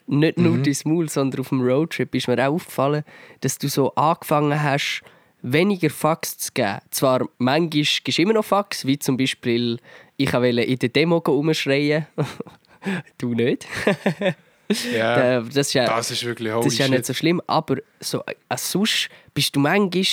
Nicht 0.05 0.37
nur 0.37 0.57
Mhm. 0.57 0.63
dein 0.63 0.75
Maul, 0.83 1.07
sondern 1.09 1.39
auf 1.41 1.49
dem 1.49 1.61
Roadtrip 1.61 2.13
ist 2.13 2.27
mir 2.27 2.37
auch 2.45 2.53
aufgefallen, 2.55 3.03
dass 3.39 3.57
du 3.57 3.69
so 3.69 3.95
angefangen 3.95 4.61
hast, 4.61 5.01
weniger 5.41 5.89
Fax 5.89 6.37
zu 6.37 6.51
geben. 6.53 6.79
Zwar 6.91 7.25
manchmal 7.37 7.69
gibst 7.69 8.17
du 8.17 8.21
immer 8.21 8.33
noch 8.33 8.43
Fax, 8.43 8.85
wie 8.85 8.99
zum 8.99 9.15
Beispiel, 9.15 9.79
ich 10.17 10.33
wollte 10.33 10.61
in 10.61 10.79
der 10.79 10.89
Demo 10.89 11.17
rumschreien. 11.19 12.05
du 13.17 13.33
nicht. 13.33 13.65
Ja, 14.93 15.41
das 15.41 15.55
ist 15.55 15.73
ja, 15.73 15.85
das 15.85 16.11
ist 16.11 16.23
wirklich 16.23 16.51
das 16.51 16.65
ist 16.65 16.77
ja 16.77 16.87
nicht 16.87 17.05
so 17.05 17.13
schlimm, 17.13 17.41
aber 17.47 17.77
so, 17.99 18.23
äh, 18.25 18.33
sonst 18.57 19.09
bist 19.33 19.55
du 19.55 19.59
manchmal, 19.59 20.03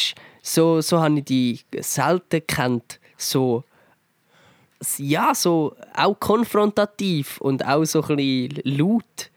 so, 0.42 0.80
so 0.80 1.01
habe 1.01 1.18
ich 1.18 1.24
dich 1.24 1.66
selten 1.80 2.46
kennt, 2.46 3.01
so, 3.16 3.64
ja, 4.98 5.34
so 5.34 5.76
auch 5.94 6.18
konfrontativ 6.18 7.38
und 7.38 7.64
auch 7.64 7.84
so 7.84 8.03
ein 8.03 8.16
bisschen 8.16 8.62
laut. 8.64 9.30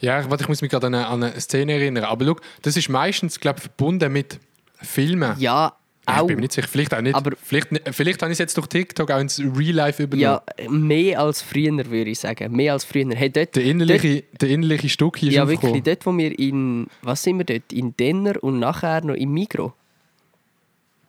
Ja, 0.00 0.20
ich, 0.20 0.28
warte, 0.28 0.44
ich 0.44 0.48
muss 0.48 0.60
mich 0.60 0.70
gerade 0.70 0.86
an 0.86 0.94
eine, 0.94 1.06
an 1.06 1.22
eine 1.22 1.40
Szene 1.40 1.72
erinnern. 1.72 2.04
Aber 2.04 2.26
schau, 2.26 2.36
das 2.60 2.76
ist 2.76 2.90
meistens, 2.90 3.40
glaube 3.40 3.60
verbunden 3.60 4.12
mit 4.12 4.38
Filmen. 4.82 5.34
Ja, 5.38 5.76
ich 6.06 6.14
auch. 6.14 6.26
bin 6.26 6.36
mir 6.36 6.42
nicht 6.42 6.52
sicher. 6.52 6.68
Vielleicht 6.68 6.92
auch 6.94 7.00
nicht. 7.00 7.14
Aber- 7.14 7.32
vielleicht, 7.42 7.68
vielleicht 7.92 8.20
habe 8.22 8.30
ich 8.32 8.36
es 8.36 8.38
jetzt 8.38 8.56
durch 8.56 8.66
TikTok 8.66 9.10
auch 9.10 9.20
ins 9.20 9.38
Real 9.40 9.74
Life 9.74 10.02
übernommen. 10.02 10.20
Ja, 10.22 10.42
mehr 10.70 11.20
als 11.20 11.42
früher, 11.42 11.72
würde 11.90 12.10
ich 12.10 12.18
sagen. 12.18 12.54
Mehr 12.54 12.72
als 12.74 12.84
früher. 12.84 13.14
Hey, 13.14 13.30
dort, 13.30 13.56
Der 13.56 13.64
innerliche, 13.64 14.24
der 14.40 14.48
innerliche 14.50 14.88
Stuck 14.88 15.16
hier 15.18 15.30
ist 15.30 15.34
ja, 15.36 15.48
wirklich, 15.48 15.82
dort, 15.82 16.04
wo 16.06 16.16
wir 16.16 16.38
in, 16.38 16.86
was 17.02 17.22
sind 17.22 17.38
wir 17.38 17.44
dort? 17.44 17.72
In 17.72 17.96
Denner 17.96 18.42
und 18.42 18.58
nachher 18.58 19.04
noch 19.04 19.14
im 19.14 19.32
Migro. 19.32 19.72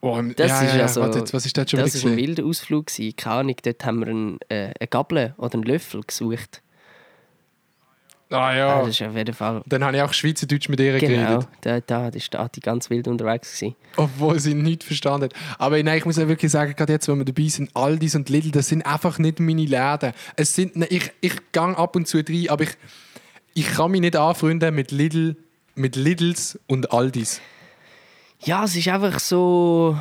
Oh, 0.02 0.20
Das 0.36 0.48
ja, 0.50 0.60
ist 0.62 0.70
ja, 0.72 0.76
ja. 0.76 0.82
also- 0.82 1.00
Warte, 1.00 1.24
was 1.32 1.46
ist 1.46 1.56
das 1.56 1.70
schon 1.70 1.80
Das 1.80 2.04
war 2.04 2.10
ein 2.12 2.16
wilder 2.16 2.44
Ausflug. 2.44 2.86
gewesen. 2.86 3.16
Keine 3.16 3.36
Ahnung, 3.36 3.56
dort 3.62 3.84
haben 3.84 4.00
wir 4.00 4.06
einen, 4.08 4.38
äh, 4.48 4.72
eine 4.78 4.86
Gabel 4.88 5.34
oder 5.38 5.54
einen 5.54 5.62
Löffel 5.64 6.02
gesucht. 6.06 6.62
Ah 8.30 8.52
Ja. 8.52 8.56
ja. 8.56 8.78
Das 8.80 8.88
ist 8.88 9.02
auf 9.02 9.14
jeden 9.14 9.34
Fall. 9.34 9.62
Dann 9.66 9.84
habe 9.84 9.96
ich 9.96 10.02
auch 10.02 10.12
Schweizerdeutsch 10.12 10.68
mit 10.68 10.80
ihr 10.80 10.98
Genau, 10.98 11.38
geredet. 11.38 11.48
da, 11.60 11.80
da 11.80 12.08
ist 12.08 12.36
die 12.56 12.60
ganz 12.60 12.90
wild 12.90 13.06
unterwegs. 13.06 13.56
Gewesen. 13.58 13.76
Obwohl 13.96 14.40
sie 14.40 14.54
nichts 14.54 14.84
verstanden 14.84 15.26
hat. 15.26 15.34
Aber 15.60 15.80
nein, 15.82 15.98
ich 15.98 16.04
muss 16.04 16.16
ja 16.16 16.26
wirklich 16.26 16.50
sagen, 16.50 16.74
gerade 16.76 16.92
jetzt, 16.94 17.06
wenn 17.08 17.18
wir 17.18 17.24
dabei 17.24 17.46
sind, 17.48 17.70
Aldis 17.76 18.14
und 18.16 18.28
Lidl, 18.28 18.50
das 18.50 18.68
sind 18.68 18.82
einfach 18.84 19.18
nicht 19.18 19.38
meine 19.38 19.64
Läden. 19.64 20.12
Es 20.34 20.54
sind, 20.54 20.76
ich, 20.90 21.12
ich 21.20 21.34
gehe 21.52 21.62
ab 21.78 21.94
und 21.94 22.08
zu 22.08 22.18
rein, 22.18 22.46
aber 22.48 22.64
ich, 22.64 22.70
ich 23.54 23.66
kann 23.74 23.90
mich 23.92 24.00
nicht 24.00 24.16
anfreunden 24.16 24.74
mit 24.74 24.90
Lidl, 24.90 25.36
mit 25.76 25.94
Lidls 25.94 26.58
und 26.66 26.92
Aldis. 26.92 27.40
Ja, 28.40 28.64
es 28.64 28.74
ist 28.76 28.88
einfach 28.88 29.18
so. 29.20 29.96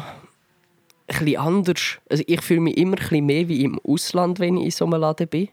ein 1.07 1.19
bisschen 1.25 1.37
anders. 1.39 1.81
Also 2.09 2.23
ich 2.25 2.41
fühle 2.41 2.61
mich 2.61 2.77
immer 2.77 2.97
ein 2.97 2.99
bisschen 2.99 3.25
mehr 3.27 3.47
wie 3.47 3.63
im 3.63 3.79
Ausland, 3.83 4.39
wenn 4.39 4.57
ich 4.57 4.65
in 4.65 4.71
so 4.71 4.85
einem 4.85 4.99
Laden 4.99 5.27
bin. 5.27 5.49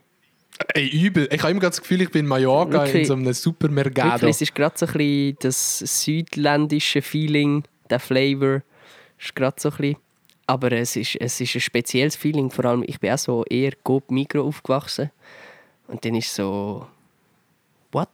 Ey, 0.73 0.87
übel. 0.87 1.27
Ich 1.31 1.41
habe 1.41 1.51
immer 1.51 1.61
das 1.61 1.81
Gefühl, 1.81 2.01
ich 2.01 2.11
bin 2.11 2.21
in 2.21 2.27
Mallorca 2.27 2.83
Wirklich. 2.83 3.03
in 3.03 3.05
so 3.05 3.13
einem 3.13 3.33
Supermercado. 3.33 4.13
Wirklich, 4.13 4.29
es 4.31 4.41
ist 4.41 4.55
gerade 4.55 4.77
so 4.77 4.85
ein 4.85 4.93
bisschen 4.93 5.37
das 5.41 5.79
südländische 5.79 7.01
Feeling, 7.01 7.63
der 7.89 7.99
Flavor. 7.99 8.61
Ist 9.19 9.35
gerade 9.35 9.59
so 9.59 9.69
ein 9.69 9.77
bisschen. 9.77 9.97
Aber 10.45 10.71
es 10.71 10.95
ist, 10.95 11.15
es 11.15 11.39
ist 11.39 11.55
ein 11.55 11.61
spezielles 11.61 12.15
Feeling. 12.15 12.51
Vor 12.51 12.65
allem, 12.65 12.83
ich 12.85 12.99
bin 12.99 13.11
auch 13.11 13.17
so 13.17 13.43
eher 13.45 13.71
Coop 13.83 14.11
Migro 14.11 14.45
aufgewachsen. 14.47 15.11
Und 15.87 16.03
dann 16.05 16.15
ist 16.15 16.33
so. 16.33 16.87
What? 17.91 18.09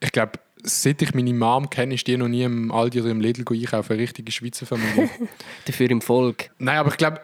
Ich 0.00 0.12
glaube, 0.12 0.38
seit 0.62 1.00
ich 1.02 1.14
meine 1.14 1.32
Mom 1.32 1.70
kenne, 1.70 1.94
ist 1.94 2.06
die 2.06 2.16
noch 2.16 2.28
nie 2.28 2.42
im 2.42 2.70
Aldi 2.72 3.00
oder 3.00 3.10
im 3.10 3.20
Lidl 3.20 3.44
einkaufen. 3.48 3.92
Eine 3.92 4.02
richtige 4.02 4.30
Schweizer 4.32 4.66
Familie. 4.66 5.08
Dafür 5.64 5.90
im 5.90 6.00
Volk. 6.00 6.50
Nein, 6.58 6.78
aber 6.78 6.90
ich 6.90 6.96
glaube, 6.96 7.20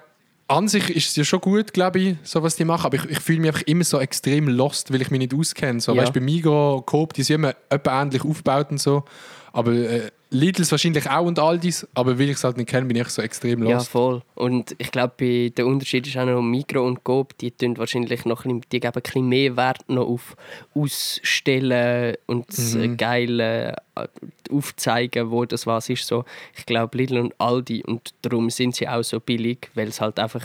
an 0.56 0.68
sich 0.68 0.90
ist 0.90 1.08
es 1.10 1.16
ja 1.16 1.24
schon 1.24 1.40
gut, 1.40 1.72
glaube 1.72 1.98
ich, 2.00 2.16
so 2.22 2.42
was 2.42 2.56
die 2.56 2.64
machen. 2.64 2.86
Aber 2.86 2.96
ich, 2.96 3.04
ich 3.06 3.20
fühle 3.20 3.40
mich 3.40 3.48
einfach 3.48 3.62
immer 3.66 3.84
so 3.84 3.98
extrem 3.98 4.48
lost, 4.48 4.92
weil 4.92 5.00
ich 5.02 5.10
mich 5.10 5.18
nicht 5.18 5.34
auskenne. 5.34 5.80
So, 5.80 5.94
Ja. 5.94 6.02
weißt, 6.02 6.12
bei 6.12 6.20
Migros, 6.20 6.84
Coop, 6.86 7.12
die 7.14 7.22
sind 7.22 7.36
immer 7.36 7.54
ähnlich 7.86 8.24
aufgebaut 8.24 8.70
und 8.70 8.78
so. 8.80 9.04
Aber 9.52 9.72
äh, 9.72 10.10
Lidls 10.34 10.70
wahrscheinlich 10.72 11.08
auch 11.10 11.24
und 11.26 11.38
Aldis. 11.38 11.86
Aber 11.94 12.18
weil 12.18 12.30
ich 12.30 12.36
es 12.36 12.44
halt 12.44 12.56
nicht 12.56 12.68
kenne, 12.70 12.86
bin 12.86 12.96
ich 12.96 13.08
so 13.08 13.20
extrem 13.22 13.64
Ja, 13.66 13.76
lost. 13.76 13.88
voll. 13.90 14.22
Und 14.34 14.74
ich 14.78 14.90
glaube, 14.90 15.50
der 15.50 15.66
Unterschied 15.66 16.06
ist 16.06 16.16
auch 16.16 16.24
noch 16.26 16.40
Migro 16.42 16.86
und 16.86 17.04
Coop, 17.04 17.36
die 17.38 17.50
tun 17.50 17.76
wahrscheinlich 17.76 18.24
noch 18.24 18.44
ein 18.44 18.60
bisschen, 18.60 18.70
die 18.72 18.80
geben 18.80 18.94
ein 18.96 19.02
bisschen 19.02 19.28
mehr 19.28 19.56
Wert 19.56 19.88
noch 19.88 20.06
auf 20.08 20.34
Ausstellen 20.74 22.16
und 22.26 22.48
das 22.48 22.74
Mhm. 22.74 22.96
geile 22.96 23.76
äh, 23.94 24.06
Aufzeigen, 24.50 25.30
wo 25.30 25.44
das 25.44 25.66
was 25.66 25.88
ist. 25.88 26.06
So, 26.06 26.24
ich 26.56 26.66
glaube, 26.66 26.96
Lidl 26.98 27.18
und 27.18 27.34
Aldi 27.38 27.84
und 27.84 28.14
darum 28.22 28.50
sind 28.50 28.74
sie 28.74 28.88
auch 28.88 29.02
so 29.02 29.20
billig, 29.20 29.70
weil 29.74 29.92
sie 29.92 30.00
halt 30.00 30.18
einfach 30.18 30.44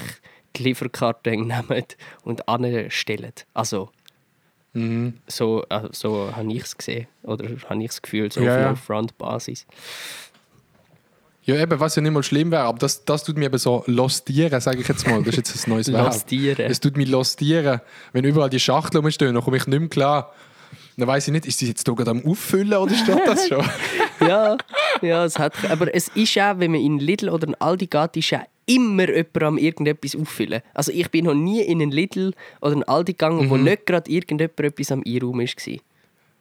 die 0.56 0.64
Lieferkarte 0.64 1.32
nehmen 1.38 1.84
und 2.24 2.48
anstellen. 2.48 3.34
Also, 3.54 3.90
Mhm. 4.78 5.14
so, 5.28 5.66
äh, 5.70 5.90
so 5.92 6.32
habe 6.36 6.54
ich 6.54 6.64
es 6.64 6.78
gesehen 6.78 7.08
oder 7.24 7.46
habe 7.68 7.82
ich 7.82 7.88
das 7.88 8.02
Gefühl, 8.02 8.32
so 8.32 8.42
Ja, 8.42 8.54
auf 8.54 8.62
ja. 8.62 8.70
No-Front-Basis. 8.70 9.66
Ja, 11.44 11.56
eben, 11.56 11.80
was 11.80 11.96
ja 11.96 12.02
nicht 12.02 12.12
mal 12.12 12.24
schlimm 12.24 12.52
wäre. 12.52 12.64
Aber 12.64 12.78
das, 12.78 13.06
das 13.06 13.24
tut 13.24 13.38
mich 13.38 13.46
eben 13.46 13.58
so 13.58 13.84
lostieren, 13.88 14.60
sage 14.60 14.82
ich 14.82 14.88
jetzt 14.88 15.08
mal. 15.08 15.24
Das 15.24 15.30
ist 15.36 15.38
jetzt 15.38 15.66
ein 15.68 15.72
neues 15.72 15.92
Wort. 15.94 16.06
Lostieren. 16.06 16.70
Es 16.70 16.80
tut 16.80 16.98
mich 16.98 17.08
lostieren. 17.08 17.80
Wenn 18.12 18.26
überall 18.26 18.50
die 18.50 18.60
Schachteln 18.60 19.02
rumstehen, 19.02 19.34
dann 19.34 19.44
komme 19.44 19.58
ich 19.58 19.66
nicht 19.66 19.80
mehr 19.80 19.90
klar. 19.90 20.34
Dann 20.98 21.08
weiß 21.08 21.28
ich 21.28 21.32
nicht, 21.32 21.46
ist 21.46 21.60
sie 21.60 21.68
jetzt 21.68 21.88
hier 21.88 21.96
gerade 21.96 22.12
am 22.12 22.26
Auffüllen 22.26 22.74
oder 22.74 22.94
steht 22.94 23.22
das 23.26 23.48
schon? 23.48 23.66
ja, 24.28 24.58
ja, 25.02 25.26
es 25.26 25.40
hat. 25.40 25.54
Aber 25.72 25.94
es 25.96 26.10
ist 26.10 26.36
ja, 26.36 26.60
wenn 26.60 26.72
man 26.72 26.82
in 26.82 27.00
Lidl 27.00 27.30
oder 27.30 27.48
in 27.48 27.56
Aldi 27.56 27.88
geht, 27.88 28.18
ist 28.18 28.30
ja 28.32 28.44
immer 28.68 29.10
jemand 29.10 29.44
am 29.44 29.58
irgendetwas 29.58 30.16
auffüllen. 30.16 30.62
Also 30.74 30.92
ich 30.92 31.10
bin 31.10 31.26
noch 31.26 31.34
nie 31.34 31.62
in 31.62 31.82
einen 31.82 31.92
Lidl 31.92 32.34
oder 32.62 32.74
einen 32.74 32.84
Aldi 32.84 33.14
gegangen, 33.14 33.50
wo 33.50 33.58
nicht 33.58 33.86
gerade 33.88 34.12
irgendjemand 34.12 34.60
etwas 34.60 34.92
am 34.92 35.04
Einraum 35.06 35.40
war. 35.40 35.74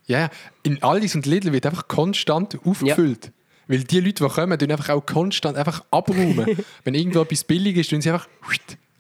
Ja, 0.07 0.21
ja. 0.21 0.31
in 0.63 0.83
Aldis 0.83 1.15
und 1.15 1.25
Lidl 1.25 1.53
wird 1.53 1.67
einfach 1.67 1.89
konstant 1.89 2.59
aufgefüllt. 2.65 3.33
Weil 3.69 3.83
die 3.83 4.01
Leute, 4.01 4.25
die 4.25 4.31
kommen, 4.31 4.59
tun 4.59 4.71
einfach 4.71 4.91
auch 4.91 5.05
konstant 5.05 5.57
einfach 5.57 5.85
abräumen. 5.91 6.47
Wenn 6.85 6.95
irgendwo 6.95 7.23
etwas 7.23 7.43
billig 7.45 7.77
ist, 7.77 7.91
tun 7.91 8.01
sie 8.01 8.11
einfach 8.11 8.29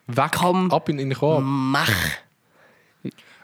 weg, 0.08 0.32
Komm. 0.32 0.72
ab 0.72 0.88
in 0.88 0.98
in 0.98 1.10
den 1.10 1.18
Korb. 1.18 1.42
Mach! 1.44 1.92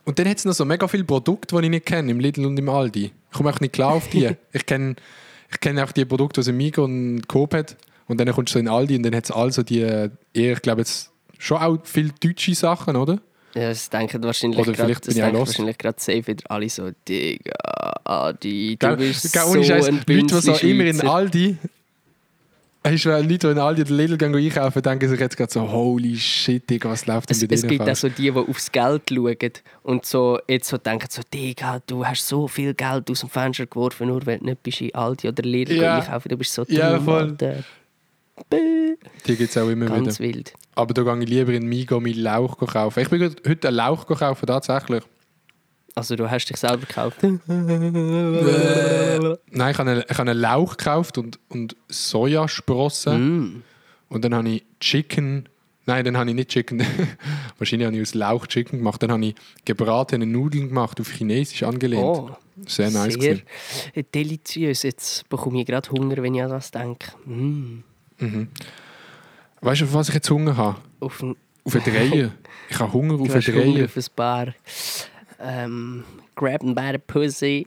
Und 0.05 0.19
dann 0.19 0.29
hat 0.29 0.39
es 0.39 0.45
noch 0.45 0.53
so 0.53 0.65
mega 0.65 0.89
viele 0.89 1.05
Produkte, 1.05 1.57
die 1.57 1.65
ich 1.65 1.71
nicht 1.71 1.87
kenne, 1.87 2.11
im 2.11 2.19
Lidl 2.19 2.45
und 2.47 2.59
im 2.59 2.69
Aldi. 2.69 3.13
Ich 3.31 3.37
komme 3.37 3.51
auch 3.51 3.61
nicht 3.61 3.73
klar 3.73 3.93
auf 3.93 4.09
die. 4.09 4.31
ich 4.53 4.67
kenne 4.67 4.97
ich 5.53 5.61
kenn 5.61 5.79
auch 5.79 5.93
die 5.93 6.05
Produkte, 6.05 6.41
die 6.41 6.43
es 6.43 6.49
im 6.49 6.57
Migros 6.57 6.87
und 6.87 7.29
Coop 7.29 7.55
hat. 7.55 7.77
Und 8.13 8.19
dann 8.21 8.33
kommst 8.33 8.55
du 8.55 8.59
so 8.59 8.61
in 8.61 8.69
Aldi 8.69 8.97
und 8.97 9.03
dann 9.03 9.15
hat 9.17 9.25
es 9.25 9.31
also 9.31 9.63
die, 9.63 9.81
eher, 9.81 10.11
ich 10.35 10.63
glaube 10.63 10.83
jetzt 10.83 11.11
schon 11.39 11.59
auch 11.59 11.79
viele 11.85 12.11
deutsche 12.23 12.55
Sachen, 12.55 12.95
oder? 12.97 13.19
Ja, 13.55 13.69
das 13.69 13.91
denken 13.91 14.23
wahrscheinlich 14.23 14.59
Oder 14.61 14.73
grad- 14.73 14.87
vielleicht 14.87 15.05
bin 15.07 15.17
ich 15.17 15.23
auch 15.25 15.33
lost. 15.33 15.49
wahrscheinlich 15.49 15.77
gerade 15.79 15.97
safe 16.01 16.27
wieder 16.27 16.51
alle 16.51 16.69
so, 16.71 16.91
Digga. 17.07 17.53
Adi, 18.05 18.77
du 18.79 18.97
bist 18.97 19.31
Gell, 19.33 19.43
so 19.43 19.63
Scheiß, 19.63 19.89
ein 19.89 19.97
Leute, 20.07 20.23
die 20.25 20.41
so 20.41 20.55
immer 20.67 20.85
in. 20.87 21.01
Aldi. 21.07 21.57
Hast 22.85 23.05
du 23.05 23.11
Leute, 23.11 23.39
die 23.39 23.47
in 23.47 23.59
Aldi 23.59 23.83
oder 23.83 23.91
Lidl 23.93 24.17
gehen 24.19 24.35
einkaufen, 24.35 24.83
denken 24.83 25.09
sich 25.09 25.21
jetzt 25.21 25.37
gerade 25.37 25.53
so, 25.53 25.71
holy 25.71 26.17
shit, 26.17 26.69
Digga, 26.69 26.91
was 26.91 27.07
läuft 27.07 27.31
denn 27.31 27.37
Es, 27.37 27.47
bei 27.47 27.55
es 27.55 27.63
gibt 27.63 27.81
auch 27.89 27.95
so 27.95 28.09
die, 28.09 28.23
die 28.23 28.33
aufs 28.33 28.73
Geld 28.73 29.03
schauen 29.09 29.37
und 29.85 30.05
so, 30.05 30.39
jetzt 30.49 30.69
so 30.69 30.79
denken, 30.79 31.07
so, 31.09 31.23
Digga, 31.33 31.81
du 31.87 32.05
hast 32.05 32.27
so 32.27 32.49
viel 32.49 32.75
Geld 32.75 33.09
aus 33.09 33.21
dem 33.21 33.29
Fenster 33.29 33.67
geworfen, 33.67 34.09
nur 34.09 34.27
weil 34.27 34.39
du 34.39 34.47
nicht 34.47 34.63
bist 34.65 34.81
in 34.81 34.93
Aldi 34.97 35.29
oder 35.29 35.43
Lidl 35.45 35.77
Ja. 35.77 35.99
einkaufen, 35.99 36.29
du 36.31 36.37
bist 36.39 36.53
so 36.55 36.65
Ja, 36.69 36.97
dumm. 36.99 37.37
Die 38.51 39.37
gibt 39.37 39.51
es 39.51 39.57
auch 39.57 39.69
immer 39.69 39.87
Ganz 39.87 40.19
wieder. 40.19 40.35
wild. 40.35 40.55
Aber 40.75 40.95
da 40.95 41.03
gehe 41.03 41.23
ich 41.23 41.29
lieber 41.29 41.53
in 41.53 41.67
Migo 41.69 42.01
meinen 42.01 42.19
Lauch 42.19 42.57
kaufen. 42.59 43.01
Ich 43.01 43.09
bin 43.11 43.35
heute 43.47 43.69
einen 43.69 43.77
Lauch 43.77 44.07
kaufen, 44.07 44.47
tatsächlich. 44.47 45.03
Also 45.95 46.17
du 46.17 46.31
hast 46.31 46.47
dich 46.47 46.57
selber 46.57 46.87
gekauft. 46.87 47.19
Nein, 47.23 47.39
ich 49.51 49.79
habe 49.79 49.91
einen, 49.91 50.05
ich 50.09 50.19
habe 50.19 50.31
einen 50.31 50.39
Lauch 50.41 50.77
gekauft 50.79 51.19
und, 51.19 51.39
und 51.49 51.77
Sojasprossen. 51.89 53.57
Mm. 53.57 53.63
Und 54.09 54.25
dann 54.25 54.35
habe 54.35 54.49
ich 54.49 54.65
Chicken. 54.81 55.49
Nein, 55.85 56.05
dann 56.05 56.17
habe 56.17 56.31
ich 56.31 56.37
nicht 56.37 56.49
Chicken. 56.49 56.83
Wahrscheinlich 57.59 57.87
habe 57.87 57.97
ich 57.97 58.03
aus 58.03 58.15
Lauch 58.15 58.47
Chicken 58.47 58.79
gemacht. 58.79 59.03
Dann 59.03 59.13
habe 59.13 59.25
ich 59.27 59.35
gebratene 59.67 60.25
Nudeln 60.25 60.69
gemacht, 60.69 60.99
auf 61.01 61.11
Chinesisch 61.11 61.63
angelehnt. 61.63 62.03
Oh, 62.05 62.31
Sehr 62.67 62.91
nice. 62.91 63.15
sehr 63.15 63.35
gewesen. 63.35 63.43
deliziös. 64.15 64.85
Jetzt 64.85 65.29
bekomme 65.29 65.61
ich 65.61 65.67
gerade 65.67 65.91
Hunger, 65.91 66.17
wenn 66.23 66.35
ich 66.35 66.43
an 66.43 66.51
das 66.51 66.71
denke. 66.71 67.13
Mm. 67.27 67.83
Weißt 69.61 69.81
du, 69.81 69.85
auf 69.85 69.95
was 69.95 70.09
ich 70.09 70.15
jetzt 70.15 70.31
Hunger 70.31 70.57
habe? 70.57 70.77
Auf 71.01 71.23
ein, 71.23 71.37
Auf 71.65 71.75
einen 71.75 71.85
Dreier. 71.85 72.31
Ich 72.71 72.79
habe 72.79 72.93
Hunger 72.93 73.15
auf 73.15 73.21
einen 73.21 73.35
hast 73.35 73.49
Hunger 73.49 73.73
Dreier. 73.75 73.85
auf 73.85 73.97
ein 73.97 74.05
paar 74.17 74.55
ähm, 75.41 76.05
Grab 76.35 76.63
and 76.63 76.75
by 76.75 76.91
the 76.93 76.99
Pussy. 76.99 77.67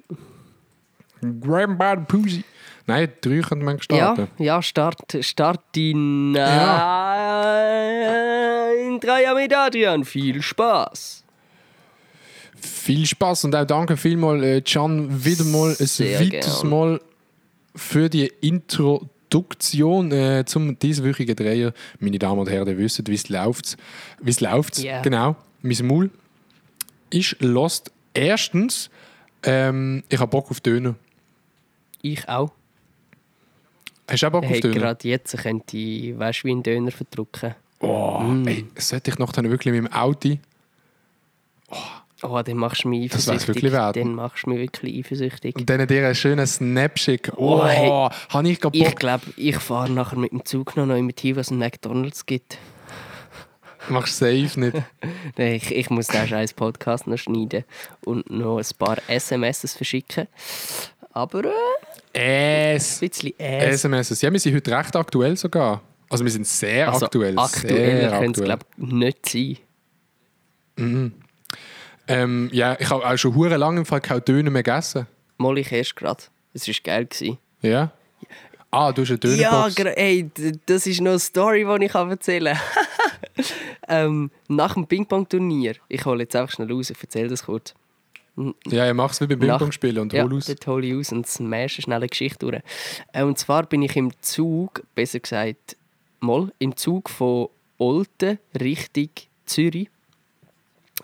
Grab 1.42 1.78
by 1.78 1.94
the 1.98 2.06
Pussy. 2.08 2.44
Nein, 2.88 3.10
drei 3.22 3.42
könnte 3.42 3.66
man 3.66 3.82
starten. 3.82 4.28
Ja, 4.38 4.46
ja, 4.46 4.62
start, 4.62 5.18
start 5.22 5.62
in, 5.76 6.36
äh, 6.36 6.42
in 8.88 9.00
drei 9.00 9.24
Jahren 9.24 9.38
mit 9.42 9.54
Adrian. 9.56 10.06
Viel 10.06 10.42
Spaß. 10.42 11.24
Viel 12.56 13.06
Spaß 13.06 13.46
und 13.46 13.56
auch 13.56 13.66
danke 13.66 13.98
vielmals, 13.98 14.44
äh, 14.44 14.62
Can, 14.62 15.24
wieder 15.24 15.44
mal 15.46 15.70
ein 15.80 15.86
Sehr 15.86 16.20
weiteres 16.20 16.62
gern. 16.62 16.70
Mal 16.70 17.02
für 17.76 18.10
die 18.10 18.32
Introduktion 19.36 20.12
äh, 20.14 20.46
zum 20.46 20.80
dieswöchigen 20.80 21.36
Dreier. 21.36 21.74
Meine 22.00 22.18
Damen 22.20 22.40
und 22.40 22.50
Herren, 22.50 22.68
ihr 22.68 22.78
wisst, 22.78 23.06
wie 23.08 23.14
es 23.16 23.28
läuft. 23.30 23.76
Wie 24.22 24.30
es 24.30 24.40
läuft. 24.40 24.78
Ja. 24.80 25.02
Genau. 25.02 25.36
Mein 25.62 25.86
Maul 25.86 26.10
ist 27.10 27.36
lost. 27.42 27.92
Erstens, 28.14 28.90
ähm, 29.44 30.04
ich 30.08 30.20
habe 30.20 30.30
Bock 30.30 30.50
auf 30.52 30.62
Döner. 30.62 30.96
Ich 32.02 32.28
auch. 32.30 32.52
Hast 34.10 34.24
du 34.24 34.28
auch 34.28 34.32
Bock 34.32 34.46
Hey, 34.46 34.56
auf 34.56 34.62
Döner? 34.62 34.76
gerade 34.76 35.08
jetzt 35.10 35.38
könnte 35.38 35.76
ich, 35.78 36.18
weißt 36.18 36.46
wie 36.46 36.52
einen 36.52 36.64
Döner 36.64 36.92
verdrucken. 36.92 37.56
Oh, 37.82 38.20
Mm. 38.20 38.48
ey, 38.48 38.66
sollte 38.78 39.12
ich 39.12 39.18
noch 39.20 39.34
dann 39.34 39.50
wirklich 39.50 39.74
mit 39.74 39.84
dem 39.84 39.92
Audi? 39.94 40.40
Oh, 41.70 41.76
dann 42.44 42.58
machst 42.58 42.84
du 42.84 42.90
mich 42.90 43.10
Das 43.12 43.28
eifersüchtig. 43.30 43.48
wär's 43.48 43.56
wirklich 43.56 43.72
wert. 43.74 43.96
Dann 43.98 44.16
machst 44.16 44.46
du 44.46 44.50
mich 44.50 44.60
wirklich 44.60 45.00
eifersüchtig. 45.06 45.56
Und 45.56 45.70
dann 45.70 45.88
dir 45.88 46.06
einen 46.06 46.16
schönen 46.16 46.46
Snap 46.48 46.98
schicken. 47.00 47.34
Oh, 47.38 47.60
Oh, 47.62 47.66
hey. 47.66 47.90
habe 48.30 48.50
ich 48.50 48.60
gerade 48.60 48.78
Ich 48.78 48.96
glaube, 48.96 49.24
ich 49.38 49.58
fahre 49.58 49.90
nachher 49.92 50.18
mit 50.18 50.32
dem 50.32 50.44
Zug 50.46 50.76
noch 50.78 50.86
mit 50.86 51.20
hin, 51.20 51.36
was 51.36 51.52
ein 51.52 51.58
McDonalds 51.58 52.26
gibt. 52.26 52.58
Machst 53.90 54.20
du 54.22 54.26
safe 54.26 54.60
nicht. 54.60 54.76
Nein, 55.38 55.54
Ich, 55.56 55.72
ich 55.76 55.90
muss 55.90 56.08
den 56.08 56.28
scheiß 56.28 56.54
Podcast 56.54 57.08
noch 57.08 57.18
schneiden 57.18 57.64
und 58.04 58.30
noch 58.30 58.58
ein 58.58 58.66
paar 58.78 58.98
SMS 59.08 59.72
verschicken. 59.76 60.28
Aber 61.12 61.44
äh, 62.14 62.76
Es. 62.76 63.02
ein 63.02 63.10
bisschen 63.10 63.34
äh, 63.40 63.68
SMS. 63.70 64.22
Ja, 64.22 64.32
wir 64.32 64.40
sind 64.40 64.56
heute 64.56 64.72
recht 64.78 64.96
aktuell 64.96 65.38
sogar. 65.38 65.82
Also 66.10 66.24
wir 66.24 66.32
sind 66.32 66.46
sehr 66.46 66.92
also 66.92 67.06
aktuell. 67.06 67.38
aktuell 67.38 68.02
sehr 68.10 68.20
könnte 68.20 68.44
es, 68.44 68.50
aktuell. 68.50 68.58
glaube 68.60 68.66
ich, 68.78 68.94
nicht 68.94 69.30
sein. 70.78 71.12
Ähm, 72.08 72.50
ja, 72.52 72.78
ich 72.80 72.90
habe 72.90 73.06
auch 73.08 73.18
schon 73.18 73.36
hure 73.36 73.58
lange 73.58 73.80
im 73.80 73.86
Fall 73.86 74.02
keine 74.02 74.22
Döner 74.22 74.52
mehr 74.52 74.64
gegessen. 74.64 75.08
Mal 75.38 75.58
ich 75.58 75.72
erst 75.72 75.96
gerade. 75.96 76.24
Es 76.54 76.68
war 76.68 76.76
geil. 76.84 77.06
Gewesen. 77.06 77.38
Ja? 77.62 77.92
Ah, 78.72 78.92
du 78.92 79.02
hast 79.04 79.10
eine 79.12 79.36
Ja, 79.36 79.50
Dönerbox. 79.52 79.76
gra- 79.76 79.96
ey, 79.98 80.30
das 80.66 80.86
ist 80.88 81.02
noch 81.02 81.12
eine 81.12 81.20
Story, 81.20 81.66
die 81.80 81.86
ich 81.86 81.94
erzählen 81.96 82.56
kann. 82.58 83.46
ähm, 83.88 84.32
nach 84.48 84.74
dem 84.74 84.86
Ping-Pong-Turnier, 84.88 85.76
ich 85.88 86.06
hole 86.06 86.24
jetzt 86.24 86.36
einfach 86.36 86.54
schnell 86.54 86.72
raus, 86.72 86.90
ich 86.90 87.02
erzähle 87.02 87.30
das 87.30 87.44
kurz. 87.46 87.74
ja, 88.68 88.86
ja, 88.86 88.94
mach's 88.94 89.22
wie 89.22 89.28
beim 89.28 89.40
Nach- 89.40 89.58
Ping-Pong 89.58 89.72
spielen 89.72 90.00
und 90.00 90.14
ja, 90.14 90.24
hol 90.24 90.36
aus. 90.36 90.46
dort 90.46 90.68
hole 90.68 90.86
ich 90.86 90.94
aus 90.96 91.12
und 91.12 91.26
smash 91.28 91.78
eine 91.78 91.84
schnelle 91.84 92.08
Geschichte 92.08 92.40
durch. 92.46 92.62
Äh, 93.14 93.24
und 93.24 93.38
zwar 93.38 93.64
bin 93.66 93.82
ich 93.82 93.96
im 93.96 94.12
Zug, 94.22 94.84
besser 94.94 95.20
gesagt, 95.20 95.78
mal 96.20 96.52
im 96.60 96.76
Zug 96.76 97.10
von 97.10 97.48
Olten 97.78 98.40
Richtung 98.60 99.10
Zürich. 99.46 99.90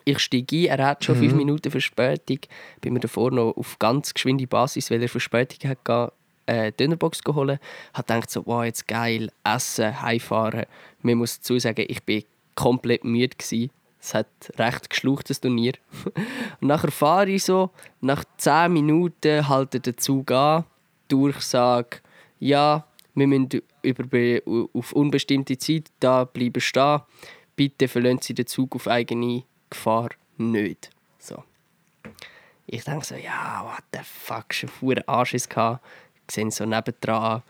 Ich 0.05 0.19
steige 0.19 0.71
ein, 0.71 0.79
er 0.79 0.87
hat 0.87 1.03
schon 1.03 1.15
fünf 1.17 1.33
Minuten 1.33 1.69
Verspätung. 1.71 2.39
Bin 2.79 2.93
mir 2.93 2.99
davor 3.01 3.31
noch 3.31 3.51
auf 3.57 3.77
ganz 3.77 4.13
geschwinde 4.13 4.47
Basis, 4.47 4.89
weil 4.89 5.01
er 5.01 5.09
Verspätung 5.09 5.69
hat, 5.69 5.79
gegangen, 5.83 6.11
äh, 6.45 6.71
Dönerbox 6.71 7.23
geholt. 7.23 7.59
Hat 7.93 8.07
gedacht 8.07 8.29
so, 8.31 8.45
wow, 8.45 8.63
jetzt 8.63 8.87
geil, 8.87 9.31
essen, 9.43 10.01
heimfahren. 10.01 10.65
Man 11.01 11.17
muss 11.17 11.37
dazu 11.39 11.59
sagen, 11.59 11.85
ich 11.87 12.01
bin 12.03 12.23
komplett 12.55 13.03
müde 13.03 13.35
gewesen. 13.37 13.69
Es 13.99 14.13
hat 14.15 14.27
recht 14.57 14.89
geschlucht, 14.89 15.29
das 15.29 15.41
Turnier. 15.41 15.73
Und 16.61 16.67
nachher 16.67 16.89
fahre 16.91 17.29
ich 17.29 17.43
so, 17.43 17.69
nach 17.99 18.23
10 18.37 18.71
Minuten 18.73 19.47
haltet 19.47 19.85
der 19.85 19.97
Zug 19.97 20.31
an, 20.31 20.63
Durchsage, 21.09 21.97
ja, 22.39 22.85
wir 23.13 23.27
müssen 23.27 23.49
über, 23.83 24.03
be- 24.05 24.41
auf 24.73 24.93
unbestimmte 24.93 25.57
Zeit 25.57 25.89
da 25.99 26.23
bleiben 26.23 26.61
stehen. 26.61 27.01
Bitte 27.55 27.87
verlassen 27.89 28.21
Sie 28.21 28.33
den 28.33 28.47
Zug 28.47 28.73
auf 28.75 28.87
eigene 28.87 29.43
Gefahr 29.71 30.09
nicht. 30.37 30.91
So. 31.17 31.43
Ich 32.67 32.83
denke 32.83 33.05
so, 33.05 33.15
ja, 33.15 33.63
what 33.65 33.83
the 33.93 33.99
fuck, 34.03 34.53
schon 34.53 34.69
einen 34.81 35.07
Anschiss 35.07 35.49
gehabt. 35.49 35.83
Ich 36.27 36.35
sehe 36.35 36.51
so 36.51 36.65
nebendran 36.65 37.41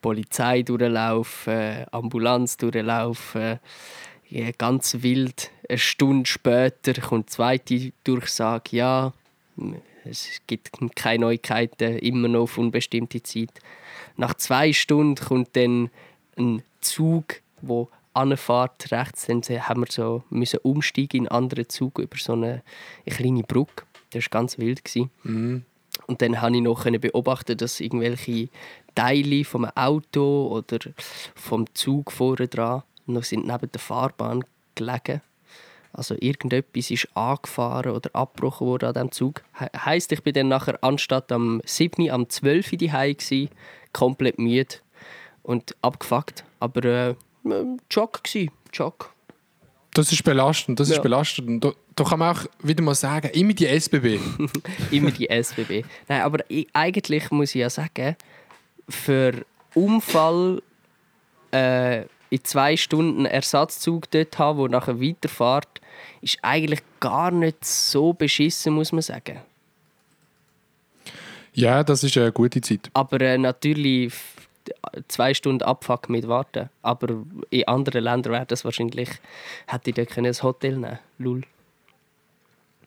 Polizei 0.00 0.62
durchlaufen, 0.62 1.84
Ambulanz 1.90 2.56
durchlaufen. 2.56 3.58
Ja, 4.28 4.50
ganz 4.56 5.02
wild. 5.02 5.50
Eine 5.68 5.78
Stunde 5.78 6.26
später 6.26 6.94
kommt 7.00 7.28
die 7.28 7.32
zweite 7.32 7.92
Durchsage, 8.04 8.76
ja, 8.76 9.12
es 10.04 10.40
gibt 10.46 10.70
keine 10.94 11.26
Neuigkeiten, 11.26 11.98
immer 11.98 12.28
noch 12.28 12.42
auf 12.42 12.58
unbestimmte 12.58 13.22
Zeit. 13.22 13.50
Nach 14.16 14.34
zwei 14.34 14.72
Stunden 14.72 15.16
kommt 15.16 15.56
dann 15.56 15.90
ein 16.38 16.62
Zug, 16.80 17.40
wo 17.60 17.88
anfährt 18.14 18.90
rechts. 18.90 19.26
Dann 19.26 19.42
haben 19.42 19.82
wir 19.82 19.90
so 19.90 20.24
müssen 20.30 20.60
umsteigen 20.62 21.24
in 21.24 21.28
einen 21.28 21.44
anderen 21.44 21.68
Zug 21.68 21.98
über 21.98 22.16
so 22.18 22.32
eine, 22.32 22.62
eine 23.06 23.16
kleine 23.16 23.42
Brücke. 23.42 23.84
Das 24.10 24.24
war 24.24 24.40
ganz 24.40 24.58
wild. 24.58 24.84
gewesen. 24.84 25.10
Und 26.06 26.22
dann 26.22 26.40
habe 26.40 26.56
ich 26.56 26.62
noch 26.62 26.84
beobachten, 26.84 27.56
dass 27.56 27.80
irgendwelche 27.80 28.48
Teile 28.94 29.44
vom 29.44 29.64
Auto 29.64 30.48
oder 30.48 30.78
vom 31.34 31.72
Zug 31.74 32.10
vorne 32.10 32.48
dran 32.48 32.82
noch 33.06 33.24
sind 33.24 33.46
neben 33.46 33.70
der 33.70 33.80
Fahrbahn 33.80 34.44
gelegen. 34.74 35.20
Also 35.92 36.14
irgendetwas 36.18 36.90
ist 36.90 37.08
angefahren 37.16 37.92
oder 37.92 38.10
abgebrochen 38.12 38.66
worden 38.66 38.86
an 38.86 38.94
diesem 38.94 39.12
Zug. 39.12 39.42
He 39.58 39.66
heisst, 39.76 40.12
ich 40.12 40.22
bin 40.22 40.34
dann 40.34 40.48
nachher 40.48 40.78
anstatt 40.82 41.32
am 41.32 41.60
7. 41.64 42.10
am 42.10 42.28
12. 42.28 42.76
daheim 42.78 43.16
gsi, 43.16 43.48
komplett 43.92 44.38
müde 44.38 44.76
und 45.42 45.74
abgefuckt. 45.82 46.44
Aber 46.60 46.84
äh, 46.84 47.14
Jock 47.90 48.22
gsi, 48.24 48.50
Jock. 48.72 49.12
Das 49.94 50.12
ist 50.12 50.22
belastend, 50.22 50.78
das 50.78 50.88
ist 50.88 50.96
Ja. 50.96 51.02
belastend. 51.02 51.48
Und 51.48 51.64
Da, 51.64 51.72
da 51.96 52.04
kann 52.04 52.18
man 52.20 52.36
auch 52.36 52.46
wieder 52.62 52.82
mal 52.82 52.94
sagen, 52.94 53.28
immer 53.32 53.52
die 53.52 53.66
SBB. 53.66 54.20
Immer 54.90 55.10
die 55.10 55.28
SBB. 55.28 55.84
Nein, 56.08 56.22
aber 56.22 56.38
ich, 56.48 56.68
eigentlich 56.72 57.30
muss 57.30 57.50
ich 57.54 57.60
ja 57.60 57.68
sagen, 57.70 58.16
für 58.88 59.44
Unfall 59.74 60.62
äh, 61.52 62.02
in 62.30 62.44
zwei 62.44 62.76
Stunden 62.76 63.24
Ersatzzug 63.26 64.08
dort 64.12 64.38
haben, 64.38 64.58
wo 64.58 64.68
nachher 64.68 65.00
weiterfährt, 65.00 65.80
ist 66.22 66.38
eigentlich 66.42 66.80
gar 67.00 67.30
nicht 67.32 67.64
so 67.64 68.12
beschissen, 68.12 68.72
muss 68.74 68.92
man 68.92 69.02
sagen. 69.02 69.40
ja, 71.52 71.82
das 71.82 72.04
ist 72.04 72.16
eine 72.16 72.30
gute 72.32 72.60
Zeit. 72.60 72.90
Aber 72.94 73.20
äh, 73.20 73.36
natürlich 73.36 74.12
zwei 75.08 75.34
Stunden 75.34 75.62
Abfuck 75.62 76.08
mit 76.08 76.28
warten. 76.28 76.70
Aber 76.82 77.08
in 77.50 77.68
anderen 77.68 78.04
Ländern 78.04 78.32
wäre 78.32 78.46
das 78.46 78.64
wahrscheinlich, 78.64 79.08
hätte 79.66 79.90
ich 79.90 79.96
dort 79.96 80.16
ein 80.18 80.32
Hotel 80.42 80.72
nehmen 80.72 80.98
Lul. 81.18 81.42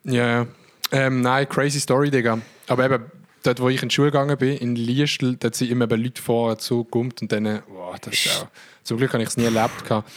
Ja. 0.03 0.47
Ähm, 0.91 1.21
nein, 1.21 1.47
crazy 1.49 1.79
Story, 1.79 2.11
Digga. 2.11 2.39
Aber 2.67 2.85
eben, 2.85 3.05
dort, 3.43 3.59
wo 3.59 3.69
ich 3.69 3.81
in 3.81 3.89
die 3.89 3.95
Schule 3.95 4.11
gegangen 4.11 4.37
bin, 4.37 4.57
in 4.57 4.75
Liestl, 4.75 5.35
dort 5.37 5.55
sind 5.55 5.71
immer 5.71 5.87
Leute 5.87 6.21
vorher 6.21 6.57
zugekommen 6.57 7.13
und 7.19 7.31
dann, 7.31 7.63
wow, 7.67 7.97
das 7.99 8.13
ist 8.13 8.41
auch, 8.41 8.47
zum 8.83 8.97
Glück 8.97 9.13
habe 9.13 9.23
ich 9.23 9.29
es 9.29 9.37
nie 9.37 9.45
erlebt. 9.45 9.83
gehabt. 9.83 10.09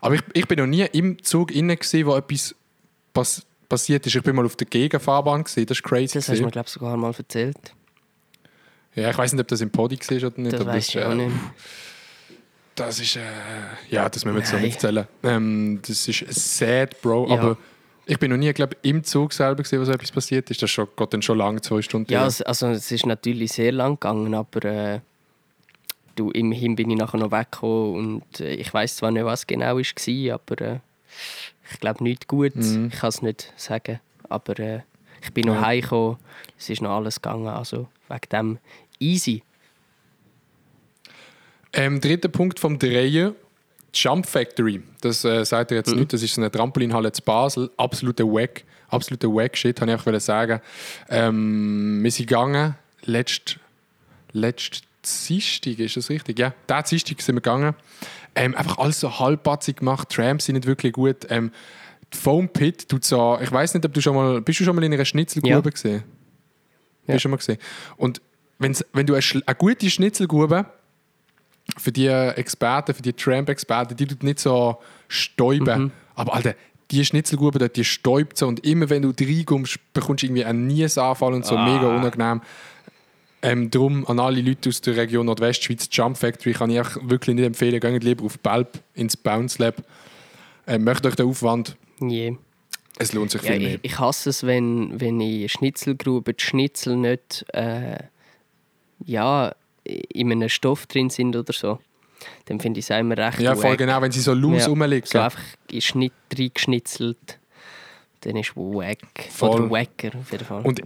Aber 0.00 0.14
ich, 0.14 0.22
ich 0.32 0.48
bin 0.48 0.58
noch 0.58 0.66
nie 0.66 0.84
im 0.92 1.22
Zug 1.22 1.48
gewesen, 1.48 2.06
wo 2.06 2.16
etwas 2.16 2.54
pass 3.12 3.46
passiert 3.68 4.06
ist. 4.06 4.14
Ich 4.14 4.22
bin 4.22 4.36
mal 4.36 4.44
auf 4.44 4.56
der 4.56 4.66
Gegenfahrbahn 4.66 5.44
gewesen, 5.44 5.64
das 5.64 5.78
ist 5.78 5.82
crazy. 5.82 6.14
Das 6.14 6.28
hast 6.28 6.38
du 6.38 6.44
mir, 6.44 6.50
glaube 6.50 6.66
ich, 6.66 6.72
sogar 6.74 6.94
mal 6.96 7.14
erzählt. 7.16 7.72
Ja, 8.94 9.10
ich 9.10 9.16
weiß 9.18 9.32
nicht, 9.32 9.40
ob 9.40 9.48
das 9.48 9.60
im 9.60 9.70
Podi 9.70 9.98
war 9.98 10.28
oder 10.28 10.40
nicht. 10.40 10.52
Das 10.52 10.66
weiß 10.66 10.88
ich 10.90 10.98
auch 11.02 11.10
äh, 11.10 11.14
nicht. 11.14 11.36
Das 12.74 12.98
ist, 13.00 13.16
äh, 13.16 13.20
ja, 13.90 14.08
das 14.08 14.24
müssen 14.24 14.34
wir 14.36 14.40
jetzt 14.40 14.52
noch 14.52 14.58
Nein. 14.58 14.66
nicht 14.68 14.82
erzählen. 14.82 15.06
Ähm, 15.22 15.80
das 15.86 16.08
ist 16.08 16.58
sad, 16.58 17.00
Bro. 17.02 17.26
Ja. 17.28 17.38
Aber 17.38 17.56
ich 18.06 18.18
bin 18.18 18.30
noch 18.30 18.38
nie, 18.38 18.52
glaube 18.52 18.76
im 18.82 19.04
Zug 19.04 19.32
selber 19.32 19.62
gesehen, 19.62 19.80
wo 19.80 19.84
so 19.84 19.92
etwas 19.92 20.10
passiert 20.10 20.50
ist. 20.50 20.62
Das 20.62 20.70
schon, 20.70 20.88
geht 20.96 21.12
dann 21.12 21.22
schon 21.22 21.38
lange, 21.38 21.60
zwei 21.60 21.82
Stunden. 21.82 22.10
Ja, 22.12 22.26
es- 22.26 22.42
also 22.42 22.68
es 22.68 22.90
ist 22.90 23.04
natürlich 23.06 23.52
sehr 23.52 23.72
lang 23.72 23.94
gegangen, 24.00 24.34
aber 24.34 24.64
äh, 24.64 25.00
du, 26.16 26.30
immerhin 26.30 26.76
bin 26.76 26.90
ich 26.90 26.96
nachher 26.98 27.18
noch 27.18 27.30
weggekommen 27.30 27.94
und 28.20 28.40
äh, 28.40 28.54
ich 28.54 28.72
weiß 28.72 28.96
zwar 28.96 29.10
nicht, 29.10 29.24
was 29.24 29.46
genau 29.46 29.76
war, 29.76 30.34
aber 30.34 30.60
äh, 30.62 30.78
ich 31.70 31.80
glaube 31.80 32.02
nicht 32.04 32.26
gut. 32.28 32.56
Mhm. 32.56 32.90
Ich 32.92 32.98
kann 33.00 33.08
es 33.10 33.22
nicht 33.22 33.52
sagen, 33.56 34.00
aber 34.28 34.58
äh, 34.58 34.80
ich 35.22 35.32
bin 35.32 35.46
noch 35.46 35.54
Ja. 35.56 35.66
heimgekommen, 35.66 36.16
es 36.58 36.68
ist 36.70 36.82
noch 36.82 36.96
alles 36.96 37.20
gegangen, 37.20 37.46
also 37.48 37.86
wegen 38.08 38.28
dem 38.32 38.58
easy. 39.02 39.42
Ähm, 41.72 42.00
dritter 42.00 42.28
Punkt 42.28 42.60
vom 42.60 42.78
Dreien. 42.78 43.34
Jump 43.94 44.26
Factory. 44.26 44.82
Das 45.00 45.24
äh, 45.24 45.44
sagt 45.44 45.70
ihr 45.70 45.76
Mhm. 45.76 45.78
jetzt 45.78 45.94
nicht. 45.96 46.12
Das 46.12 46.22
ist 46.22 46.34
so 46.34 46.40
eine 46.40 46.50
Trampolinhalle 46.50 47.12
zu 47.12 47.22
Basel. 47.22 47.70
Absoluter 47.76 48.24
Wack. 48.24 48.64
Absoluter 48.88 49.28
Wack-Shit, 49.28 49.80
habe 49.80 49.90
ich 49.90 49.98
einfach 49.98 50.20
sagen. 50.20 50.60
Ähm, 51.08 52.00
wir 52.02 52.10
sind 52.10 52.26
gegangen. 52.26 52.74
Letzt, 53.04 53.58
letzt 54.32 54.84
Dienstag, 55.28 55.78
ist 55.78 55.96
das 55.96 56.10
richtig? 56.10 56.38
Ja, 56.38 56.54
der 56.68 56.82
Dienstag 56.84 57.20
sind 57.20 57.34
wir 57.36 57.40
gegangen. 57.40 57.74
Ähm, 58.34 58.54
einfach 58.54 58.78
alles 58.78 59.00
so 59.00 59.18
halbpatzig 59.18 59.78
gemacht. 59.78 60.08
Trams 60.10 60.44
sind 60.44 60.54
nicht 60.54 60.66
wirklich 60.66 60.92
gut. 60.92 61.26
Ähm, 61.28 61.50
die 62.12 62.16
Foam 62.18 62.48
Pit 62.48 62.88
tut 62.88 63.04
so... 63.04 63.38
Ich 63.42 63.50
weiß 63.50 63.74
nicht, 63.74 63.84
ob 63.84 63.92
du 63.94 64.00
schon 64.00 64.14
mal... 64.14 64.40
Bist 64.42 64.60
du 64.60 64.64
schon 64.64 64.76
mal 64.76 64.84
in 64.84 64.92
einer 64.92 65.04
Schnitzelgrube 65.04 65.54
Ja. 65.54 65.60
gesehen? 65.70 66.02
Ja. 67.06 67.14
Bist 67.14 67.16
du 67.16 67.18
schon 67.20 67.30
mal 67.32 67.38
gesehen? 67.38 67.58
Und 67.96 68.20
wenn's, 68.62 68.84
wenn 68.92 69.06
du 69.06 69.14
eine, 69.14 69.22
eine 69.46 69.56
gute 69.56 69.90
Schnitzelgrube 69.90 70.66
für 71.78 71.92
die 71.92 72.06
Experten, 72.08 72.94
für 72.94 73.02
die 73.02 73.12
Tramp-Experten, 73.12 73.96
die 73.96 74.06
tut 74.06 74.22
nicht 74.22 74.38
so 74.40 74.78
stäuben. 75.08 75.84
Mhm. 75.84 75.90
Aber 76.14 76.34
Alter, 76.34 76.54
die 76.90 77.04
Schnitzelgrube 77.04 77.58
dort, 77.58 77.76
die 77.76 77.84
stäubt 77.84 78.36
so 78.36 78.46
und 78.46 78.64
immer 78.66 78.90
wenn 78.90 79.02
du 79.02 79.12
reinkommst, 79.18 79.78
bekommst 79.94 80.22
du 80.22 80.26
irgendwie 80.26 80.44
einen 80.44 80.66
Niesanfall 80.66 81.32
und 81.34 81.46
so 81.46 81.56
Ah. 81.56 81.64
mega 81.64 81.86
unangenehm. 81.88 82.42
Ähm, 83.44 83.70
drum 83.70 84.06
an 84.06 84.20
alle 84.20 84.40
Leute 84.40 84.68
aus 84.68 84.80
der 84.82 84.96
Region 84.96 85.26
Nordwestschweiz, 85.26 85.88
Jump 85.90 86.16
Factory 86.16 86.52
kann 86.52 86.70
ich 86.70 86.80
auch 86.80 86.90
wirklich 87.02 87.34
nicht 87.34 87.44
empfehlen. 87.46 87.80
Geht 87.80 88.04
lieber 88.04 88.24
auf 88.24 88.38
Balb 88.38 88.78
ins 88.94 89.16
Bounce 89.16 89.60
Lab. 89.60 89.82
Ähm, 90.66 90.84
möchte 90.84 91.08
euch 91.08 91.16
den 91.16 91.26
Aufwand, 91.26 91.76
Yeah. 92.00 92.36
es 92.98 93.12
lohnt 93.12 93.30
sich 93.32 93.42
Ja, 93.42 93.52
viel 93.52 93.60
mehr. 93.60 93.74
ich, 93.76 93.80
ich 93.82 93.98
hasse 93.98 94.30
es, 94.30 94.44
wenn, 94.46 95.00
wenn 95.00 95.20
in 95.20 95.48
Schnitzelgruben 95.48 96.36
die 96.36 96.44
Schnitzel 96.44 96.96
nicht 96.96 97.44
äh, 97.52 97.96
ja, 99.06 99.54
in 99.84 100.30
einem 100.32 100.48
Stoff 100.48 100.86
drin 100.86 101.10
sind 101.10 101.34
oder 101.36 101.52
so. 101.52 101.78
Dann 102.46 102.60
finde 102.60 102.78
ich 102.80 102.88
es 102.88 102.96
immer 102.96 103.16
recht 103.16 103.40
Ja, 103.40 103.54
voll 103.56 103.72
wack. 103.72 103.78
genau, 103.78 104.00
wenn 104.00 104.12
sie 104.12 104.20
so 104.20 104.32
loose 104.32 104.60
Ja, 104.60 104.66
rumliegen. 104.68 105.06
So 105.06 105.18
einfach 105.18 105.42
in 105.70 105.80
Schnitt 105.80 106.12
reingeschnitzelt. 106.38 107.38
Dann 108.20 108.36
ist 108.36 108.56
wack. 108.56 108.98
Voll. 109.30 109.50
Oder 109.62 109.70
wacker 109.70 110.16
auf 110.18 110.30
jeden 110.30 110.44
Fall. 110.44 110.62
Und 110.62 110.80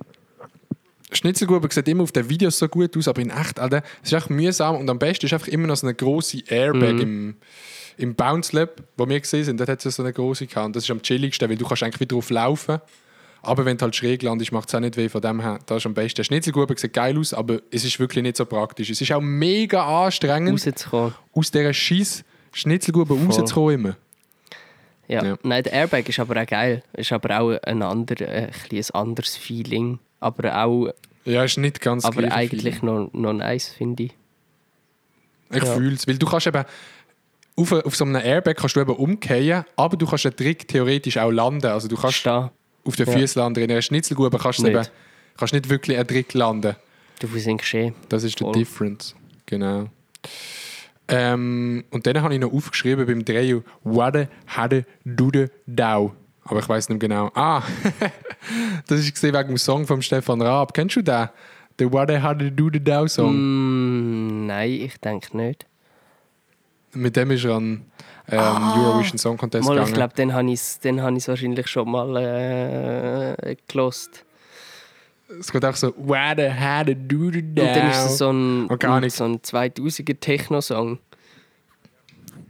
Schnitzelgrube 1.13 1.69
sieht 1.73 1.87
immer 1.89 2.03
auf 2.03 2.13
den 2.13 2.29
Videos 2.29 2.59
so 2.59 2.69
gut 2.69 2.97
aus, 2.97 3.07
aber 3.07 3.21
in 3.21 3.31
echt, 3.31 3.61
Alter, 3.61 3.83
es 4.03 4.11
ist 4.13 4.19
echt 4.19 4.31
mühsam 4.31 4.77
und 4.77 4.89
am 4.91 4.99
besten 4.99 5.27
ist 5.27 5.33
einfach 5.35 5.49
immer 5.49 5.67
noch 5.69 5.77
so 5.77 5.87
eine 5.87 5.95
grosse 5.95 6.43
Airbag 6.49 6.95
Mhm. 6.95 7.01
im, 7.01 7.37
im 7.99 8.15
Bounce 8.15 8.57
Lab, 8.57 8.83
wo 8.97 9.09
wir 9.09 9.21
gesehen 9.21 9.45
sind, 9.45 9.61
dort 9.61 9.69
hat 9.69 9.85
es 9.87 9.95
so 9.97 10.03
eine 10.03 10.13
grosse 10.13 10.47
gehabt. 10.47 10.67
Und 10.67 10.77
das 10.77 10.85
ist 10.85 10.91
am 10.91 11.01
chilligsten, 11.03 11.49
weil 11.49 11.57
du 11.57 11.67
kannst 11.67 11.83
eigentlich 11.83 12.01
wieder 12.01 12.15
drauf 12.17 12.31
laufen. 12.31 12.79
Aber 13.47 13.65
wenn 13.65 13.77
du 13.77 13.85
halt 13.85 13.95
schräg 13.97 14.23
landest, 14.23 14.53
macht 14.53 14.69
es 14.69 14.75
auch 14.75 14.81
nicht 14.81 14.97
weh. 14.97 15.09
Von 15.09 15.21
dem 15.21 15.41
her, 15.41 15.59
das 15.67 15.79
ist 15.79 15.87
am 15.87 15.95
besten. 15.95 16.25
Schnitzelgrube 16.25 16.75
sieht 16.79 16.93
geil 16.93 17.19
aus, 17.19 17.33
aber 17.33 17.61
es 17.71 17.85
ist 17.85 17.99
wirklich 18.01 18.23
nicht 18.23 18.37
so 18.37 18.45
praktisch. 18.45 18.91
Es 18.91 19.01
ist 19.01 19.13
auch 19.13 19.21
mega 19.21 20.05
anstrengend, 20.05 20.67
rauszukommen. 20.67 21.15
aus 21.33 21.51
dieser 21.51 21.73
scheiß 21.73 22.25
Schnitzelgrube 22.53 23.15
rauszukommen 23.15 23.75
immer. 23.75 23.97
Ja. 25.09 25.25
Ja. 25.25 25.37
Nein, 25.43 25.63
der 25.63 25.73
Airbag 25.73 26.09
ist 26.09 26.19
aber 26.19 26.43
auch 26.43 26.47
geil. 26.47 26.83
Ist 26.95 27.13
aber 27.13 27.41
auch 27.41 27.51
ein, 27.63 27.83
ander, 27.83 28.21
äh, 28.21 28.47
ein, 28.49 28.51
ein 28.73 28.85
anderes 28.93 29.37
Feeling. 29.37 30.01
Aber 30.19 30.65
auch 30.65 30.89
Ja, 31.25 31.45
ist 31.45 31.59
nicht 31.59 31.81
ganz 31.81 32.05
aber 32.05 32.31
eigentlich 32.33 32.83
noch, 32.83 33.11
noch 33.13 33.33
nice, 33.33 33.69
finde 33.69 34.05
ich. 34.05 34.15
Ich 35.53 35.63
Ja. 35.63 35.75
fühle 35.75 35.95
es. 35.95 36.09
Weil 36.09 36.19
du 36.19 36.27
kannst 36.27 36.49
eben 36.49 36.65
auf, 37.55 37.73
auf 37.73 37.95
so 37.97 38.05
einem 38.05 38.17
Airbag 38.17 38.57
kannst 38.57 38.75
du 38.77 38.81
eben 38.81 38.97
umkehren, 38.97 39.65
aber 39.77 39.97
du 39.97 40.07
kannst 40.07 40.25
den 40.25 40.35
Trick 40.37 40.67
theoretisch 40.67 41.19
auch 41.19 41.31
landen. 41.31 41.67
Also 41.67 41.87
du 41.89 41.97
kannst 41.97 42.17
Stehen. 42.19 42.51
Auf 42.87 42.97
den 42.97 43.07
Ja. 43.07 43.13
Füßen 43.13 43.41
landen. 43.41 43.63
In 43.63 43.71
einer 43.71 43.83
Schnitzelgrube 43.83 44.39
kannst 44.39 44.61
du 44.61 44.65
Nicht. 44.65 44.91
kannst 45.37 45.53
nicht 45.55 45.69
wirklich 45.69 45.97
einen 45.99 46.07
Trick 46.07 46.33
landen. 46.35 46.77
Du 47.21 47.27
sind 47.39 47.59
geschehen. 47.59 47.95
Das 48.09 48.25
ist 48.25 48.39
der 48.41 48.47
Voll. 48.47 48.55
Difference. 48.55 49.15
Genau. 49.47 49.89
Ähm, 51.09 51.85
und 51.91 52.07
dann 52.07 52.21
habe 52.23 52.35
ich 52.35 52.41
noch 52.41 52.53
aufgeschrieben 52.53 53.07
beim 53.07 53.25
Drehen 53.25 53.63
Wade 53.85 54.29
Hade 54.49 54.85
Dude 55.05 55.51
Dau. 55.67 56.15
Aber 56.45 56.61
ich 56.61 56.69
weiß 56.69 56.89
nicht 56.89 57.01
genau. 57.01 57.31
Ah, 57.35 57.63
das 58.89 59.01
ist 59.01 59.15
gesehen 59.15 59.35
wegen 59.35 59.49
dem 59.49 59.59
Song 59.59 59.87
von 59.87 60.03
Stefan 60.03 60.41
Raab. 60.43 60.75
Kennst 60.75 60.97
du 60.97 61.03
den? 61.03 61.29
Der 61.79 61.93
Wade 61.93 62.23
Hade 62.23 62.51
Dude 62.51 62.81
Dau 62.81 63.07
Song. 63.07 63.35
Mm, 63.35 64.47
nein, 64.47 64.71
ich 64.71 64.97
denke 64.99 65.37
nicht. 65.37 65.67
Mit 66.93 67.15
dem 67.17 67.31
ist 67.31 67.45
er 67.45 67.55
an 67.57 67.83
ähm, 68.29 68.73
Eurovision 68.79 69.19
Song 69.19 69.37
Contest 69.37 69.69
Ah. 69.69 69.75
Mal, 69.75 69.87
ich 69.87 69.95
glaube, 69.95 70.15
den 70.15 70.33
habe 70.33 70.51
ich 70.51 70.61
ich 70.83 71.29
wahrscheinlich 71.29 71.69
schon 71.69 71.91
mal 71.91 72.17
äh, 72.17 73.57
gelost. 73.69 74.25
Es 75.41 75.51
geht 75.51 75.65
auch 75.65 75.75
so, 75.75 75.93
Wada 75.97 76.49
had 76.53 76.89
a 76.89 76.95
do 76.95 77.31
the 77.31 77.39
Und 77.41 77.55
dann 77.57 77.91
ist 77.91 78.05
es 78.05 78.19
so 78.19 78.31
ein, 78.31 78.69
gar 78.79 79.01
nicht. 79.01 79.15
so 79.17 79.25
ein 79.25 79.39
2000er 79.41 80.19
Techno-Song. 80.21 80.99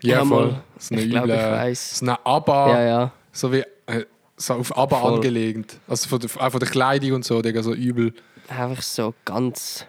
Ja, 0.02 0.18
Ja, 0.18 0.24
voll. 0.26 0.46
mal. 0.48 0.62
So 0.78 0.94
eine 0.94 1.04
Ich 1.04 1.10
glaub, 1.10 1.24
üble- 1.24 1.34
ich 1.36 1.52
weiss. 1.52 1.98
So 2.00 2.04
eine 2.06 2.26
ABBA, 2.26 2.68
Ja, 2.72 2.82
ja. 2.84 3.12
so 3.32 3.50
wie 3.52 3.60
äh, 3.86 4.04
so 4.36 4.54
auf 4.54 4.76
ABBA 4.76 5.00
Voll. 5.00 5.14
angelegt. 5.14 5.78
Also 5.88 6.08
von 6.08 6.20
der, 6.20 6.30
auch 6.38 6.50
von 6.50 6.60
der 6.60 6.68
Kleidung 6.68 7.12
und 7.12 7.24
so, 7.24 7.40
Digga, 7.40 7.62
so 7.62 7.72
übel. 7.72 8.12
Einfach 8.48 8.82
so 8.82 9.14
ganz, 9.24 9.86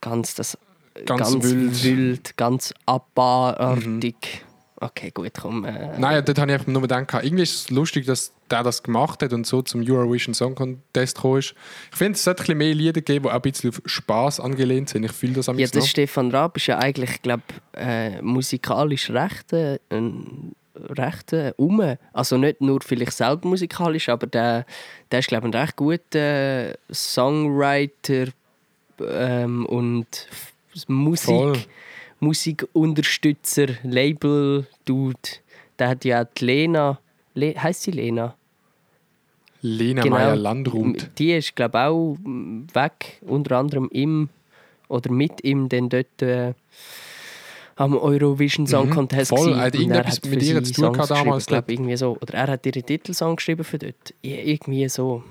ganz 0.00 0.34
das, 0.36 0.56
Ganz 1.06 1.32
ganz, 1.32 1.44
wild. 1.44 1.84
wild. 1.84 2.36
ganz 2.36 2.72
abartig. 2.86 4.44
Okay, 4.82 5.10
gut, 5.12 5.32
komm. 5.38 5.66
Äh, 5.66 5.98
Nein, 5.98 6.24
dort 6.24 6.38
habe 6.38 6.50
ich 6.50 6.54
einfach 6.54 6.66
nur 6.66 6.80
gedacht, 6.80 7.12
irgendwie 7.22 7.42
ist 7.42 7.54
es 7.54 7.70
lustig, 7.70 8.06
dass 8.06 8.32
der 8.50 8.62
das 8.62 8.82
gemacht 8.82 9.22
hat 9.22 9.32
und 9.34 9.46
so 9.46 9.60
zum 9.60 9.82
Eurovision 9.86 10.32
Song 10.32 10.54
Contest 10.54 11.16
gekommen 11.16 11.38
ist. 11.38 11.54
Ich 11.92 11.98
finde, 11.98 12.12
es 12.16 12.24
sollte 12.24 12.40
ein 12.40 12.44
bisschen 12.44 12.58
mehr 12.58 12.74
Lieder 12.74 13.00
geben, 13.02 13.24
die 13.24 13.30
auch 13.30 13.34
ein 13.34 13.42
bisschen 13.42 13.70
auf 13.70 13.82
Spaß 13.84 14.40
angelehnt 14.40 14.88
sind. 14.88 15.04
Ich 15.04 15.12
fühle 15.12 15.34
das 15.34 15.50
am 15.50 15.56
Ja, 15.56 15.64
liebsten 15.64 15.80
der. 15.80 15.86
Stefan 15.86 16.30
Raab 16.30 16.56
ist 16.56 16.66
ja 16.66 16.78
eigentlich, 16.78 17.20
glaube 17.20 17.42
äh, 17.74 18.22
musikalisch 18.22 19.10
recht, 19.10 19.52
äh, 19.52 19.78
recht 20.74 21.32
äh, 21.34 21.52
um. 21.56 21.96
Also 22.14 22.38
nicht 22.38 22.62
nur 22.62 22.80
vielleicht 22.80 23.12
selber 23.12 23.48
musikalisch, 23.48 24.08
aber 24.08 24.26
der, 24.26 24.64
der 25.12 25.18
ist, 25.18 25.28
glaube 25.28 25.46
ich, 25.48 25.54
ein 25.54 25.60
recht 25.60 25.76
guter 25.76 26.74
Songwriter 26.90 28.28
ähm, 29.06 29.66
und 29.66 30.26
Musik, 30.86 31.26
Voll. 31.26 31.58
Musikunterstützer, 32.20 33.66
Label-Dude. 33.82 35.18
Der 35.78 35.88
hat 35.88 36.04
ja 36.04 36.24
die 36.24 36.44
Lena, 36.44 37.00
Le 37.34 37.54
heißt 37.54 37.82
sie 37.82 37.90
Lena? 37.92 38.34
Lena 39.62 40.02
Genau. 40.02 40.16
Meyer 40.16 40.36
Landrut. 40.36 41.10
Die 41.18 41.32
ist, 41.32 41.54
glaube 41.56 41.78
ich, 41.78 41.84
auch 41.84 42.16
weg, 42.74 43.18
unter 43.22 43.58
anderem 43.58 43.88
im 43.92 44.28
oder 44.88 45.10
mit 45.12 45.44
ihm 45.44 45.68
dann 45.68 45.88
dort 45.88 46.20
äh, 46.22 46.52
am 47.76 47.96
Eurovision 47.96 48.66
Song 48.66 48.88
Mhm, 48.88 48.94
Contest. 48.94 49.28
voll. 49.30 49.52
gewesen. 49.54 49.58
Er 49.58 49.64
hat 49.66 49.74
Und 49.74 49.80
irgendetwas 49.80 50.24
mit 50.24 50.42
ihr 50.42 50.64
zu 50.64 50.72
tun 50.72 50.92
damals, 51.08 51.46
glaub, 51.46 51.70
irgendwie 51.70 51.96
so. 51.96 52.16
Oder 52.20 52.34
er 52.34 52.46
hat 52.48 52.66
ihren 52.66 52.84
Titelsong 52.84 53.36
geschrieben 53.36 53.64
für 53.64 53.78
dort. 53.78 54.14
Ja, 54.22 54.36
irgendwie 54.36 54.88
so. 54.88 55.22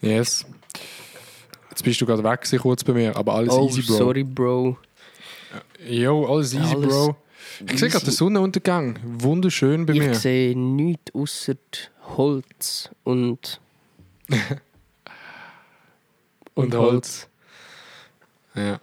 Yes. 0.00 0.46
Jetzt 1.70 1.82
bist 1.82 2.00
du 2.00 2.06
gerade 2.06 2.22
weg 2.22 2.40
kurz 2.60 2.84
bei 2.84 2.92
mir, 2.92 3.16
aber 3.16 3.34
alles 3.34 3.52
oh, 3.52 3.66
easy, 3.66 3.82
Bro. 3.82 3.96
sorry, 3.96 4.22
Bro. 4.22 4.76
Jo, 5.86 6.26
alles 6.26 6.54
easy, 6.54 6.74
Alles 6.74 6.88
Bro. 6.88 7.16
Ich 7.70 7.78
sehe 7.78 7.88
gerade 7.88 8.04
den 8.04 8.12
Sonnenuntergang. 8.14 8.98
Wunderschön 9.04 9.86
bei 9.86 9.92
mir. 9.92 10.12
Ich 10.12 10.18
sehe 10.18 10.58
nichts 10.58 11.14
außer 11.14 11.54
Holz 12.16 12.90
und, 13.04 13.60
Und 16.54 16.74
Holz. 16.74 17.28
Ja. 18.54 18.80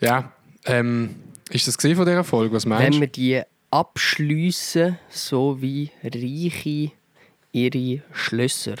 Ja, 0.00 0.32
ähm, 0.64 1.16
ist 1.50 1.66
das 1.68 1.76
gesehen 1.76 1.96
von 1.96 2.06
dieser 2.06 2.24
Folge? 2.24 2.54
Was 2.54 2.64
meinst 2.64 2.84
Wenn 2.84 2.92
du? 2.92 3.00
wir 3.00 3.06
die 3.08 3.42
abschliessen, 3.70 4.98
so 5.10 5.60
wie 5.60 5.90
Reiche 6.02 6.92
ihre 7.52 8.02
Schlösser. 8.12 8.76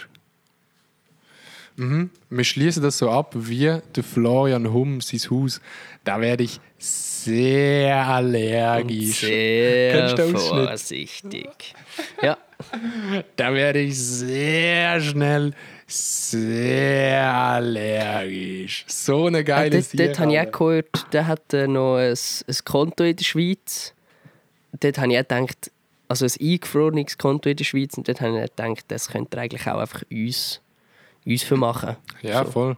Mhm. 1.76 2.10
Wir 2.28 2.44
schließen 2.44 2.82
das 2.82 2.98
so 2.98 3.10
ab 3.10 3.34
wie 3.36 3.78
der 3.94 4.04
Florian 4.04 4.72
Hum, 4.72 5.00
sein 5.00 5.20
Haus. 5.30 5.60
Da 6.04 6.20
werde 6.20 6.44
ich 6.44 6.60
sehr 7.24 8.06
allergisch. 8.06 9.20
Sehr 9.20 10.16
vorsichtig. 10.16 11.74
Ja, 12.22 12.36
Da 13.36 13.52
werde 13.54 13.80
ich 13.80 13.98
sehr 13.98 15.00
schnell 15.00 15.52
sehr 15.86 17.24
allergisch. 17.32 18.84
So 18.86 19.26
eine 19.26 19.38
Äh, 19.38 19.44
geile 19.44 19.70
dort 19.82 19.98
dort 19.98 20.18
habe 20.20 20.32
ich 20.32 20.40
auch 20.40 20.52
gehört, 20.52 21.12
der 21.12 21.26
hat 21.26 21.52
äh, 21.54 21.66
noch 21.66 21.96
ein, 21.96 22.12
ein 22.12 22.56
Konto 22.64 23.04
in 23.04 23.16
der 23.16 23.24
Schweiz. 23.24 23.94
Dort 24.78 24.98
habe 24.98 25.12
ich 25.12 25.18
auch 25.18 25.22
gedacht, 25.28 25.70
also 26.08 26.26
ein 26.26 26.32
eingefrorenes 26.40 27.18
Konto 27.18 27.48
in 27.48 27.56
der 27.56 27.64
Schweiz, 27.64 27.96
und 27.96 28.06
dort 28.08 28.20
habe 28.20 28.38
ich 28.44 28.50
gedacht, 28.56 28.84
das 28.88 29.08
könnte 29.08 29.38
eigentlich 29.40 29.66
auch 29.66 29.78
einfach 29.78 30.02
uns, 30.10 30.60
uns 31.26 31.42
vermachen. 31.42 31.96
Ja, 32.22 32.44
So. 32.44 32.50
voll. 32.50 32.76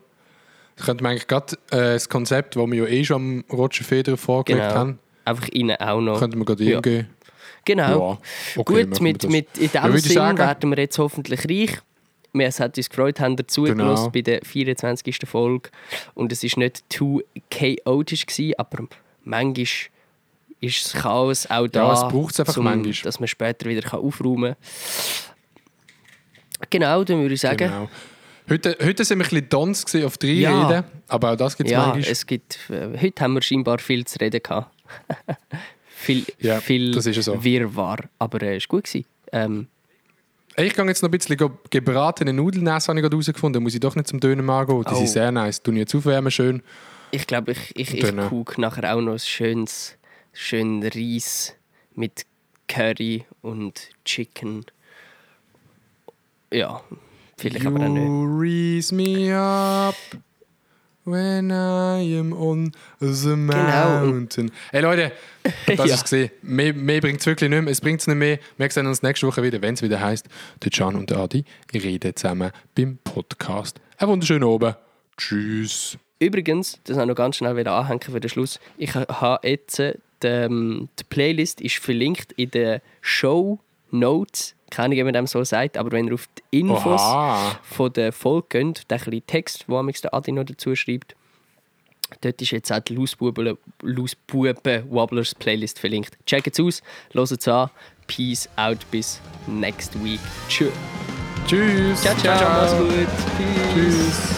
Das 0.76 0.86
könnte 0.86 1.02
man 1.02 1.12
eigentlich 1.12 1.26
gerade 1.28 1.54
äh, 1.70 1.94
das 1.94 2.08
Konzept, 2.08 2.56
das 2.56 2.66
wir 2.66 2.74
ja 2.74 2.86
eh 2.86 3.04
schon 3.04 3.44
am 3.50 3.56
Roger 3.56 3.84
Federer 3.84 4.16
vorgelegt 4.16 4.62
Genau. 4.68 4.74
haben, 4.74 4.98
Einfach 5.24 5.48
ihnen 5.52 5.76
auch 5.76 6.00
noch. 6.00 6.18
könnten 6.18 6.38
wir 6.38 6.44
gerade 6.44 6.64
Ja. 6.64 6.78
ihm 6.78 6.82
geben. 6.82 7.08
Genau. 7.64 8.12
Ja, 8.12 8.18
okay, 8.60 8.84
Gut, 8.84 9.00
mit, 9.00 9.30
mit, 9.30 9.58
in 9.58 9.70
Ja, 9.72 9.82
diesem 9.82 9.96
ich 9.96 10.02
Sinn 10.04 10.12
sagen. 10.14 10.38
werden 10.38 10.70
wir 10.70 10.78
jetzt 10.78 10.98
hoffentlich 10.98 11.40
reich. 11.48 11.78
Wir 12.32 12.46
es 12.46 12.58
hat 12.60 12.76
uns 12.78 12.88
gefreut, 12.88 13.20
haben 13.20 13.36
dazu 13.36 13.64
Genau. 13.64 14.08
bei 14.08 14.22
der 14.22 14.40
24. 14.42 15.18
Folge. 15.26 15.68
Und 16.14 16.32
es 16.32 16.42
war 16.42 16.58
nicht 16.64 16.88
too 16.88 17.20
chaotisch, 17.50 18.24
gewesen, 18.26 18.54
aber 18.56 18.84
manchmal 19.22 19.66
ist 20.60 20.94
das 20.94 21.02
Chaos 21.02 21.46
auch 21.50 21.68
da, 21.68 21.92
es 21.92 22.00
braucht's 22.00 22.40
einfach 22.40 22.56
manchmal. 22.56 22.94
dass 23.04 23.20
man 23.20 23.28
später 23.28 23.68
wieder 23.68 23.92
aufräumen 23.94 24.54
kann. 24.54 24.56
Genau, 26.70 27.04
dann 27.04 27.20
würde 27.20 27.34
ich 27.34 27.40
sagen, 27.40 27.56
Genau. 27.58 27.88
Heute, 28.52 28.76
heute 28.84 29.02
sind 29.06 29.18
wir 29.18 29.24
ein 29.24 29.30
bisschen 29.30 29.48
Dons 29.48 29.94
auf 30.04 30.18
drei 30.18 30.28
Ja. 30.28 30.68
Reden, 30.68 30.84
aber 31.08 31.32
auch 31.32 31.36
das 31.36 31.56
gibt 31.56 31.68
es 31.68 31.72
ja, 31.72 31.86
manchmal. 31.86 32.12
es 32.12 32.26
gibt, 32.26 32.58
äh, 32.68 32.98
heute 33.00 33.22
haben 33.24 33.32
wir 33.32 33.40
scheinbar 33.40 33.78
viel 33.78 34.04
zu 34.04 34.18
reden 34.20 34.42
gehabt. 34.42 34.70
viel 35.88 36.26
Ja, 36.38 36.60
viel 36.60 36.90
das 36.92 37.06
ist 37.06 37.22
so. 37.24 37.42
Wirrwarr, 37.42 38.10
aber 38.18 38.42
es 38.42 38.64
war 38.64 38.68
gut. 38.68 38.84
Gewesen. 38.84 39.06
Ähm, 39.32 39.68
Ich 40.58 40.74
gehe 40.74 40.84
jetzt 40.84 41.02
noch 41.02 41.08
ein 41.08 41.12
bisschen 41.18 41.38
gebratene 41.70 42.34
Nudeln 42.34 42.66
essen, 42.66 42.88
habe 42.88 42.98
ich 42.98 43.02
gerade 43.04 43.16
herausgefunden. 43.16 43.54
Da 43.54 43.60
muss 43.60 43.72
ich 43.72 43.80
doch 43.80 43.96
nicht 43.96 44.08
zum 44.08 44.20
Dönermann 44.20 44.66
gehen. 44.66 44.82
Die 44.82 44.92
Oh. 44.92 44.96
sind 44.96 45.08
sehr 45.08 45.32
nice. 45.32 45.62
Tun 45.62 45.76
jetzt 45.76 45.94
aufwärmen 45.94 46.30
schön. 46.30 46.62
Ich 47.10 47.26
glaube, 47.26 47.52
ich, 47.52 47.74
ich, 47.74 47.94
ich 47.94 48.00
dann, 48.00 48.18
äh, 48.18 48.60
nachher 48.60 48.94
auch 48.94 49.00
noch 49.00 49.12
ein 49.12 49.18
schönes, 49.18 49.96
schön 50.34 50.82
Reis 50.82 51.54
mit 51.94 52.26
Curry 52.68 53.24
und 53.40 53.88
Chicken. 54.04 54.66
Ja, 56.52 56.82
vielleicht 57.38 57.66
aber 57.66 57.80
auch 57.84 57.88
nicht. 57.88 58.02
You 58.04 58.38
raise 58.40 58.94
me 58.94 59.34
up 59.36 59.94
when 61.04 61.50
I 61.50 62.16
am 62.18 62.32
on 62.32 62.72
the 63.00 63.06
Genau. 63.06 64.06
mountain. 64.06 64.50
Hey 64.70 64.82
Leute, 64.82 65.12
das 65.66 65.78
Ja. 65.78 65.84
ist 65.86 65.92
es 65.94 66.02
gesehen. 66.04 66.30
Mehr, 66.42 66.72
mehr 66.72 67.00
bringt 67.00 67.20
es 67.20 67.26
wirklich 67.26 67.50
nicht 67.50 67.62
mehr. 67.62 67.72
Es 67.72 67.80
bringt 67.80 68.00
es 68.00 68.06
nicht 68.06 68.16
mehr. 68.16 68.38
Wir 68.56 68.70
sehen 68.70 68.86
uns 68.86 69.02
nächste 69.02 69.26
Woche 69.26 69.42
wieder, 69.42 69.60
wenn 69.62 69.74
es 69.74 69.82
wieder 69.82 70.00
heißt, 70.00 70.26
der 70.62 70.70
Can 70.70 70.94
und 70.94 71.10
der 71.10 71.18
Adi 71.18 71.44
reden 71.74 72.14
zusammen 72.14 72.52
beim 72.76 72.98
Podcast. 73.02 73.80
Einen 73.98 74.10
wunderschönen 74.12 74.48
Abend. 74.48 74.76
Tschüss. 75.16 75.98
Übrigens, 76.20 76.78
das 76.84 76.96
noch 76.96 77.14
ganz 77.16 77.36
schnell 77.36 77.56
wieder 77.56 77.72
anhängen 77.72 78.00
für 78.00 78.20
den 78.20 78.28
Schluss. 78.28 78.60
Ich 78.78 78.94
ha- 78.94 79.06
habe 79.20 79.48
jetzt, 79.48 79.78
die, 79.78 79.92
ähm, 80.22 80.88
die 81.00 81.04
Playlist 81.04 81.60
ist 81.60 81.78
verlinkt 81.78 82.30
in 82.34 82.52
den 82.52 82.80
Show 83.00 83.58
Notes. 83.90 84.54
Keine 84.72 84.86
Ahnung, 84.86 84.96
wie 84.96 85.04
man 85.04 85.12
dem 85.12 85.26
so 85.26 85.44
sagt, 85.44 85.76
aber 85.76 85.92
wenn 85.92 86.06
ihr 86.06 86.14
auf 86.14 86.26
die 86.50 86.60
Infos 86.60 87.02
Oha. 87.02 87.58
von 87.62 87.92
der 87.92 88.10
Folge 88.10 88.46
geht, 88.48 88.90
den 88.90 88.98
kleinen 88.98 89.26
Text, 89.26 89.66
wo 89.68 89.76
amigs 89.76 90.00
der 90.00 90.14
Adi 90.14 90.32
noch 90.32 90.44
dazu 90.44 90.74
schreibt, 90.74 91.14
dort 92.22 92.40
ist 92.40 92.52
jetzt 92.52 92.72
auch 92.72 92.80
die 92.80 92.94
Lausbuben 92.94 93.58
Wobblers 93.82 95.34
Playlist 95.34 95.78
verlinkt. 95.78 96.16
Checkt 96.24 96.58
es 96.58 96.60
aus, 96.64 96.82
hört 97.12 97.30
es 97.32 97.48
an. 97.48 97.68
Peace 98.06 98.48
out, 98.56 98.78
bis 98.90 99.20
next 99.46 99.94
week. 100.02 100.20
Tschö. 100.48 100.70
Tschüss. 101.46 102.00
Ciao, 102.00 102.16
ciao, 102.16 102.40
mach's 102.40 102.72
gut. 102.78 103.06
Peace. 103.36 103.74
Tschüss. 103.74 104.36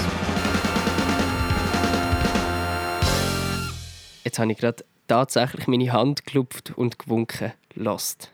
Jetzt 4.25 4.41
habe 4.41 4.51
ich 4.51 4.59
gerade 4.59 4.85
tatsächlich 5.07 5.69
meine 5.69 5.93
Hand 5.93 6.27
geklopft 6.27 6.73
und 6.75 6.99
gewunken. 6.99 7.53
Lost. 7.77 8.34